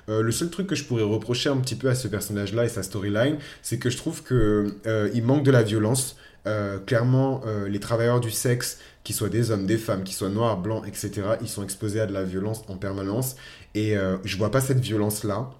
euh, 0.08 0.22
le 0.22 0.32
seul 0.32 0.50
truc 0.50 0.66
que 0.66 0.74
je 0.74 0.84
pourrais 0.84 1.02
reprocher 1.02 1.48
un 1.48 1.56
petit 1.58 1.74
peu 1.74 1.88
à 1.88 1.94
ce 1.94 2.08
personnage-là 2.08 2.64
et 2.64 2.68
sa 2.68 2.82
storyline, 2.82 3.38
c'est 3.62 3.78
que 3.78 3.90
je 3.90 3.96
trouve 3.96 4.22
que 4.22 4.74
euh, 4.86 5.20
manque 5.22 5.42
de 5.44 5.50
la 5.50 5.62
violence. 5.62 6.16
Euh, 6.46 6.78
clairement, 6.78 7.42
les 7.68 7.80
travailleurs 7.80 8.20
du 8.20 8.30
sexe, 8.30 8.78
qu'ils 9.04 9.14
soient 9.14 9.28
des 9.28 9.50
hommes, 9.50 9.66
des 9.66 9.76
femmes, 9.76 10.04
qu'ils 10.04 10.16
soient 10.16 10.30
noirs, 10.30 10.58
blancs, 10.58 10.84
etc., 10.86 11.22
ils 11.42 11.48
sont 11.48 11.62
exposés 11.62 12.00
à 12.00 12.06
de 12.06 12.12
la 12.12 12.24
violence 12.24 12.64
en 12.68 12.76
permanence. 12.76 13.36
Et 13.74 13.94
je 14.24 14.36
vois 14.36 14.50
pas 14.50 14.60
cette 14.60 14.80
violence-là. 14.80 15.50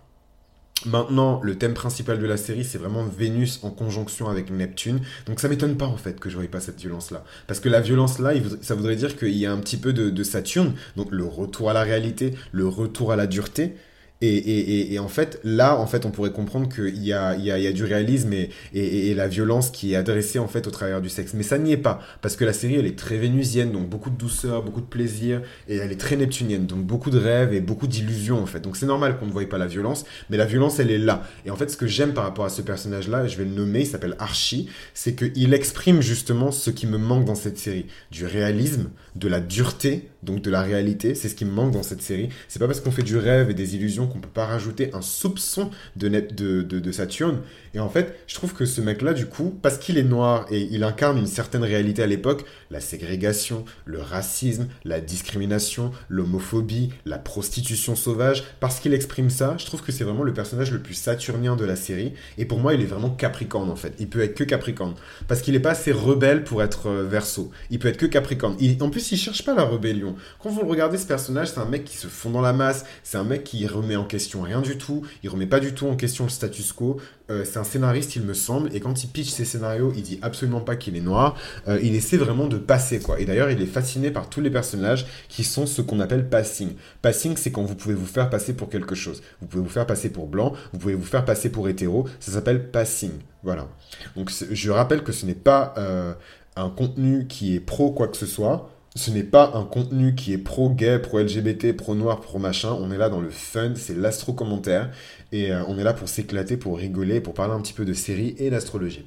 Maintenant, 0.87 1.41
le 1.43 1.57
thème 1.57 1.75
principal 1.75 2.19
de 2.19 2.27
la 2.27 2.37
série, 2.37 2.65
c'est 2.65 2.79
vraiment 2.79 3.05
Vénus 3.05 3.61
en 3.63 3.71
conjonction 3.71 4.29
avec 4.29 4.51
Neptune. 4.51 5.01
Donc 5.27 5.41
ça 5.41 5.49
m'étonne 5.49 5.77
pas 5.77 5.87
en 5.87 5.97
fait 5.97 6.19
que 6.19 6.31
je 6.31 6.35
voyais 6.35 6.49
pas 6.49 6.61
cette 6.61 6.81
violence-là. 6.81 7.25
Parce 7.47 7.61
que 7.61 7.69
la 7.69 7.81
violence-là, 7.81 8.33
ça 8.63 8.75
voudrait 8.75 8.97
dire 8.97 9.17
qu'il 9.19 9.37
y 9.37 9.47
a 9.47 9.53
un 9.53 9.59
petit 9.59 9.77
peu 9.77 9.93
de, 9.93 10.09
de, 10.09 10.25
Saturne, 10.25 10.75
donc 10.97 11.09
le 11.11 11.25
retour 11.25 11.71
à 11.71 11.75
la 11.75 11.83
réalité, 11.83 12.35
le 12.53 12.67
retour 12.67 13.13
à 13.13 13.17
la 13.17 13.27
dureté. 13.27 13.75
Et, 14.23 14.37
et, 14.37 14.93
et, 14.93 14.99
en 14.99 15.09
fait, 15.09 15.41
là, 15.45 15.79
en 15.79 15.87
fait, 15.87 16.05
on 16.05 16.11
pourrait 16.11 16.33
comprendre 16.33 16.69
qu'il 16.69 17.03
y 17.03 17.15
a, 17.15 17.35
il 17.37 17.45
y, 17.45 17.51
a, 17.51 17.59
il 17.59 17.65
y 17.65 17.67
a 17.67 17.73
du 17.73 17.85
réalisme 17.85 18.35
et, 18.35 18.51
et, 18.75 19.15
la 19.15 19.29
violence 19.29 19.71
qui 19.71 19.95
est 19.95 19.97
adressée 19.97 20.39
en 20.39 20.47
fait 20.47 20.67
au 20.67 20.71
travers 20.71 21.01
du 21.01 21.09
sexe. 21.09 21.33
Mais 21.33 21.43
ça 21.43 21.57
n'y 21.57 21.73
est 21.73 21.79
pas, 21.79 22.01
parce 22.21 22.37
que 22.37 22.45
la 22.45 22.53
série, 22.53 22.75
elle 22.75 22.85
est 22.85 22.99
très 22.99 23.17
vénusienne, 23.17 23.73
donc 23.73 23.89
beaucoup 23.89 24.11
de 24.11 24.17
douceur, 24.17 24.63
beaucoup 24.63 24.83
de 24.83 24.87
plaisir, 24.87 25.41
et 25.69 25.77
elle 25.77 25.91
est 25.91 26.01
très 26.01 26.17
neptunienne, 26.17 26.67
donc 26.67 26.85
beaucoup 26.85 27.09
de 27.09 27.19
rêves 27.19 27.55
et 27.55 27.61
beaucoup 27.61 27.87
d'illusions 27.87 28.43
en 28.43 28.47
fait. 28.47 28.61
Donc 28.61 28.77
c'est 28.77 28.87
normal 28.87 29.19
qu'on 29.19 29.27
ne 29.27 29.33
voie 29.33 29.49
pas 29.49 29.59
la 29.59 29.67
violence, 29.67 30.05
mais 30.29 30.37
la 30.37 30.47
violence, 30.47 30.79
elle 30.81 30.91
est 30.91 30.99
là. 30.99 31.23
Et 31.47 31.51
en 31.51 31.57
fait, 31.57 31.71
ce 31.71 31.79
que 31.79 31.87
j'aime 31.87 32.13
par 32.13 32.25
rapport 32.25 32.45
à 32.45 32.51
ce 32.51 32.61
personnage-là, 32.61 33.27
je 33.27 33.39
vais 33.39 33.45
le 33.45 33.53
nommer, 33.53 33.81
il 33.81 33.87
s'appelle 33.87 34.17
Archie, 34.19 34.69
c'est 34.93 35.15
qu'il 35.15 35.55
exprime 35.55 36.03
justement 36.03 36.53
ce 36.53 36.71
qui 36.71 36.87
me 36.87 36.99
manque 36.99 37.25
dans 37.25 37.35
cette 37.35 37.57
série, 37.57 37.87
du 38.11 38.27
réalisme, 38.27 38.91
de 39.17 39.29
la 39.29 39.41
dureté, 39.41 40.10
donc 40.23 40.43
de 40.43 40.51
la 40.51 40.63
réalité. 40.63 41.15
C'est 41.15 41.29
ce 41.29 41.35
qui 41.35 41.45
me 41.45 41.51
manque 41.51 41.73
dans 41.73 41.83
cette 41.83 42.03
série. 42.03 42.29
C'est 42.49 42.59
pas 42.59 42.67
parce 42.67 42.81
qu'on 42.81 42.91
fait 42.91 43.03
du 43.03 43.17
rêve 43.17 43.51
et 43.51 43.55
des 43.55 43.77
illusions 43.77 44.07
qu'on 44.07 44.21
peut 44.21 44.29
pas 44.29 44.47
rajouter 44.47 44.91
un 44.95 45.03
soupçon 45.03 45.71
de, 45.97 46.09
de, 46.09 46.63
de, 46.63 46.93
Saturne. 46.93 47.41
Et 47.75 47.81
en 47.81 47.89
fait, 47.89 48.17
je 48.27 48.35
trouve 48.35 48.55
que 48.55 48.65
ce 48.65 48.81
mec-là, 48.81 49.15
du 49.15 49.27
coup, 49.27 49.57
parce 49.63 49.79
qu'il 49.79 49.97
est 49.97 50.05
noir 50.05 50.47
et 50.51 50.69
il 50.71 50.83
incarne 50.83 51.19
une 51.19 51.27
certaine 51.27 51.63
réalité 51.63 52.03
à 52.03 52.07
l'époque, 52.07 52.45
la 52.71 52.81
ségrégation, 52.81 53.65
le 53.85 54.01
racisme, 54.01 54.69
la 54.85 55.01
discrimination, 55.01 55.93
l'homophobie, 56.09 56.91
la 57.07 57.19
prostitution 57.19 57.95
sauvage, 57.95 58.45
parce 58.59 58.81
qu'il 58.81 58.93
exprime 58.93 59.31
ça, 59.31 59.55
je 59.59 59.67
trouve 59.67 59.83
que 59.83 59.93
c'est 59.93 60.05
vraiment 60.05 60.25
le 60.25 60.33
personnage 60.33 60.73
le 60.73 60.81
plus 60.81 60.95
saturnien 60.95 61.57
de 61.57 61.65
la 61.65 61.77
série. 61.77 62.13
Et 62.39 62.45
pour 62.45 62.59
moi, 62.59 62.75
il 62.75 62.81
est 62.81 62.87
vraiment 62.87 63.11
Capricorne, 63.11 63.71
en 63.71 63.77
fait. 63.77 63.95
Il 63.99 64.09
peut 64.09 64.21
être 64.21 64.35
que 64.35 64.45
Capricorne. 64.45 64.95
Parce 65.29 65.41
qu'il 65.43 65.55
est 65.55 65.61
pas 65.61 65.71
assez 65.71 65.93
rebelle 65.93 66.45
pour 66.45 66.63
être 66.63 66.89
euh, 66.89 67.05
Verseau. 67.05 67.51
Il 67.71 67.79
peut 67.79 67.89
être 67.89 67.97
que 67.97 68.07
Capricorne. 68.07 68.57
en 68.81 68.91
plus, 68.91 69.13
il 69.13 69.17
cherche 69.17 69.45
pas 69.45 69.55
la 69.55 69.65
rébellion. 69.65 70.10
Quand 70.43 70.51
vous 70.51 70.67
regardez 70.67 70.99
ce 70.99 71.07
personnage, 71.07 71.49
c'est 71.49 71.61
un 71.61 71.65
mec 71.65 71.85
qui 71.85 71.97
se 71.97 72.07
fond 72.07 72.31
dans 72.31 72.41
la 72.41 72.53
masse, 72.53 72.85
c'est 73.03 73.19
un 73.19 73.25
mec 73.25 73.45
qui 73.45 73.67
remet 73.67 73.97
en 73.97 74.05
question 74.05 74.43
rien 74.43 74.61
du 74.61 74.79
tout, 74.79 75.03
il 75.23 75.31
remet 75.31 75.47
pas 75.47 75.61
du 75.61 75.75
tout 75.75 75.87
en 75.87 75.97
question 75.97 76.25
le 76.25 76.31
status 76.31 76.73
quo. 76.73 76.99
Euh, 77.31 77.45
c'est 77.45 77.59
un 77.59 77.65
scénariste, 77.65 78.17
il 78.17 78.23
me 78.23 78.35
semble, 78.35 78.75
et 78.75 78.81
quand 78.81 79.05
il 79.05 79.09
pitch 79.09 79.31
ses 79.31 79.45
scénarios, 79.45 79.93
il 79.95 80.03
dit 80.03 80.19
absolument 80.21 80.61
pas 80.61 80.75
qu'il 80.77 80.97
est 80.97 81.01
noir. 81.01 81.37
Euh, 81.69 81.79
il 81.83 81.95
essaie 81.95 82.17
vraiment 82.17 82.47
de 82.47 82.59
passer, 82.59 82.99
quoi. 82.99 83.21
Et 83.21 83.25
d'ailleurs, 83.25 83.51
il 83.51 83.63
est 83.63 83.67
fasciné 83.67 84.11
par 84.11 84.29
tous 84.29 84.41
les 84.41 84.51
personnages 84.51 85.07
qui 85.29 85.45
sont 85.45 85.67
ce 85.67 85.81
qu'on 85.81 86.01
appelle 86.01 86.29
passing. 86.29 86.75
Passing, 87.03 87.37
c'est 87.37 87.53
quand 87.53 87.63
vous 87.63 87.77
pouvez 87.77 87.95
vous 87.95 88.07
faire 88.07 88.31
passer 88.31 88.55
pour 88.55 88.69
quelque 88.69 88.95
chose. 88.95 89.23
Vous 89.41 89.47
pouvez 89.47 89.63
vous 89.63 89.69
faire 89.69 89.87
passer 89.87 90.11
pour 90.11 90.27
blanc, 90.27 90.55
vous 90.73 90.79
pouvez 90.79 90.95
vous 90.95 91.05
faire 91.05 91.25
passer 91.25 91.51
pour 91.51 91.69
hétéro. 91.69 92.09
Ça 92.19 92.33
s'appelle 92.33 92.71
passing. 92.71 93.13
Voilà. 93.43 93.69
Donc, 94.17 94.31
je 94.51 94.71
rappelle 94.71 95.03
que 95.03 95.13
ce 95.13 95.25
n'est 95.25 95.35
pas 95.35 95.75
euh, 95.79 96.15
un 96.57 96.69
contenu 96.69 97.27
qui 97.29 97.55
est 97.55 97.61
pro 97.61 97.93
quoi 97.93 98.09
que 98.09 98.17
ce 98.17 98.27
soit 98.27 98.71
ce 98.97 99.11
n'est 99.11 99.23
pas 99.23 99.53
un 99.55 99.65
contenu 99.65 100.15
qui 100.17 100.33
est 100.33 100.39
pro-gay, 100.39 100.99
pro-LGBT, 100.99 101.77
pro-noir, 101.77 102.21
pro-machin. 102.21 102.73
On 102.73 102.91
est 102.91 102.99
là 102.99 103.09
dans 103.09 103.21
le 103.21 103.31
fun, 103.31 103.73
c'est 103.77 103.97
l'astro-commentaire. 103.97 104.91
Et 105.31 105.53
euh, 105.53 105.63
on 105.69 105.79
est 105.79 105.85
là 105.85 105.93
pour 105.93 106.09
s'éclater, 106.09 106.57
pour 106.57 106.79
rigoler, 106.79 107.21
pour 107.21 107.35
parler 107.35 107.55
un 107.55 107.61
petit 107.61 107.73
peu 107.73 107.85
de 107.85 107.93
séries 107.93 108.35
et 108.39 108.51
d'astrologie. 108.51 109.05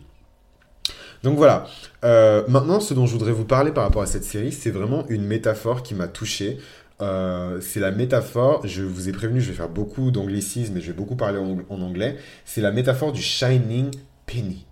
Donc 1.24 1.38
voilà. 1.38 1.68
Euh, 2.06 2.44
maintenant, 2.48 2.80
ce 2.80 2.94
dont 2.94 3.06
je 3.06 3.12
voudrais 3.12 3.34
vous 3.34 3.46
parler 3.46 3.72
par 3.72 3.84
rapport 3.84 4.02
à 4.02 4.06
cette 4.06 4.24
série, 4.24 4.54
c'est 4.54 4.72
vraiment 4.72 5.06
une 5.10 5.26
métaphore 5.26 5.84
qui 5.84 5.96
m'a 5.96 6.08
touché. 6.08 6.60
Euh, 7.02 7.60
c'est 7.60 7.82
la 7.82 7.92
métaphore, 7.92 8.66
je 8.66 8.84
vous 8.84 9.10
ai 9.10 9.12
prévenu, 9.12 9.42
je 9.42 9.50
vais 9.50 9.58
faire 9.58 9.70
beaucoup 9.70 10.12
d'anglicisme 10.12 10.78
et 10.78 10.82
je 10.82 10.88
vais 10.88 10.98
beaucoup 10.98 11.16
parler 11.18 11.40
en 11.40 11.82
anglais. 11.82 12.18
C'est 12.46 12.62
la 12.62 12.72
métaphore 12.72 13.12
du 13.12 13.22
shining 13.22 13.92
penny. 14.26 14.66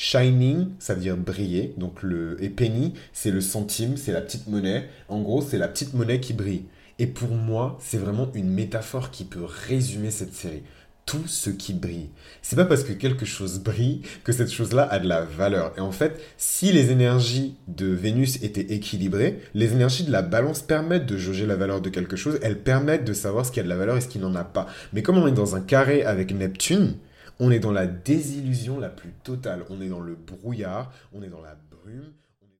Shining, 0.00 0.68
ça 0.78 0.94
veut 0.94 1.00
dire 1.00 1.16
briller. 1.16 1.74
Donc 1.76 2.04
le 2.04 2.42
et 2.42 2.50
penny, 2.50 2.94
c'est 3.12 3.32
le 3.32 3.40
centime, 3.40 3.96
c'est 3.96 4.12
la 4.12 4.20
petite 4.20 4.46
monnaie. 4.46 4.88
En 5.08 5.20
gros, 5.20 5.42
c'est 5.42 5.58
la 5.58 5.66
petite 5.66 5.92
monnaie 5.92 6.20
qui 6.20 6.32
brille. 6.32 6.66
Et 7.00 7.08
pour 7.08 7.30
moi, 7.30 7.76
c'est 7.80 7.98
vraiment 7.98 8.30
une 8.32 8.48
métaphore 8.48 9.10
qui 9.10 9.24
peut 9.24 9.44
résumer 9.44 10.12
cette 10.12 10.34
série. 10.34 10.62
Tout 11.04 11.26
ce 11.26 11.50
qui 11.50 11.72
brille. 11.72 12.10
C'est 12.42 12.54
pas 12.54 12.64
parce 12.64 12.84
que 12.84 12.92
quelque 12.92 13.24
chose 13.24 13.58
brille 13.58 14.02
que 14.22 14.30
cette 14.30 14.52
chose-là 14.52 14.84
a 14.84 15.00
de 15.00 15.08
la 15.08 15.22
valeur. 15.22 15.72
Et 15.76 15.80
en 15.80 15.90
fait, 15.90 16.20
si 16.36 16.70
les 16.70 16.92
énergies 16.92 17.56
de 17.66 17.86
Vénus 17.86 18.40
étaient 18.42 18.72
équilibrées, 18.74 19.40
les 19.54 19.72
énergies 19.72 20.04
de 20.04 20.12
la 20.12 20.22
balance 20.22 20.60
permettent 20.62 21.06
de 21.06 21.16
jauger 21.16 21.46
la 21.46 21.56
valeur 21.56 21.80
de 21.80 21.88
quelque 21.88 22.14
chose. 22.14 22.38
Elles 22.42 22.60
permettent 22.60 23.04
de 23.04 23.14
savoir 23.14 23.44
ce 23.46 23.50
qui 23.50 23.58
a 23.58 23.64
de 23.64 23.68
la 23.68 23.76
valeur 23.76 23.96
et 23.96 24.00
ce 24.00 24.08
qui 24.08 24.20
n'en 24.20 24.36
a 24.36 24.44
pas. 24.44 24.68
Mais 24.92 25.02
comme 25.02 25.18
on 25.18 25.26
est 25.26 25.32
dans 25.32 25.56
un 25.56 25.60
carré 25.60 26.04
avec 26.04 26.32
Neptune, 26.32 26.94
on 27.40 27.50
est 27.50 27.60
dans 27.60 27.72
la 27.72 27.86
désillusion 27.86 28.78
la 28.78 28.88
plus 28.88 29.12
totale. 29.12 29.64
On 29.70 29.80
est 29.80 29.88
dans 29.88 30.00
le 30.00 30.14
brouillard, 30.14 30.92
on 31.12 31.22
est 31.22 31.28
dans 31.28 31.42
la 31.42 31.56
brume. 31.70 32.12